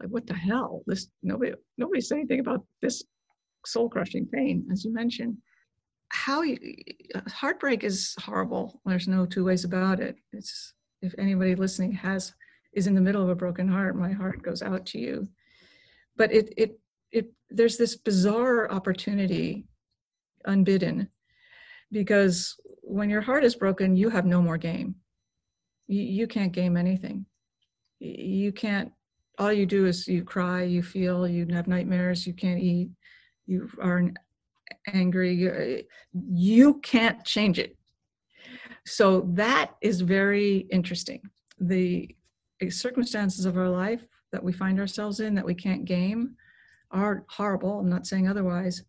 like 0.00 0.08
what 0.08 0.26
the 0.26 0.32
hell 0.32 0.80
this 0.86 1.08
nobody 1.22 1.52
nobody 1.76 2.00
said 2.00 2.16
anything 2.16 2.40
about 2.40 2.64
this 2.80 3.04
soul 3.66 3.90
crushing 3.90 4.26
pain 4.32 4.66
as 4.72 4.82
you 4.82 4.94
mentioned 4.94 5.36
how 6.08 6.42
you, 6.42 6.58
uh, 7.14 7.20
heartbreak 7.28 7.84
is 7.84 8.14
horrible. 8.20 8.80
There's 8.84 9.08
no 9.08 9.26
two 9.26 9.44
ways 9.44 9.64
about 9.64 10.00
it. 10.00 10.16
It's 10.32 10.72
if 11.02 11.14
anybody 11.18 11.54
listening 11.54 11.92
has 11.92 12.34
is 12.72 12.86
in 12.86 12.94
the 12.94 13.00
middle 13.00 13.22
of 13.22 13.28
a 13.28 13.34
broken 13.34 13.68
heart 13.68 13.96
my 13.96 14.12
heart 14.12 14.42
goes 14.42 14.62
out 14.62 14.86
to 14.86 14.98
you. 14.98 15.28
But 16.16 16.32
it 16.32 16.52
it 16.56 16.80
it 17.12 17.32
there's 17.50 17.76
this 17.76 17.96
bizarre 17.96 18.70
opportunity 18.70 19.66
unbidden 20.44 21.08
because 21.90 22.56
when 22.82 23.10
your 23.10 23.20
heart 23.20 23.44
is 23.44 23.56
broken 23.56 23.96
you 23.96 24.08
have 24.10 24.26
no 24.26 24.40
more 24.40 24.58
game. 24.58 24.96
You, 25.88 26.02
you 26.02 26.26
can't 26.26 26.52
game 26.52 26.76
anything. 26.76 27.26
You 27.98 28.52
can't 28.52 28.92
all 29.38 29.52
you 29.52 29.66
do 29.66 29.86
is 29.86 30.08
you 30.08 30.24
cry, 30.24 30.62
you 30.62 30.82
feel, 30.82 31.28
you 31.28 31.46
have 31.50 31.66
nightmares, 31.68 32.26
you 32.26 32.32
can't 32.32 32.60
eat, 32.60 32.88
you 33.46 33.68
are 33.80 34.10
angry, 34.92 35.86
you, 36.12 36.74
can't 36.80 37.24
change 37.24 37.58
it. 37.58 37.76
So 38.84 39.28
that 39.34 39.74
is 39.80 40.00
very 40.00 40.66
interesting. 40.70 41.20
The 41.60 42.14
circumstances 42.70 43.44
of 43.44 43.56
our 43.56 43.68
life 43.68 44.04
that 44.32 44.42
we 44.42 44.52
find 44.52 44.78
ourselves 44.78 45.20
in 45.20 45.34
that 45.34 45.44
we 45.44 45.54
can't 45.54 45.84
game 45.84 46.36
are 46.90 47.24
horrible. 47.28 47.80
I'm 47.80 47.88
not 47.88 48.06
saying 48.06 48.28
otherwise. 48.28 48.82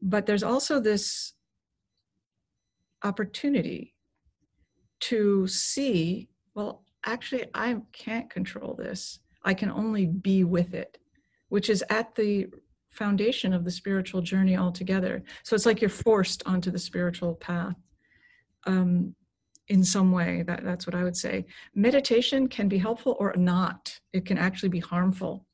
But 0.00 0.26
there's 0.26 0.42
also 0.42 0.80
this 0.80 1.32
opportunity 3.02 3.94
to 5.00 5.46
see 5.46 6.28
well, 6.58 6.82
actually, 7.06 7.44
I 7.54 7.76
can't 7.92 8.28
control 8.28 8.74
this. 8.74 9.20
I 9.44 9.54
can 9.54 9.70
only 9.70 10.06
be 10.06 10.42
with 10.42 10.74
it, 10.74 10.98
which 11.50 11.70
is 11.70 11.84
at 11.88 12.16
the 12.16 12.48
foundation 12.98 13.52
of 13.52 13.64
the 13.64 13.70
spiritual 13.70 14.20
journey 14.20 14.56
altogether. 14.56 15.22
So 15.44 15.54
it's 15.54 15.66
like 15.66 15.80
you're 15.80 15.88
forced 16.08 16.42
onto 16.46 16.70
the 16.70 16.78
spiritual 16.78 17.34
path 17.34 17.76
um, 18.66 19.14
in 19.68 19.84
some 19.84 20.10
way. 20.12 20.42
That, 20.42 20.64
that's 20.64 20.86
what 20.86 20.96
I 20.96 21.04
would 21.04 21.16
say. 21.16 21.46
Meditation 21.74 22.48
can 22.48 22.68
be 22.68 22.78
helpful 22.78 23.16
or 23.18 23.34
not. 23.36 23.98
It 24.12 24.26
can 24.26 24.38
actually 24.38 24.70
be 24.70 24.80
harmful 24.80 25.46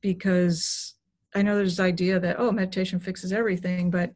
because 0.00 0.94
I 1.34 1.42
know 1.42 1.56
there's 1.56 1.76
this 1.76 1.88
idea 1.94 2.20
that, 2.20 2.36
oh, 2.38 2.52
meditation 2.52 3.00
fixes 3.00 3.32
everything, 3.32 3.90
but 3.90 4.12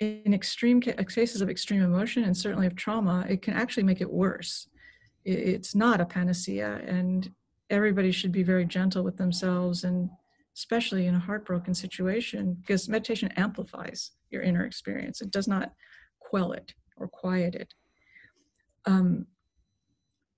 in 0.00 0.32
extreme 0.34 0.80
cases 0.80 1.40
of 1.40 1.50
extreme 1.50 1.82
emotion 1.82 2.24
and 2.24 2.36
certainly 2.36 2.66
of 2.66 2.74
trauma, 2.74 3.26
it 3.28 3.42
can 3.42 3.54
actually 3.54 3.84
make 3.84 4.00
it 4.00 4.10
worse. 4.10 4.68
It's 5.24 5.74
not 5.74 6.00
a 6.00 6.06
panacea. 6.06 6.80
And 6.86 7.30
everybody 7.70 8.12
should 8.12 8.32
be 8.32 8.42
very 8.42 8.64
gentle 8.64 9.02
with 9.04 9.16
themselves 9.16 9.84
and 9.84 10.10
especially 10.56 11.06
in 11.06 11.14
a 11.14 11.20
heartbroken 11.20 11.74
situation 11.74 12.56
because 12.60 12.88
meditation 12.88 13.30
amplifies 13.36 14.12
your 14.30 14.42
inner 14.42 14.64
experience. 14.64 15.20
It 15.20 15.30
does 15.30 15.48
not 15.48 15.72
quell 16.20 16.52
it 16.52 16.74
or 16.96 17.08
quiet 17.08 17.54
it. 17.54 17.74
Um, 18.86 19.26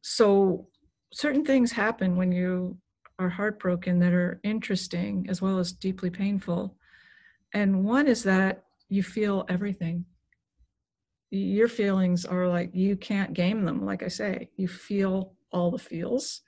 so 0.02 0.68
certain 1.12 1.44
things 1.44 1.72
happen 1.72 2.16
when 2.16 2.32
you 2.32 2.78
are 3.18 3.28
heartbroken 3.28 3.98
that 3.98 4.12
are 4.12 4.40
interesting 4.42 5.26
as 5.28 5.42
well 5.42 5.58
as 5.58 5.72
deeply 5.72 6.10
painful. 6.10 6.76
And 7.52 7.84
one 7.84 8.06
is 8.06 8.22
that 8.24 8.64
you 8.88 9.02
feel 9.02 9.44
everything. 9.48 10.04
Your 11.30 11.68
feelings 11.68 12.24
are 12.24 12.46
like 12.48 12.70
you 12.74 12.96
can't 12.96 13.34
game 13.34 13.64
them 13.64 13.84
like 13.84 14.02
i 14.02 14.08
say. 14.08 14.50
You 14.56 14.68
feel 14.68 15.34
all 15.50 15.70
the 15.70 15.78
feels 15.78 16.42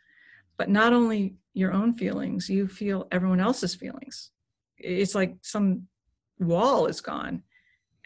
but 0.59 0.69
not 0.69 0.93
only 0.93 1.37
your 1.55 1.73
own 1.73 1.93
feelings, 1.93 2.51
you 2.51 2.69
feel 2.69 3.09
everyone 3.11 3.41
else's 3.41 3.75
feelings. 3.75 4.31
It's 4.77 5.15
like 5.15 5.37
some 5.43 5.87
wall 6.39 6.87
is 6.87 7.01
gone. 7.01 7.43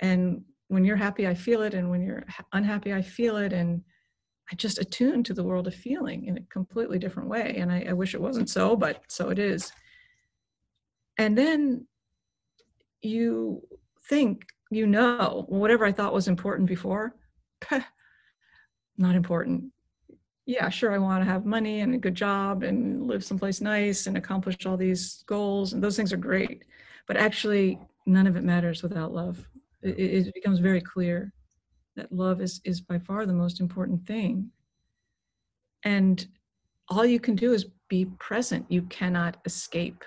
And 0.00 0.44
when 0.68 0.84
you're 0.84 0.96
happy, 0.96 1.26
I 1.26 1.34
feel 1.34 1.62
it. 1.62 1.74
And 1.74 1.90
when 1.90 2.02
you're 2.02 2.24
unhappy, 2.52 2.92
I 2.92 3.02
feel 3.02 3.36
it. 3.36 3.52
And 3.52 3.82
I 4.50 4.54
just 4.54 4.78
attune 4.78 5.22
to 5.24 5.34
the 5.34 5.44
world 5.44 5.66
of 5.66 5.74
feeling 5.74 6.26
in 6.26 6.36
a 6.36 6.42
completely 6.52 6.98
different 6.98 7.28
way. 7.28 7.56
And 7.58 7.72
I, 7.72 7.86
I 7.88 7.92
wish 7.94 8.14
it 8.14 8.20
wasn't 8.20 8.50
so, 8.50 8.76
but 8.76 9.02
so 9.08 9.30
it 9.30 9.38
is. 9.38 9.72
And 11.18 11.36
then 11.36 11.86
you 13.00 13.62
think 14.08 14.44
you 14.70 14.86
know 14.86 15.44
whatever 15.48 15.84
I 15.84 15.92
thought 15.92 16.14
was 16.14 16.28
important 16.28 16.68
before, 16.68 17.14
not 18.98 19.14
important. 19.14 19.72
Yeah, 20.46 20.68
sure, 20.70 20.92
I 20.92 20.98
want 20.98 21.24
to 21.24 21.30
have 21.30 21.44
money 21.46 21.80
and 21.80 21.94
a 21.94 21.98
good 21.98 22.16
job 22.16 22.64
and 22.64 23.06
live 23.06 23.22
someplace 23.24 23.60
nice 23.60 24.06
and 24.08 24.16
accomplish 24.16 24.66
all 24.66 24.76
these 24.76 25.22
goals, 25.26 25.72
and 25.72 25.82
those 25.82 25.96
things 25.96 26.12
are 26.12 26.16
great. 26.16 26.64
But 27.06 27.16
actually, 27.16 27.78
none 28.06 28.26
of 28.26 28.36
it 28.36 28.42
matters 28.42 28.82
without 28.82 29.12
love. 29.12 29.48
It, 29.82 29.98
it 30.26 30.34
becomes 30.34 30.58
very 30.58 30.80
clear 30.80 31.32
that 31.94 32.10
love 32.12 32.40
is 32.40 32.60
is 32.64 32.80
by 32.80 32.98
far 32.98 33.24
the 33.24 33.32
most 33.32 33.60
important 33.60 34.04
thing. 34.06 34.50
And 35.84 36.26
all 36.88 37.04
you 37.04 37.20
can 37.20 37.36
do 37.36 37.52
is 37.52 37.66
be 37.88 38.06
present. 38.18 38.66
You 38.68 38.82
cannot 38.82 39.36
escape. 39.44 40.04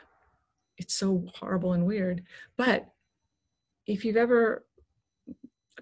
It's 0.78 0.96
so 0.96 1.26
horrible 1.34 1.74
and 1.74 1.86
weird. 1.86 2.24
But 2.58 2.90
if 3.88 4.04
you've 4.04 4.18
ever 4.18 4.66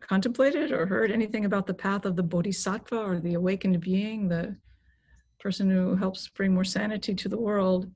contemplated 0.04 0.72
or 0.72 0.86
heard 0.86 1.12
anything 1.12 1.46
about 1.46 1.66
the 1.66 1.74
path 1.74 2.06
of 2.06 2.16
the 2.16 2.24
bodhisattva 2.24 2.98
or 2.98 3.20
the 3.20 3.34
awakened 3.36 3.80
being, 3.80 4.28
the 4.28 4.56
person 5.40 5.70
who 5.70 5.96
helps 5.96 6.28
bring 6.30 6.54
more 6.54 6.64
sanity 6.64 7.16
to 7.16 7.30
the 7.30 7.40
world, 7.40 7.90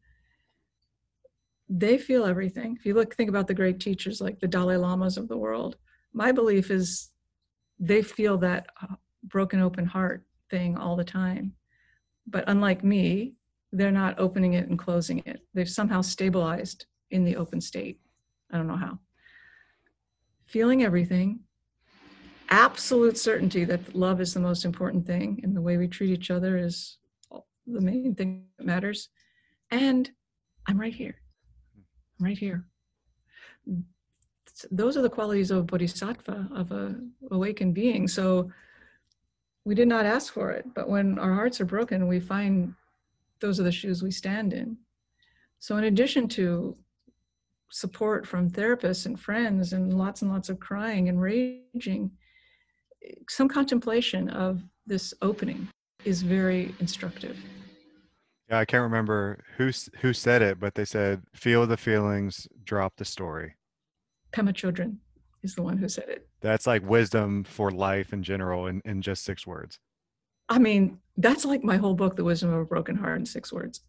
they 1.69 1.97
feel 1.97 2.25
everything. 2.25 2.75
If 2.77 2.85
you 2.85 2.93
look, 2.93 3.15
think 3.15 3.29
about 3.29 3.47
the 3.47 3.53
great 3.53 3.79
teachers 3.79 4.21
like 4.21 4.39
the 4.39 4.47
Dalai 4.47 4.77
Lamas 4.77 5.17
of 5.17 5.27
the 5.27 5.37
world, 5.37 5.77
my 6.13 6.31
belief 6.31 6.71
is 6.71 7.11
they 7.79 8.01
feel 8.01 8.37
that 8.39 8.67
uh, 8.81 8.95
broken 9.25 9.59
open 9.59 9.85
heart 9.85 10.23
thing 10.49 10.77
all 10.77 10.95
the 10.95 11.03
time. 11.03 11.53
But 12.25 12.45
unlike 12.47 12.83
me, 12.83 13.33
they're 13.71 13.91
not 13.91 14.17
opening 14.17 14.53
it 14.53 14.69
and 14.69 14.79
closing 14.79 15.21
it. 15.25 15.41
They've 15.53 15.69
somehow 15.69 16.01
stabilized 16.01 16.85
in 17.11 17.25
the 17.25 17.35
open 17.35 17.61
state. 17.61 17.99
I 18.51 18.57
don't 18.57 18.67
know 18.67 18.77
how. 18.77 18.99
Feeling 20.45 20.83
everything, 20.83 21.41
absolute 22.49 23.17
certainty 23.17 23.63
that 23.65 23.95
love 23.95 24.21
is 24.21 24.33
the 24.33 24.39
most 24.39 24.65
important 24.65 25.05
thing 25.05 25.39
and 25.43 25.55
the 25.55 25.61
way 25.61 25.77
we 25.77 25.87
treat 25.87 26.11
each 26.11 26.31
other 26.31 26.57
is 26.57 26.97
the 27.65 27.81
main 27.81 28.15
thing 28.15 28.45
that 28.57 28.65
matters. 28.65 29.09
And 29.71 30.09
I'm 30.67 30.79
right 30.79 30.93
here. 30.93 31.15
I'm 32.19 32.25
right 32.25 32.37
here. 32.37 32.65
Those 34.71 34.97
are 34.97 35.01
the 35.01 35.09
qualities 35.09 35.51
of 35.51 35.57
a 35.57 35.63
bodhisattva, 35.63 36.49
of 36.53 36.71
a 36.71 36.95
awakened 37.31 37.73
being. 37.73 38.07
So 38.07 38.51
we 39.65 39.75
did 39.75 39.87
not 39.87 40.05
ask 40.05 40.33
for 40.33 40.51
it, 40.51 40.65
but 40.73 40.89
when 40.89 41.19
our 41.19 41.33
hearts 41.33 41.59
are 41.59 41.65
broken, 41.65 42.07
we 42.07 42.19
find 42.19 42.73
those 43.39 43.59
are 43.59 43.63
the 43.63 43.71
shoes 43.71 44.01
we 44.01 44.11
stand 44.11 44.53
in. 44.53 44.77
So 45.59 45.77
in 45.77 45.83
addition 45.83 46.27
to 46.29 46.77
support 47.69 48.25
from 48.25 48.49
therapists 48.49 49.05
and 49.05 49.19
friends 49.19 49.73
and 49.73 49.97
lots 49.97 50.21
and 50.21 50.31
lots 50.31 50.49
of 50.49 50.59
crying 50.59 51.09
and 51.09 51.21
raging, 51.21 52.11
some 53.29 53.47
contemplation 53.47 54.29
of 54.29 54.61
this 54.85 55.13
opening 55.21 55.67
is 56.05 56.21
very 56.21 56.73
instructive. 56.79 57.37
Yeah, 58.49 58.59
I 58.59 58.65
can't 58.65 58.83
remember 58.83 59.43
who 59.57 59.71
who 59.99 60.13
said 60.13 60.41
it, 60.41 60.59
but 60.59 60.75
they 60.75 60.85
said, 60.85 61.23
"Feel 61.33 61.67
the 61.67 61.77
feelings, 61.77 62.47
drop 62.63 62.95
the 62.95 63.05
story." 63.05 63.55
Pema 64.31 64.53
Chodron 64.53 64.97
is 65.43 65.55
the 65.55 65.61
one 65.61 65.77
who 65.77 65.89
said 65.89 66.07
it. 66.09 66.27
That's 66.41 66.65
like 66.65 66.87
wisdom 66.87 67.43
for 67.43 67.71
life 67.71 68.13
in 68.13 68.23
general, 68.23 68.67
in, 68.67 68.81
in 68.85 69.01
just 69.01 69.23
six 69.23 69.45
words. 69.45 69.79
I 70.49 70.59
mean, 70.59 70.99
that's 71.17 71.43
like 71.43 71.63
my 71.63 71.75
whole 71.75 71.93
book, 71.93 72.15
"The 72.15 72.23
Wisdom 72.23 72.53
of 72.53 72.61
a 72.61 72.65
Broken 72.65 72.95
Heart," 72.95 73.19
in 73.19 73.25
six 73.25 73.51
words. 73.51 73.81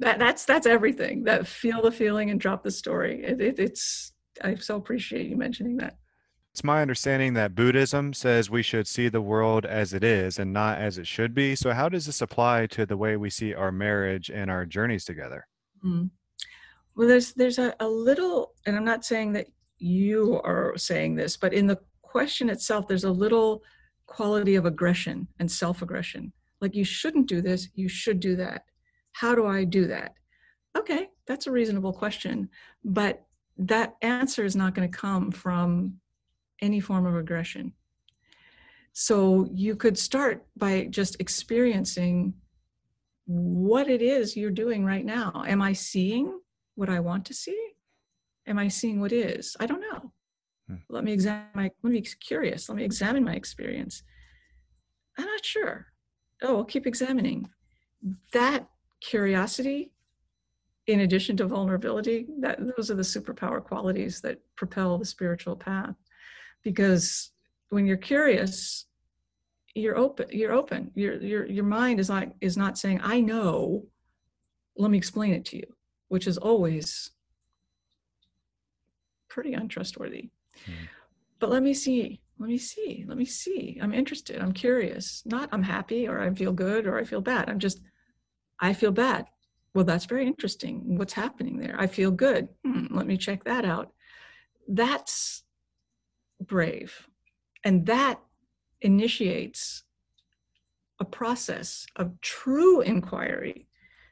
That 0.00 0.18
that's 0.18 0.46
that's 0.46 0.66
everything. 0.66 1.24
That 1.24 1.46
feel 1.46 1.82
the 1.82 1.92
feeling 1.92 2.30
and 2.30 2.40
drop 2.40 2.62
the 2.62 2.70
story. 2.70 3.22
It, 3.22 3.40
it, 3.40 3.58
it's 3.58 4.12
I 4.42 4.54
so 4.54 4.76
appreciate 4.76 5.26
you 5.26 5.36
mentioning 5.36 5.76
that. 5.78 5.98
It's 6.56 6.64
my 6.64 6.80
understanding 6.80 7.34
that 7.34 7.54
Buddhism 7.54 8.14
says 8.14 8.48
we 8.48 8.62
should 8.62 8.88
see 8.88 9.10
the 9.10 9.20
world 9.20 9.66
as 9.66 9.92
it 9.92 10.02
is 10.02 10.38
and 10.38 10.54
not 10.54 10.78
as 10.78 10.96
it 10.96 11.06
should 11.06 11.34
be. 11.34 11.54
So, 11.54 11.74
how 11.74 11.90
does 11.90 12.06
this 12.06 12.22
apply 12.22 12.68
to 12.68 12.86
the 12.86 12.96
way 12.96 13.18
we 13.18 13.28
see 13.28 13.52
our 13.52 13.70
marriage 13.70 14.30
and 14.30 14.50
our 14.50 14.64
journeys 14.64 15.04
together? 15.04 15.46
Mm. 15.84 16.08
Well, 16.96 17.08
there's 17.08 17.34
there's 17.34 17.58
a, 17.58 17.74
a 17.78 17.86
little, 17.86 18.54
and 18.64 18.74
I'm 18.74 18.86
not 18.86 19.04
saying 19.04 19.34
that 19.34 19.48
you 19.76 20.40
are 20.44 20.72
saying 20.78 21.16
this, 21.16 21.36
but 21.36 21.52
in 21.52 21.66
the 21.66 21.78
question 22.00 22.48
itself, 22.48 22.88
there's 22.88 23.04
a 23.04 23.10
little 23.10 23.62
quality 24.06 24.54
of 24.54 24.64
aggression 24.64 25.28
and 25.38 25.52
self-aggression. 25.52 26.32
Like 26.62 26.74
you 26.74 26.84
shouldn't 26.84 27.28
do 27.28 27.42
this, 27.42 27.68
you 27.74 27.90
should 27.90 28.18
do 28.18 28.34
that. 28.36 28.62
How 29.12 29.34
do 29.34 29.46
I 29.46 29.64
do 29.64 29.88
that? 29.88 30.14
Okay, 30.74 31.08
that's 31.26 31.48
a 31.48 31.52
reasonable 31.52 31.92
question, 31.92 32.48
but 32.82 33.26
that 33.58 33.96
answer 34.00 34.42
is 34.42 34.56
not 34.56 34.74
going 34.74 34.90
to 34.90 34.98
come 34.98 35.30
from 35.30 36.00
any 36.60 36.80
form 36.80 37.06
of 37.06 37.14
aggression. 37.14 37.72
So 38.92 39.48
you 39.52 39.76
could 39.76 39.98
start 39.98 40.46
by 40.56 40.86
just 40.88 41.20
experiencing 41.20 42.34
what 43.26 43.90
it 43.90 44.00
is 44.00 44.36
you're 44.36 44.50
doing 44.50 44.84
right 44.84 45.04
now. 45.04 45.44
Am 45.46 45.60
I 45.60 45.72
seeing 45.74 46.40
what 46.76 46.88
I 46.88 47.00
want 47.00 47.26
to 47.26 47.34
see? 47.34 47.72
Am 48.46 48.58
I 48.58 48.68
seeing 48.68 49.00
what 49.00 49.12
is? 49.12 49.56
I 49.60 49.66
don't 49.66 49.80
know. 49.80 50.12
Hmm. 50.68 50.76
Let 50.88 51.04
me 51.04 51.12
examine 51.12 51.48
my, 51.54 51.70
let 51.82 51.92
me 51.92 52.00
be 52.00 52.08
curious. 52.20 52.68
Let 52.68 52.76
me 52.76 52.84
examine 52.84 53.24
my 53.24 53.34
experience. 53.34 54.02
I'm 55.18 55.26
not 55.26 55.44
sure. 55.44 55.86
Oh, 56.42 56.58
I'll 56.58 56.64
keep 56.64 56.86
examining. 56.86 57.48
That 58.32 58.68
curiosity, 59.00 59.92
in 60.86 61.00
addition 61.00 61.36
to 61.38 61.46
vulnerability, 61.46 62.26
that 62.40 62.60
those 62.76 62.90
are 62.90 62.94
the 62.94 63.02
superpower 63.02 63.62
qualities 63.62 64.20
that 64.20 64.38
propel 64.56 64.96
the 64.98 65.04
spiritual 65.04 65.56
path 65.56 65.96
because 66.62 67.30
when 67.70 67.86
you're 67.86 67.96
curious 67.96 68.86
you're 69.76 69.96
open 69.96 70.26
you're 70.30 70.52
open. 70.52 70.90
Your 70.94 71.20
your 71.22 71.46
your 71.46 71.64
mind 71.64 72.00
is 72.00 72.08
not 72.08 72.28
is 72.40 72.56
not 72.56 72.78
saying 72.78 73.00
i 73.02 73.20
know. 73.20 73.84
Let 74.76 74.90
me 74.90 74.98
explain 74.98 75.32
it 75.32 75.44
to 75.46 75.56
you 75.56 75.66
which 76.08 76.26
is 76.26 76.38
always 76.38 77.10
pretty 79.28 79.52
untrustworthy. 79.52 80.30
Hmm. 80.64 80.84
but 81.38 81.50
let 81.50 81.62
me 81.62 81.74
see 81.74 82.20
let 82.38 82.48
me 82.48 82.56
see 82.56 83.04
let 83.06 83.18
me 83.18 83.26
see. 83.26 83.78
I'm 83.82 83.92
interested 83.92 84.40
i'm 84.40 84.52
curious. 84.52 85.22
Not 85.26 85.50
i'm 85.52 85.62
happy 85.62 86.08
or 86.08 86.20
i 86.20 86.32
feel 86.34 86.52
good 86.52 86.86
or 86.86 86.98
i 86.98 87.04
feel 87.04 87.20
bad. 87.20 87.50
I'm 87.50 87.58
just 87.58 87.80
i 88.60 88.72
feel 88.72 88.92
bad. 88.92 89.26
Well 89.74 89.84
that's 89.84 90.06
very 90.06 90.26
interesting. 90.26 90.96
What's 90.96 91.12
happening 91.12 91.58
there? 91.58 91.76
I 91.78 91.86
feel 91.86 92.10
good. 92.10 92.48
Hmm, 92.64 92.86
let 92.90 93.06
me 93.06 93.18
check 93.18 93.44
that 93.44 93.66
out. 93.66 93.92
That's 94.66 95.44
brave. 96.40 97.08
And 97.64 97.86
that 97.86 98.20
initiates 98.80 99.84
a 101.00 101.04
process 101.04 101.86
of 101.96 102.20
true 102.20 102.80
inquiry, 102.80 103.66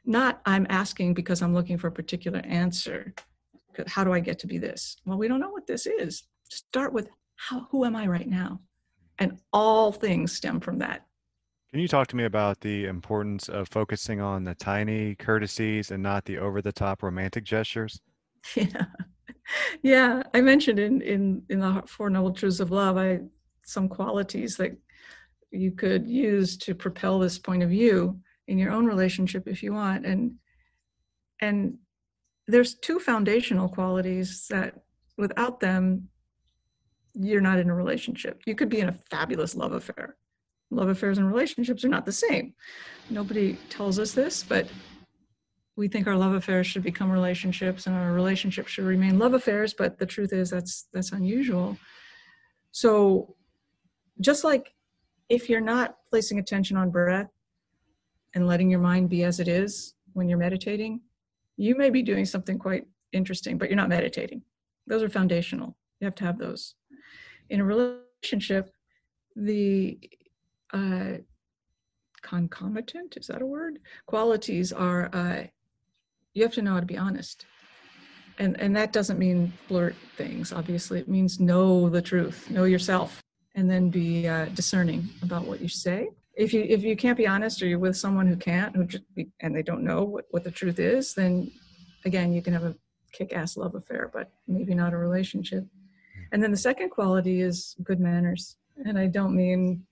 not 0.05 0.41
I'm 0.45 0.67
asking 0.69 1.13
because 1.13 1.41
I'm 1.41 1.53
looking 1.53 1.77
for 1.77 1.87
a 1.87 1.91
particular 1.91 2.39
answer. 2.39 3.13
How 3.87 4.03
do 4.03 4.13
I 4.13 4.19
get 4.19 4.39
to 4.39 4.47
be 4.47 4.57
this? 4.57 4.97
Well, 5.05 5.17
we 5.17 5.27
don't 5.27 5.39
know 5.39 5.49
what 5.49 5.67
this 5.67 5.85
is. 5.85 6.23
Start 6.49 6.93
with 6.93 7.09
how, 7.37 7.67
who 7.71 7.85
am 7.85 7.95
I 7.95 8.07
right 8.07 8.27
now? 8.27 8.61
And 9.19 9.39
all 9.51 9.91
things 9.91 10.33
stem 10.33 10.59
from 10.59 10.79
that. 10.79 11.05
Can 11.71 11.79
you 11.81 11.87
talk 11.87 12.07
to 12.07 12.15
me 12.15 12.25
about 12.25 12.61
the 12.61 12.85
importance 12.85 13.49
of 13.49 13.67
focusing 13.67 14.21
on 14.21 14.43
the 14.43 14.55
tiny 14.55 15.15
courtesies 15.15 15.91
and 15.91 16.01
not 16.01 16.23
the 16.25 16.37
over 16.37 16.61
the 16.61 16.71
top 16.71 17.03
romantic 17.03 17.43
gestures? 17.43 18.01
Yeah 18.55 18.85
yeah, 19.81 20.23
I 20.33 20.41
mentioned 20.41 20.79
in 20.79 21.01
in 21.01 21.43
in 21.49 21.59
the 21.59 21.83
Four 21.87 22.09
Noble 22.09 22.33
Truths 22.33 22.59
of 22.59 22.71
Love, 22.71 22.97
I 22.97 23.21
some 23.63 23.89
qualities 23.89 24.57
that 24.57 24.77
you 25.51 25.71
could 25.71 26.07
use 26.07 26.57
to 26.57 26.75
propel 26.75 27.19
this 27.19 27.39
point 27.39 27.63
of 27.63 27.69
view 27.69 28.19
in 28.47 28.57
your 28.57 28.71
own 28.71 28.85
relationship 28.85 29.47
if 29.47 29.63
you 29.63 29.73
want, 29.73 30.05
and 30.05 30.35
and 31.41 31.77
there's 32.47 32.75
two 32.75 32.99
foundational 32.99 33.69
qualities 33.69 34.45
that 34.49 34.75
without 35.17 35.59
them 35.59 36.09
you're 37.15 37.41
not 37.41 37.59
in 37.59 37.69
a 37.69 37.75
relationship. 37.75 38.41
You 38.45 38.55
could 38.55 38.69
be 38.69 38.81
in 38.81 38.89
a 38.89 38.99
fabulous 39.09 39.55
love 39.55 39.71
affair. 39.71 40.17
Love 40.69 40.89
affairs 40.89 41.17
and 41.17 41.27
relationships 41.27 41.85
are 41.85 41.89
not 41.89 42.05
the 42.05 42.11
same. 42.11 42.53
Nobody 43.09 43.57
tells 43.69 43.99
us 43.99 44.11
this, 44.11 44.43
but 44.43 44.67
we 45.75 45.87
think 45.87 46.07
our 46.07 46.15
love 46.15 46.33
affairs 46.33 46.67
should 46.67 46.83
become 46.83 47.11
relationships 47.11 47.87
and 47.87 47.95
our 47.95 48.13
relationships 48.13 48.71
should 48.71 48.85
remain 48.85 49.19
love 49.19 49.33
affairs 49.33 49.73
but 49.73 49.97
the 49.99 50.05
truth 50.05 50.33
is 50.33 50.49
that's 50.49 50.87
that's 50.93 51.11
unusual. 51.11 51.77
So 52.71 53.35
just 54.21 54.43
like 54.43 54.73
if 55.29 55.49
you're 55.49 55.61
not 55.61 55.97
placing 56.09 56.39
attention 56.39 56.77
on 56.77 56.91
breath 56.91 57.29
and 58.33 58.47
letting 58.47 58.69
your 58.69 58.79
mind 58.79 59.09
be 59.09 59.23
as 59.23 59.39
it 59.39 59.47
is 59.47 59.95
when 60.13 60.29
you're 60.29 60.37
meditating 60.37 61.01
you 61.57 61.75
may 61.75 61.89
be 61.89 62.01
doing 62.01 62.25
something 62.25 62.57
quite 62.57 62.85
interesting 63.11 63.57
but 63.57 63.69
you're 63.69 63.77
not 63.77 63.89
meditating. 63.89 64.41
Those 64.87 65.03
are 65.03 65.09
foundational. 65.09 65.75
You 65.99 66.05
have 66.05 66.15
to 66.15 66.25
have 66.25 66.37
those. 66.37 66.75
In 67.49 67.61
a 67.61 67.65
relationship 67.65 68.71
the 69.35 69.99
uh, 70.73 71.17
concomitant? 72.21 73.17
Is 73.17 73.27
that 73.27 73.41
a 73.41 73.45
word? 73.45 73.79
Qualities 74.05 74.73
are 74.73 75.09
uh, 75.13 75.43
you 76.35 76.43
have 76.43 76.53
to 76.53 76.61
know 76.61 76.73
how 76.73 76.79
to 76.81 76.85
be 76.85 76.97
honest. 76.97 77.45
And 78.37 78.59
and 78.59 78.75
that 78.75 78.91
doesn't 78.91 79.17
mean 79.17 79.53
blurt 79.67 79.95
things 80.17 80.51
obviously. 80.51 80.99
It 80.99 81.07
means 81.07 81.39
know 81.39 81.89
the 81.89 82.01
truth 82.01 82.49
know 82.51 82.65
yourself 82.65 83.23
and 83.55 83.71
then 83.71 83.89
be 83.89 84.27
uh, 84.27 84.45
discerning 84.47 85.07
about 85.23 85.45
what 85.45 85.61
you 85.61 85.69
say. 85.69 86.09
If 86.35 86.53
you 86.53 86.63
if 86.67 86.83
you 86.83 86.97
can't 86.97 87.17
be 87.17 87.25
honest 87.25 87.61
or 87.61 87.67
you're 87.67 87.79
with 87.79 87.95
someone 87.95 88.27
who 88.27 88.35
can't 88.35 88.75
who 88.75 88.85
just 88.85 89.05
and 89.39 89.55
they 89.55 89.63
don't 89.63 89.83
know 89.83 90.03
what, 90.03 90.25
what 90.31 90.43
the 90.43 90.51
truth 90.51 90.79
is 90.79 91.13
then 91.13 91.49
again 92.03 92.33
you 92.33 92.41
can 92.41 92.51
have 92.51 92.65
a 92.65 92.75
kick-ass 93.13 93.55
love 93.55 93.73
affair 93.75 94.11
but 94.13 94.29
maybe 94.47 94.75
not 94.75 94.93
a 94.93 94.97
relationship. 94.97 95.65
And 96.33 96.43
then 96.43 96.51
the 96.51 96.57
second 96.57 96.89
quality 96.89 97.41
is 97.41 97.77
good 97.81 98.01
manners. 98.01 98.57
And 98.85 98.99
i 98.99 99.07
don't 99.07 99.33
mean 99.33 99.85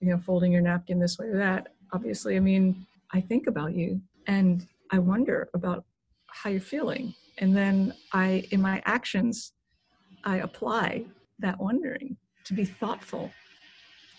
you 0.00 0.10
know 0.10 0.18
folding 0.18 0.50
your 0.50 0.62
napkin 0.62 0.98
this 0.98 1.16
way 1.16 1.28
or 1.28 1.36
that. 1.36 1.68
Obviously 1.92 2.36
i 2.36 2.40
mean 2.40 2.84
i 3.12 3.20
think 3.20 3.46
about 3.46 3.72
you. 3.72 4.00
And 4.26 4.66
i 4.92 4.98
wonder 4.98 5.48
about 5.54 5.84
how 6.28 6.48
you're 6.48 6.60
feeling. 6.60 7.14
And 7.38 7.56
then 7.56 7.94
i 8.12 8.44
in 8.50 8.60
my 8.60 8.82
actions 8.84 9.52
i 10.24 10.36
apply 10.38 11.04
that 11.38 11.58
wondering 11.58 12.16
to 12.44 12.54
be 12.54 12.64
thoughtful 12.64 13.30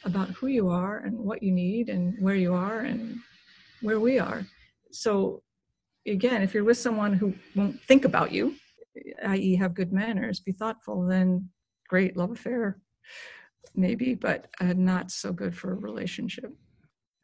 about 0.04 0.30
who 0.30 0.48
you 0.48 0.70
are 0.70 0.98
and 1.00 1.18
what 1.18 1.42
you 1.42 1.52
need 1.52 1.90
and 1.90 2.16
where 2.20 2.36
you 2.36 2.54
are 2.54 2.80
and 2.80 3.20
where 3.82 4.00
we 4.00 4.20
are. 4.20 4.46
So 4.92 5.42
again 6.08 6.42
if 6.42 6.54
you're 6.54 6.64
with 6.64 6.78
someone 6.78 7.14
who 7.14 7.34
won't 7.56 7.80
think 7.82 8.06
about 8.06 8.32
you 8.32 8.56
i.e 9.26 9.56
have 9.56 9.74
good 9.74 9.94
manners 9.94 10.40
be 10.40 10.52
thoughtful 10.52 11.06
then 11.08 11.50
great 11.88 12.18
love 12.18 12.32
affair 12.32 12.78
maybe 13.76 14.14
but 14.14 14.48
uh, 14.60 14.74
not 14.76 15.12
so 15.12 15.32
good 15.32 15.56
for 15.56 15.72
a 15.72 15.76
relationship 15.76 16.52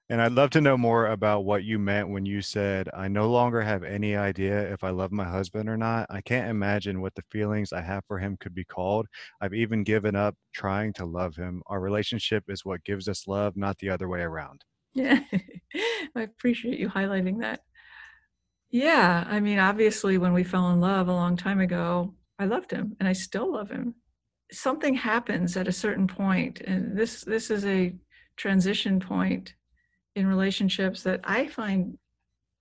and 0.09 0.21
I'd 0.21 0.31
love 0.31 0.49
to 0.51 0.61
know 0.61 0.75
more 0.77 1.07
about 1.07 1.41
what 1.45 1.63
you 1.63 1.77
meant 1.77 2.09
when 2.09 2.25
you 2.25 2.41
said, 2.41 2.89
I 2.93 3.07
no 3.07 3.29
longer 3.29 3.61
have 3.61 3.83
any 3.83 4.15
idea 4.15 4.71
if 4.73 4.83
I 4.83 4.89
love 4.89 5.11
my 5.11 5.25
husband 5.25 5.69
or 5.69 5.77
not. 5.77 6.07
I 6.09 6.21
can't 6.21 6.49
imagine 6.49 7.01
what 7.01 7.13
the 7.15 7.23
feelings 7.29 7.71
I 7.71 7.81
have 7.81 8.03
for 8.07 8.17
him 8.17 8.35
could 8.37 8.55
be 8.55 8.65
called. 8.65 9.07
I've 9.39 9.53
even 9.53 9.83
given 9.83 10.15
up 10.15 10.35
trying 10.51 10.93
to 10.93 11.05
love 11.05 11.35
him. 11.35 11.61
Our 11.67 11.79
relationship 11.79 12.45
is 12.47 12.65
what 12.65 12.83
gives 12.83 13.07
us 13.07 13.27
love, 13.27 13.55
not 13.55 13.77
the 13.77 13.91
other 13.91 14.07
way 14.09 14.21
around. 14.21 14.65
Yeah, 14.93 15.23
I 16.15 16.21
appreciate 16.21 16.79
you 16.79 16.89
highlighting 16.89 17.41
that. 17.41 17.61
Yeah, 18.71 19.23
I 19.27 19.39
mean, 19.39 19.59
obviously, 19.59 20.17
when 20.17 20.33
we 20.33 20.43
fell 20.43 20.69
in 20.71 20.79
love 20.79 21.07
a 21.07 21.13
long 21.13 21.37
time 21.37 21.59
ago, 21.59 22.15
I 22.37 22.45
loved 22.45 22.71
him 22.71 22.95
and 22.99 23.07
I 23.07 23.13
still 23.13 23.51
love 23.51 23.69
him. 23.69 23.95
Something 24.51 24.95
happens 24.95 25.57
at 25.57 25.67
a 25.67 25.71
certain 25.71 26.07
point, 26.07 26.61
and 26.61 26.97
this 26.97 27.23
this 27.23 27.51
is 27.51 27.65
a 27.65 27.95
transition 28.37 28.99
point 28.99 29.53
in 30.19 30.27
relationships 30.27 31.01
that 31.03 31.21
I 31.23 31.47
find 31.47 31.97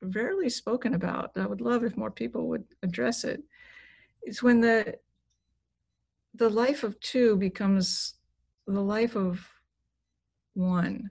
rarely 0.00 0.48
spoken 0.48 0.94
about. 0.94 1.32
I 1.36 1.46
would 1.46 1.60
love 1.60 1.84
if 1.84 1.96
more 1.96 2.10
people 2.10 2.48
would 2.48 2.64
address 2.82 3.24
it. 3.24 3.42
It's 4.22 4.42
when 4.42 4.60
the 4.60 4.96
the 6.34 6.48
life 6.48 6.84
of 6.84 6.98
two 7.00 7.36
becomes 7.36 8.14
the 8.66 8.80
life 8.80 9.16
of 9.16 9.46
one. 10.54 11.10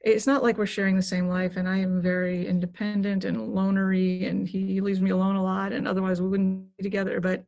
It's 0.00 0.26
not 0.26 0.42
like 0.42 0.58
we're 0.58 0.66
sharing 0.66 0.96
the 0.96 1.02
same 1.02 1.28
life, 1.28 1.56
and 1.56 1.68
I 1.68 1.78
am 1.78 2.00
very 2.00 2.46
independent 2.46 3.24
and 3.24 3.36
lonery, 3.36 4.28
and 4.28 4.48
he 4.48 4.80
leaves 4.80 5.00
me 5.00 5.10
alone 5.10 5.36
a 5.36 5.42
lot, 5.42 5.72
and 5.72 5.86
otherwise 5.86 6.20
we 6.20 6.28
wouldn't 6.28 6.76
be 6.76 6.82
together. 6.82 7.20
But 7.20 7.44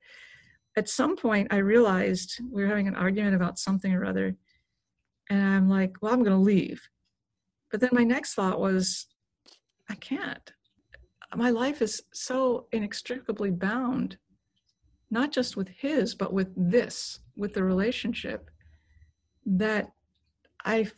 at 0.77 0.89
some 0.89 1.17
point, 1.17 1.49
I 1.53 1.57
realized 1.57 2.41
we 2.51 2.63
were 2.63 2.69
having 2.69 2.87
an 2.87 2.97
argument 2.97 3.35
about 3.35 3.59
something 3.59 3.93
or 3.93 4.05
other, 4.05 4.37
and 5.31 5.43
I'm 5.43 5.69
like, 5.69 5.97
well, 6.01 6.13
I'm 6.13 6.23
going 6.23 6.37
to 6.37 6.43
leave 6.43 6.83
but 7.71 7.81
then 7.81 7.91
my 7.93 8.05
next 8.05 8.35
thought 8.35 8.61
was, 8.61 9.07
I 9.89 9.95
can't. 9.95 10.53
My 11.35 11.51
life 11.51 11.83
is 11.83 12.03
so 12.13 12.67
inextricably 12.73 13.51
bound, 13.51 14.17
not 15.11 15.33
just 15.33 15.57
with 15.57 15.69
his, 15.69 16.15
but 16.15 16.33
with 16.33 16.49
this, 16.57 17.21
with 17.37 17.55
the 17.55 17.63
relationship, 17.63 18.51
that 19.47 19.93
I, 20.65 20.91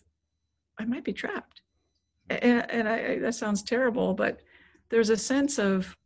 I 0.79 0.85
might 0.85 1.05
be 1.05 1.13
trapped. 1.13 1.63
And, 2.31 2.71
and 2.71 2.89
I, 2.89 3.19
that 3.19 3.35
sounds 3.35 3.63
terrible, 3.63 4.15
but 4.15 4.41
there's 4.89 5.11
a 5.11 5.17
sense 5.17 5.59
of 5.59 5.97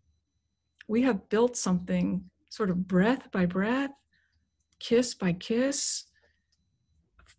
we 0.89 1.03
have 1.03 1.29
built 1.29 1.57
something 1.57 2.25
sort 2.51 2.71
of 2.71 2.89
breath 2.89 3.31
by 3.33 3.47
breath, 3.47 3.91
kiss 4.79 5.15
by 5.15 5.33
kiss, 5.33 6.05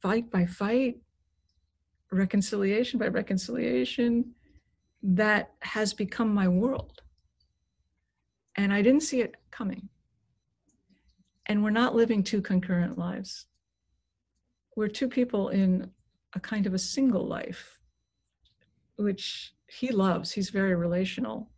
fight 0.02 0.30
by 0.30 0.46
fight, 0.46 0.98
reconciliation 2.12 3.00
by 3.00 3.08
reconciliation 3.08 4.34
that 5.04 5.54
has 5.62 5.94
become 5.94 6.34
my 6.34 6.48
world. 6.48 7.02
And 8.56 8.74
I 8.74 8.82
didn't 8.82 9.04
see 9.04 9.22
it 9.22 9.36
coming. 9.52 9.90
And 11.46 11.64
we're 11.64 11.70
not 11.70 11.96
living 11.96 12.24
two 12.24 12.42
concurrent 12.42 12.98
lives. 12.98 13.46
We're 14.76 14.88
two 14.88 15.08
people 15.08 15.50
in 15.50 15.92
a 16.34 16.40
kind 16.40 16.66
of 16.66 16.74
a 16.74 16.80
single 16.80 17.26
life, 17.26 17.80
which 18.98 19.54
he 19.68 19.92
loves. 19.92 20.32
He's 20.32 20.50
very 20.50 20.76
relational. 20.76 21.52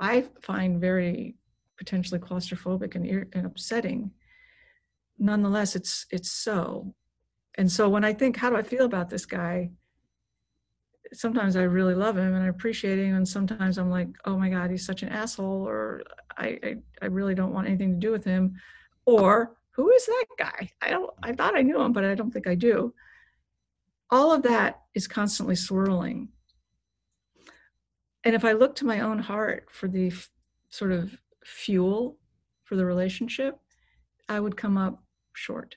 I 0.00 0.26
find 0.42 0.80
very 0.80 1.36
potentially 1.78 2.20
claustrophobic 2.20 2.94
and, 2.94 3.26
and 3.32 3.46
upsetting. 3.46 4.12
Nonetheless, 5.18 5.76
it's 5.76 6.06
it's 6.10 6.30
so. 6.30 6.94
And 7.56 7.70
so 7.70 7.88
when 7.88 8.04
I 8.04 8.12
think, 8.14 8.36
how 8.36 8.50
do 8.50 8.56
I 8.56 8.62
feel 8.62 8.84
about 8.84 9.10
this 9.10 9.26
guy? 9.26 9.70
Sometimes 11.12 11.56
I 11.56 11.62
really 11.62 11.94
love 11.94 12.16
him 12.16 12.34
and 12.34 12.44
I 12.44 12.48
appreciate 12.48 12.98
him, 12.98 13.16
and 13.16 13.28
sometimes 13.28 13.78
I'm 13.78 13.90
like, 13.90 14.08
oh 14.24 14.36
my 14.36 14.48
God, 14.48 14.70
he's 14.70 14.86
such 14.86 15.02
an 15.02 15.08
asshole, 15.10 15.66
or 15.68 16.02
I, 16.36 16.58
I, 16.62 16.76
I 17.02 17.06
really 17.06 17.34
don't 17.34 17.52
want 17.52 17.68
anything 17.68 17.92
to 17.92 17.98
do 17.98 18.10
with 18.10 18.24
him, 18.24 18.54
or 19.04 19.56
who 19.70 19.90
is 19.90 20.06
that 20.06 20.26
guy? 20.38 20.70
I 20.80 20.90
don't, 20.90 21.10
I 21.22 21.32
thought 21.32 21.56
I 21.56 21.62
knew 21.62 21.80
him, 21.80 21.92
but 21.92 22.04
I 22.04 22.14
don't 22.14 22.30
think 22.30 22.46
I 22.46 22.54
do. 22.54 22.94
All 24.10 24.32
of 24.32 24.42
that 24.42 24.82
is 24.94 25.08
constantly 25.08 25.56
swirling. 25.56 26.28
And 28.24 28.34
if 28.34 28.44
I 28.44 28.52
look 28.52 28.74
to 28.76 28.86
my 28.86 29.00
own 29.00 29.18
heart 29.18 29.68
for 29.70 29.88
the 29.88 30.08
f- 30.08 30.30
sort 30.68 30.92
of 30.92 31.16
fuel 31.44 32.18
for 32.64 32.76
the 32.76 32.84
relationship, 32.84 33.58
I 34.28 34.38
would 34.38 34.56
come 34.56 34.76
up 34.76 35.02
short 35.32 35.76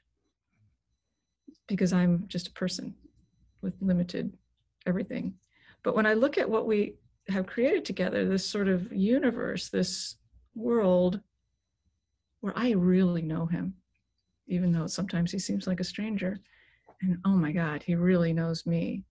because 1.68 1.94
I'm 1.94 2.26
just 2.28 2.50
a 2.50 2.52
person 2.52 2.96
with 3.62 3.74
limited 3.82 4.34
everything. 4.86 5.36
But 5.84 5.96
when 5.96 6.06
I 6.06 6.14
look 6.14 6.38
at 6.38 6.50
what 6.50 6.66
we 6.66 6.96
have 7.30 7.48
created 7.48 7.86
together, 7.86 8.28
this 8.28 8.46
sort 8.46 8.68
of 8.68 8.92
universe, 8.92 9.70
this 9.70 10.16
world 10.56 11.20
where 12.42 12.54
I 12.56 12.72
really 12.72 13.22
know 13.22 13.46
him, 13.46 13.76
even 14.48 14.72
though 14.72 14.88
sometimes 14.88 15.32
he 15.32 15.40
seems 15.40 15.68
like 15.68 15.80
a 15.80 15.84
stranger. 15.84 16.40
And 17.02 17.18
oh 17.26 17.36
my 17.36 17.52
God, 17.52 17.84
he 17.84 17.96
really 17.96 18.34
knows 18.34 18.66
me. 18.66 19.04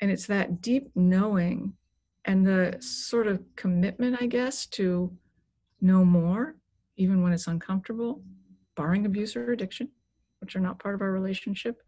And 0.00 0.10
it's 0.10 0.26
that 0.26 0.60
deep 0.60 0.90
knowing 0.94 1.74
and 2.24 2.46
the 2.46 2.76
sort 2.80 3.26
of 3.26 3.42
commitment, 3.56 4.18
I 4.20 4.26
guess, 4.26 4.66
to 4.66 5.12
know 5.80 6.04
more, 6.04 6.56
even 6.96 7.22
when 7.22 7.32
it's 7.32 7.46
uncomfortable, 7.46 8.22
barring 8.76 9.06
abuse 9.06 9.36
or 9.36 9.52
addiction, 9.52 9.88
which 10.40 10.56
are 10.56 10.60
not 10.60 10.78
part 10.78 10.94
of 10.94 11.02
our 11.02 11.12
relationship 11.12 11.82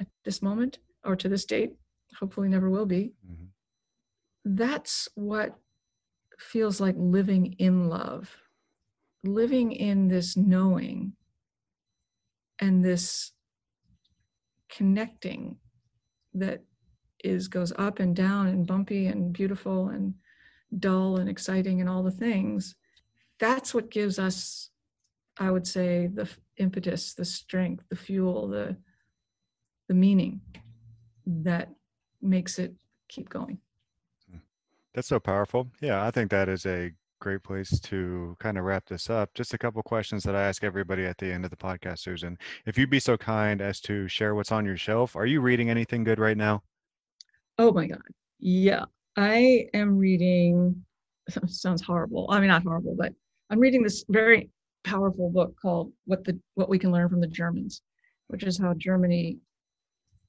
at 0.00 0.06
this 0.24 0.42
moment 0.42 0.78
or 1.04 1.16
to 1.16 1.28
this 1.28 1.44
date 1.44 1.72
hopefully 2.18 2.48
never 2.48 2.70
will 2.70 2.86
be. 2.86 3.12
Mm-hmm. 3.26 3.44
That's 4.44 5.08
what 5.14 5.54
feels 6.38 6.80
like 6.80 6.96
living 6.98 7.54
in 7.58 7.88
love, 7.88 8.30
living 9.22 9.72
in 9.72 10.08
this 10.08 10.36
knowing 10.36 11.14
and 12.58 12.84
this 12.84 13.32
connecting 14.68 15.56
that 16.34 16.62
is 17.22 17.48
goes 17.48 17.72
up 17.78 18.00
and 18.00 18.14
down 18.14 18.48
and 18.48 18.66
bumpy 18.66 19.06
and 19.06 19.32
beautiful 19.32 19.88
and 19.88 20.14
dull 20.78 21.16
and 21.16 21.28
exciting 21.28 21.80
and 21.80 21.88
all 21.88 22.02
the 22.02 22.10
things 22.10 22.74
that's 23.38 23.72
what 23.72 23.90
gives 23.90 24.18
us 24.18 24.70
i 25.38 25.50
would 25.50 25.66
say 25.66 26.08
the 26.08 26.28
impetus 26.58 27.14
the 27.14 27.24
strength 27.24 27.84
the 27.88 27.96
fuel 27.96 28.48
the 28.48 28.76
the 29.88 29.94
meaning 29.94 30.40
that 31.26 31.70
makes 32.24 32.58
it 32.58 32.74
keep 33.08 33.28
going. 33.28 33.58
Hmm. 34.30 34.38
That's 34.94 35.08
so 35.08 35.20
powerful. 35.20 35.68
Yeah, 35.80 36.04
I 36.04 36.10
think 36.10 36.30
that 36.30 36.48
is 36.48 36.66
a 36.66 36.92
great 37.20 37.42
place 37.42 37.80
to 37.80 38.36
kind 38.38 38.58
of 38.58 38.64
wrap 38.64 38.86
this 38.86 39.08
up. 39.08 39.32
Just 39.34 39.54
a 39.54 39.58
couple 39.58 39.82
questions 39.82 40.22
that 40.24 40.36
I 40.36 40.42
ask 40.42 40.62
everybody 40.62 41.06
at 41.06 41.16
the 41.18 41.32
end 41.32 41.44
of 41.44 41.50
the 41.50 41.56
podcast, 41.56 42.00
Susan. 42.00 42.36
If 42.66 42.76
you'd 42.76 42.90
be 42.90 43.00
so 43.00 43.16
kind 43.16 43.60
as 43.62 43.80
to 43.82 44.08
share 44.08 44.34
what's 44.34 44.52
on 44.52 44.66
your 44.66 44.76
shelf, 44.76 45.16
are 45.16 45.26
you 45.26 45.40
reading 45.40 45.70
anything 45.70 46.04
good 46.04 46.18
right 46.18 46.36
now? 46.36 46.62
Oh 47.58 47.72
my 47.72 47.86
God. 47.86 48.02
Yeah. 48.40 48.84
I 49.16 49.68
am 49.74 49.96
reading, 49.96 50.84
sounds 51.46 51.82
horrible. 51.82 52.26
I 52.30 52.40
mean, 52.40 52.48
not 52.48 52.64
horrible, 52.64 52.94
but 52.98 53.14
I'm 53.50 53.60
reading 53.60 53.82
this 53.82 54.04
very 54.08 54.50
powerful 54.82 55.30
book 55.30 55.54
called 55.60 55.92
What 56.04 56.24
the 56.24 56.38
What 56.54 56.68
We 56.68 56.78
Can 56.78 56.92
Learn 56.92 57.08
from 57.08 57.20
the 57.20 57.26
Germans, 57.26 57.82
which 58.28 58.42
is 58.42 58.58
how 58.58 58.74
Germany 58.74 59.38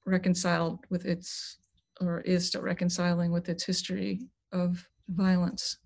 reconciled 0.06 0.78
with 0.88 1.04
its 1.04 1.58
or 2.00 2.20
is 2.22 2.48
still 2.48 2.62
reconciling 2.62 3.32
with 3.32 3.48
its 3.48 3.64
history 3.64 4.20
of 4.52 4.86
violence. 5.08 5.78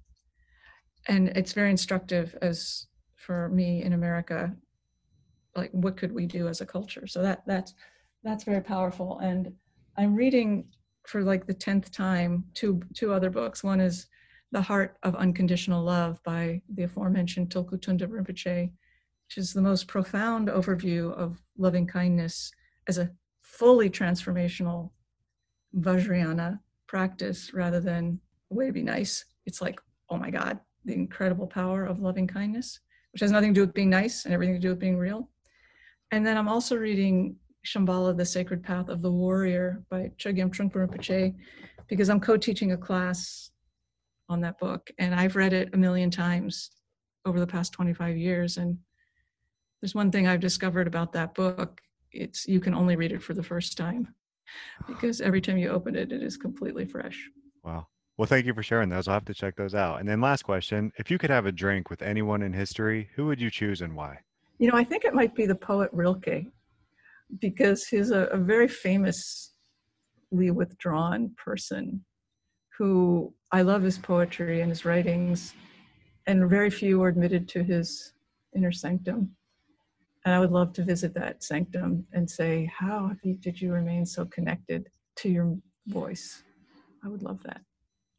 And 1.09 1.29
it's 1.29 1.53
very 1.53 1.71
instructive 1.71 2.37
as 2.43 2.87
for 3.17 3.49
me 3.51 3.83
in 3.83 3.93
America, 3.93 4.55
like 5.57 5.71
what 5.73 5.97
could 5.97 6.13
we 6.13 6.27
do 6.27 6.49
as 6.49 6.61
a 6.61 6.67
culture? 6.67 7.07
So 7.07 7.23
that 7.23 7.43
that's 7.47 7.75
that's 8.23 8.45
very 8.45 8.61
powerful. 8.61 9.19
And 9.19 9.53
I'm 9.97 10.15
reading 10.15 10.67
for 11.07 11.23
like 11.23 11.47
the 11.47 11.55
tenth 11.55 11.91
time 11.91 12.45
two 12.55 12.81
two 12.95 13.13
other 13.13 13.31
books. 13.31 13.65
One 13.65 13.81
is 13.81 14.07
The 14.53 14.63
Heart 14.63 14.97
of 15.03 15.15
Unconditional 15.17 15.85
Love 15.85 16.23
by 16.25 16.63
the 16.75 16.85
aforementioned 16.85 17.51
Tulku 17.51 17.79
Thondup 17.79 18.11
Rinpoche, 18.11 18.71
which 19.27 19.39
is 19.39 19.53
the 19.53 19.63
most 19.63 19.89
profound 19.89 20.49
overview 20.49 21.13
of 21.13 21.43
loving 21.57 21.87
kindness 21.87 22.53
as 22.89 22.99
a 22.99 23.11
fully 23.43 23.91
transformational 23.91 24.91
Vajrayana 25.79 26.61
practice 26.87 27.55
rather 27.55 27.81
than 27.81 28.21
a 28.51 28.55
way 28.55 28.67
to 28.67 28.73
be 28.73 28.83
nice. 28.83 29.25
It's 29.47 29.63
like, 29.63 29.81
oh 30.09 30.17
my 30.17 30.31
God, 30.31 30.59
the 30.85 30.95
incredible 30.95 31.47
power 31.47 31.85
of 31.85 32.01
loving 32.01 32.27
kindness, 32.27 32.81
which 33.13 33.21
has 33.21 33.31
nothing 33.31 33.55
to 33.55 33.61
do 33.61 33.67
with 33.67 33.75
being 33.75 33.91
nice 33.91 34.25
and 34.25 34.35
everything 34.35 34.55
to 34.55 34.61
do 34.61 34.71
with 34.71 34.79
being 34.79 34.99
real. 34.99 35.31
And 36.11 36.27
then 36.27 36.37
I'm 36.37 36.49
also 36.49 36.77
reading 36.77 37.37
Shambhala, 37.65 38.17
The 38.17 38.25
Sacred 38.25 38.63
Path 38.63 38.89
of 38.89 39.03
the 39.03 39.11
Warrior 39.11 39.85
by 39.91 40.11
Chogyam 40.19 40.51
Trungpa 40.51 40.89
Rinpoche, 40.89 41.35
because 41.87 42.11
I'm 42.11 42.21
co-teaching 42.21 42.73
a 42.73 42.77
class 42.77 43.51
on 44.29 44.41
that 44.41 44.59
book. 44.59 44.91
And 44.99 45.15
I've 45.15 45.37
read 45.37 45.53
it 45.53 45.71
a 45.73 45.77
million 45.77 46.11
times 46.11 46.71
over 47.25 47.39
the 47.39 47.47
past 47.47 47.73
25 47.73 48.17
years. 48.17 48.57
And 48.57 48.79
there's 49.81 49.95
one 49.95 50.11
thing 50.11 50.27
I've 50.27 50.41
discovered 50.41 50.87
about 50.87 51.13
that 51.13 51.35
book. 51.35 51.81
It's 52.13 52.49
you 52.49 52.59
can 52.59 52.75
only 52.75 52.97
read 52.97 53.13
it 53.13 53.23
for 53.23 53.35
the 53.35 53.43
first 53.43 53.77
time 53.77 54.09
because 54.87 55.21
every 55.21 55.41
time 55.41 55.59
you 55.59 55.69
open 55.69 55.97
it, 55.97 56.13
it 56.13 56.23
is 56.23 56.37
completely 56.37 56.85
fresh. 56.85 57.31
Wow. 57.63 57.87
Well, 58.17 58.27
thank 58.27 58.45
you 58.45 58.53
for 58.53 58.63
sharing 58.63 58.91
those. 58.91 59.09
I'll 59.09 59.15
have 59.15 59.25
to 59.27 59.35
check 59.35 59.57
those 59.57 59.75
out. 59.75 60.01
And 60.01 60.09
then 60.09 60.21
last 60.21 60.43
question, 60.43 60.93
if 60.99 61.11
you 61.11 61.17
could 61.17 61.31
have 61.31 61.47
a 61.47 61.53
drink 61.53 61.89
with 61.89 62.03
anyone 62.03 62.43
in 62.43 62.53
history, 62.53 63.09
who 63.15 63.27
would 63.27 63.41
you 63.41 63.51
choose 63.51 63.81
and 63.81 63.97
why? 63.97 64.19
You 64.59 64.71
know, 64.71 64.77
I 64.77 64.85
think 64.85 65.05
it 65.05 65.15
might 65.15 65.35
be 65.35 65.47
the 65.47 65.55
poet 65.55 65.91
Rilke 65.93 66.47
because 67.41 67.87
he's 67.87 68.11
a, 68.11 68.25
a 68.25 68.37
very 68.37 68.69
famously 68.69 69.53
withdrawn 70.33 71.31
person 71.37 72.05
who 72.77 73.33
I 73.53 73.63
love 73.63 73.83
his 73.83 73.99
poetry 73.99 74.61
and 74.61 74.71
his 74.71 74.85
writings, 74.85 75.55
and 76.27 76.49
very 76.49 76.71
few 76.71 77.03
are 77.03 77.09
admitted 77.09 77.49
to 77.51 77.63
his 77.63 78.13
inner 78.55 78.73
sanctum. 78.73 79.35
And 80.31 80.37
I 80.37 80.39
would 80.39 80.53
love 80.53 80.73
to 80.75 80.85
visit 80.85 81.13
that 81.15 81.43
sanctum 81.43 82.07
and 82.13 82.31
say, 82.31 82.71
How 82.73 83.11
did 83.41 83.61
you 83.61 83.73
remain 83.73 84.07
so 84.07 84.25
connected 84.27 84.89
to 85.17 85.29
your 85.29 85.59
voice? 85.89 86.45
I 87.05 87.09
would 87.09 87.25
love 87.25 87.43
that. 87.43 87.63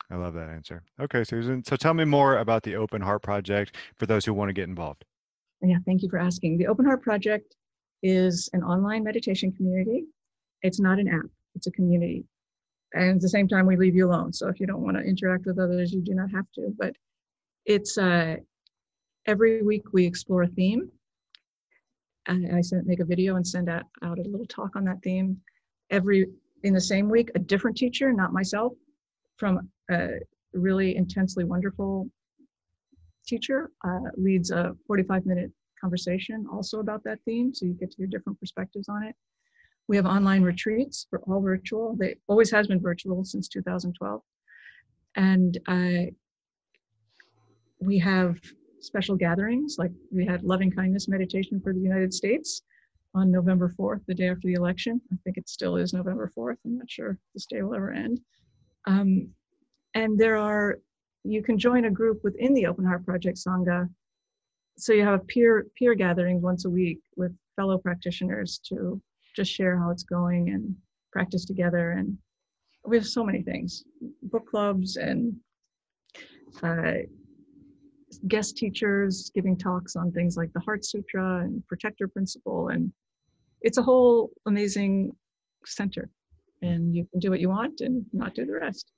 I 0.10 0.18
love 0.18 0.34
that 0.34 0.50
answer. 0.50 0.84
Okay, 1.00 1.24
Susan. 1.24 1.64
So 1.64 1.78
tell 1.78 1.94
me 1.94 2.04
more 2.04 2.40
about 2.40 2.64
the 2.64 2.76
Open 2.76 3.02
Heart 3.02 3.22
Project 3.22 3.78
for 3.98 4.08
those 4.08 4.26
who 4.26 4.34
want 4.34 4.50
to 4.50 4.54
get 4.54 4.68
involved. 4.68 5.06
Yeah, 5.62 5.78
thank 5.86 6.02
you 6.02 6.10
for 6.10 6.20
asking. 6.20 6.58
The 6.58 6.68
Open 6.68 6.84
Heart 6.84 7.02
Project 7.02 7.56
is 8.04 8.50
an 8.52 8.62
online 8.62 9.06
meditation 9.06 9.54
community. 9.54 10.04
It's 10.64 10.82
not 10.82 11.00
an 11.00 11.08
app, 11.08 11.32
it's 11.56 11.68
a 11.68 11.72
community. 11.72 12.26
And 12.94 13.12
at 13.12 13.22
the 13.22 13.30
same 13.30 13.48
time, 13.48 13.66
we 13.66 13.78
leave 13.78 13.96
you 13.96 14.10
alone. 14.10 14.34
So 14.34 14.50
if 14.50 14.60
you 14.60 14.68
don't 14.68 14.82
want 14.82 14.98
to 14.98 15.04
interact 15.04 15.46
with 15.46 15.60
others, 15.60 15.94
you 15.94 16.02
do 16.02 16.14
not 16.14 16.30
have 16.32 16.52
to. 16.56 16.76
But 16.78 16.94
it's 17.66 17.98
uh, 17.98 18.36
every 19.28 19.64
week 19.64 19.94
we 19.94 20.06
explore 20.06 20.44
a 20.44 20.48
theme. 20.48 20.92
And 22.28 22.56
I 22.56 22.62
send, 22.62 22.86
make 22.86 23.00
a 23.00 23.06
video 23.06 23.36
and 23.36 23.46
send 23.46 23.70
out, 23.70 23.84
out 24.04 24.20
a 24.20 24.24
little 24.24 24.46
talk 24.46 24.76
on 24.76 24.86
that 24.86 25.02
theme. 25.04 25.38
Every 25.90 26.28
in 26.64 26.74
the 26.74 26.82
same 26.82 27.10
week, 27.10 27.32
a 27.36 27.40
different 27.40 27.76
teacher, 27.76 28.14
not 28.14 28.34
myself, 28.34 28.74
from 29.38 29.70
a 29.90 30.10
really 30.54 30.96
intensely 30.96 31.44
wonderful 31.44 32.08
teacher, 33.26 33.72
uh, 33.84 34.10
leads 34.16 34.52
a 34.52 34.76
45 34.86 35.26
minute 35.26 35.52
conversation 35.80 36.46
also 36.52 36.80
about 36.80 37.04
that 37.04 37.20
theme, 37.26 37.54
so 37.54 37.66
you 37.66 37.74
get 37.74 37.92
to 37.92 37.98
hear 37.98 38.08
different 38.08 38.40
perspectives 38.40 38.88
on 38.88 39.04
it. 39.04 39.16
We 39.88 39.96
have 39.96 40.06
online 40.06 40.44
retreats 40.44 41.08
for 41.10 41.20
all 41.22 41.42
virtual. 41.42 41.96
They 42.00 42.16
always 42.28 42.52
has 42.52 42.68
been 42.68 42.80
virtual 42.80 43.26
since 43.26 43.48
2012. 43.48 44.22
And 45.16 45.58
uh, 45.68 46.12
we 47.80 47.98
have 47.98 48.38
special 48.82 49.16
gatherings, 49.16 49.76
like 49.78 49.92
we 50.12 50.26
had 50.26 50.44
loving 50.44 50.72
kindness 50.72 51.08
meditation 51.08 51.62
for 51.62 51.74
the 51.74 51.80
United 51.80 52.14
States 52.14 52.64
on 53.14 53.32
November 53.32 53.74
4th, 53.78 54.02
the 54.08 54.14
day 54.14 54.30
after 54.30 54.48
the 54.48 54.54
election. 54.54 55.02
I 55.12 55.18
think 55.24 55.38
it 55.38 55.50
still 55.50 55.76
is 55.78 55.94
November 55.94 56.32
4th. 56.38 56.58
I'm 56.66 56.78
not 56.78 56.90
sure 56.90 57.18
this 57.34 57.46
day 57.46 57.62
will 57.62 57.76
ever 57.76 57.92
end. 57.92 58.20
Um, 58.86 59.30
and 59.94 60.18
there 60.18 60.38
are, 60.38 60.80
you 61.24 61.44
can 61.44 61.58
join 61.58 61.86
a 61.86 61.92
group 61.92 62.22
within 62.24 62.54
the 62.54 62.66
Open 62.66 62.86
Heart 62.86 63.06
Project 63.06 63.38
Sangha 63.38 63.90
so 64.78 64.94
you 64.94 65.04
have 65.04 65.22
a 65.22 65.26
peer 65.26 65.68
peer 65.78 65.94
gatherings 65.94 66.42
once 66.42 66.66
a 66.66 66.70
week 66.70 67.00
with 67.16 67.36
fellow 67.56 67.78
practitioners 67.78 68.60
to 68.68 69.02
just 69.36 69.52
share 69.52 69.78
how 69.78 69.92
it's 69.92 70.04
going 70.04 70.50
and 70.50 70.76
practice 71.12 71.46
together 71.46 71.92
and 71.92 72.18
we 72.86 72.98
have 72.98 73.06
so 73.06 73.24
many 73.24 73.44
things 73.44 73.84
book 74.24 74.48
clubs 74.50 74.96
and 74.96 75.36
uh, 76.64 76.94
guest 78.28 78.58
teachers 78.58 79.32
giving 79.34 79.58
talks 79.58 79.96
on 79.96 80.12
things 80.12 80.38
like 80.38 80.52
the 80.54 80.60
heart 80.60 80.86
sutra 80.86 81.40
and 81.40 81.66
protector 81.68 82.08
principle 82.08 82.70
and 82.70 82.92
it's 83.62 83.78
a 83.78 83.82
whole 83.82 84.32
amazing 84.46 85.12
center 85.66 86.10
and 86.62 86.96
you 86.96 87.06
can 87.12 87.20
do 87.20 87.30
what 87.30 87.40
you 87.40 87.50
want 87.50 87.82
and 87.82 88.06
not 88.14 88.34
do 88.34 88.46
the 88.46 88.54
rest 88.54 88.92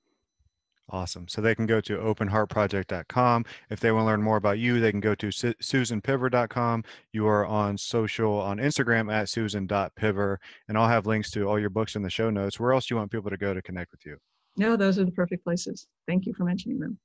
Awesome. 0.90 1.26
So 1.28 1.40
they 1.40 1.54
can 1.54 1.66
go 1.66 1.80
to 1.80 1.96
openheartproject.com. 1.96 3.46
If 3.70 3.80
they 3.80 3.90
want 3.90 4.02
to 4.02 4.06
learn 4.06 4.22
more 4.22 4.36
about 4.36 4.58
you, 4.58 4.80
they 4.80 4.90
can 4.90 5.00
go 5.00 5.14
to 5.14 5.30
su- 5.30 5.54
susanpiver.com. 5.54 6.84
You 7.12 7.26
are 7.26 7.46
on 7.46 7.78
social 7.78 8.38
on 8.38 8.58
Instagram 8.58 9.12
at 9.12 9.28
susan.piver. 9.30 10.40
And 10.68 10.76
I'll 10.76 10.88
have 10.88 11.06
links 11.06 11.30
to 11.32 11.48
all 11.48 11.58
your 11.58 11.70
books 11.70 11.96
in 11.96 12.02
the 12.02 12.10
show 12.10 12.28
notes. 12.28 12.60
Where 12.60 12.72
else 12.72 12.86
do 12.86 12.94
you 12.94 12.98
want 12.98 13.10
people 13.10 13.30
to 13.30 13.38
go 13.38 13.54
to 13.54 13.62
connect 13.62 13.92
with 13.92 14.04
you? 14.04 14.18
No, 14.56 14.76
those 14.76 14.98
are 14.98 15.04
the 15.04 15.10
perfect 15.10 15.42
places. 15.42 15.88
Thank 16.06 16.26
you 16.26 16.34
for 16.34 16.44
mentioning 16.44 16.78
them. 16.78 16.98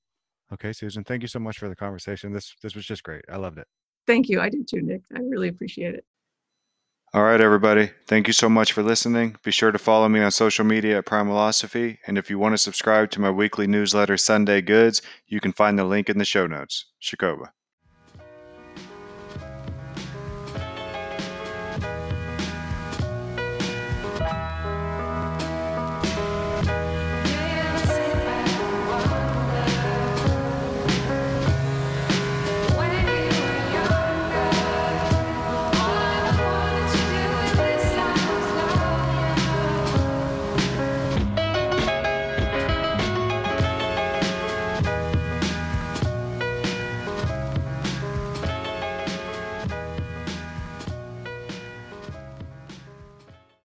Okay, 0.53 0.73
Susan. 0.73 1.03
Thank 1.03 1.21
you 1.21 1.27
so 1.27 1.39
much 1.39 1.59
for 1.59 1.69
the 1.69 1.75
conversation. 1.75 2.33
This 2.33 2.55
this 2.61 2.75
was 2.75 2.85
just 2.85 3.03
great. 3.03 3.23
I 3.31 3.37
loved 3.37 3.57
it. 3.57 3.67
Thank 4.07 4.29
you. 4.29 4.41
I 4.41 4.49
did 4.49 4.67
too, 4.67 4.81
Nick. 4.81 5.01
I 5.15 5.19
really 5.19 5.49
appreciate 5.49 5.93
it. 5.95 6.05
All 7.11 7.23
right, 7.23 7.41
everybody. 7.41 7.89
Thank 8.07 8.27
you 8.27 8.33
so 8.33 8.49
much 8.49 8.71
for 8.71 8.83
listening. 8.83 9.35
Be 9.43 9.49
sure 9.49 9.71
to 9.71 9.79
follow 9.79 10.07
me 10.07 10.19
on 10.19 10.29
social 10.29 10.63
media 10.63 10.99
at 10.99 11.05
Primalosophy. 11.05 11.97
And 12.05 12.19
if 12.19 12.29
you 12.29 12.37
want 12.37 12.53
to 12.53 12.57
subscribe 12.59 13.09
to 13.11 13.19
my 13.19 13.31
weekly 13.31 13.65
newsletter, 13.65 14.15
Sunday 14.15 14.61
Goods, 14.61 15.01
you 15.25 15.39
can 15.39 15.51
find 15.51 15.77
the 15.77 15.85
link 15.85 16.07
in 16.07 16.19
the 16.19 16.25
show 16.25 16.45
notes. 16.45 16.85
Shakoba. 17.01 17.49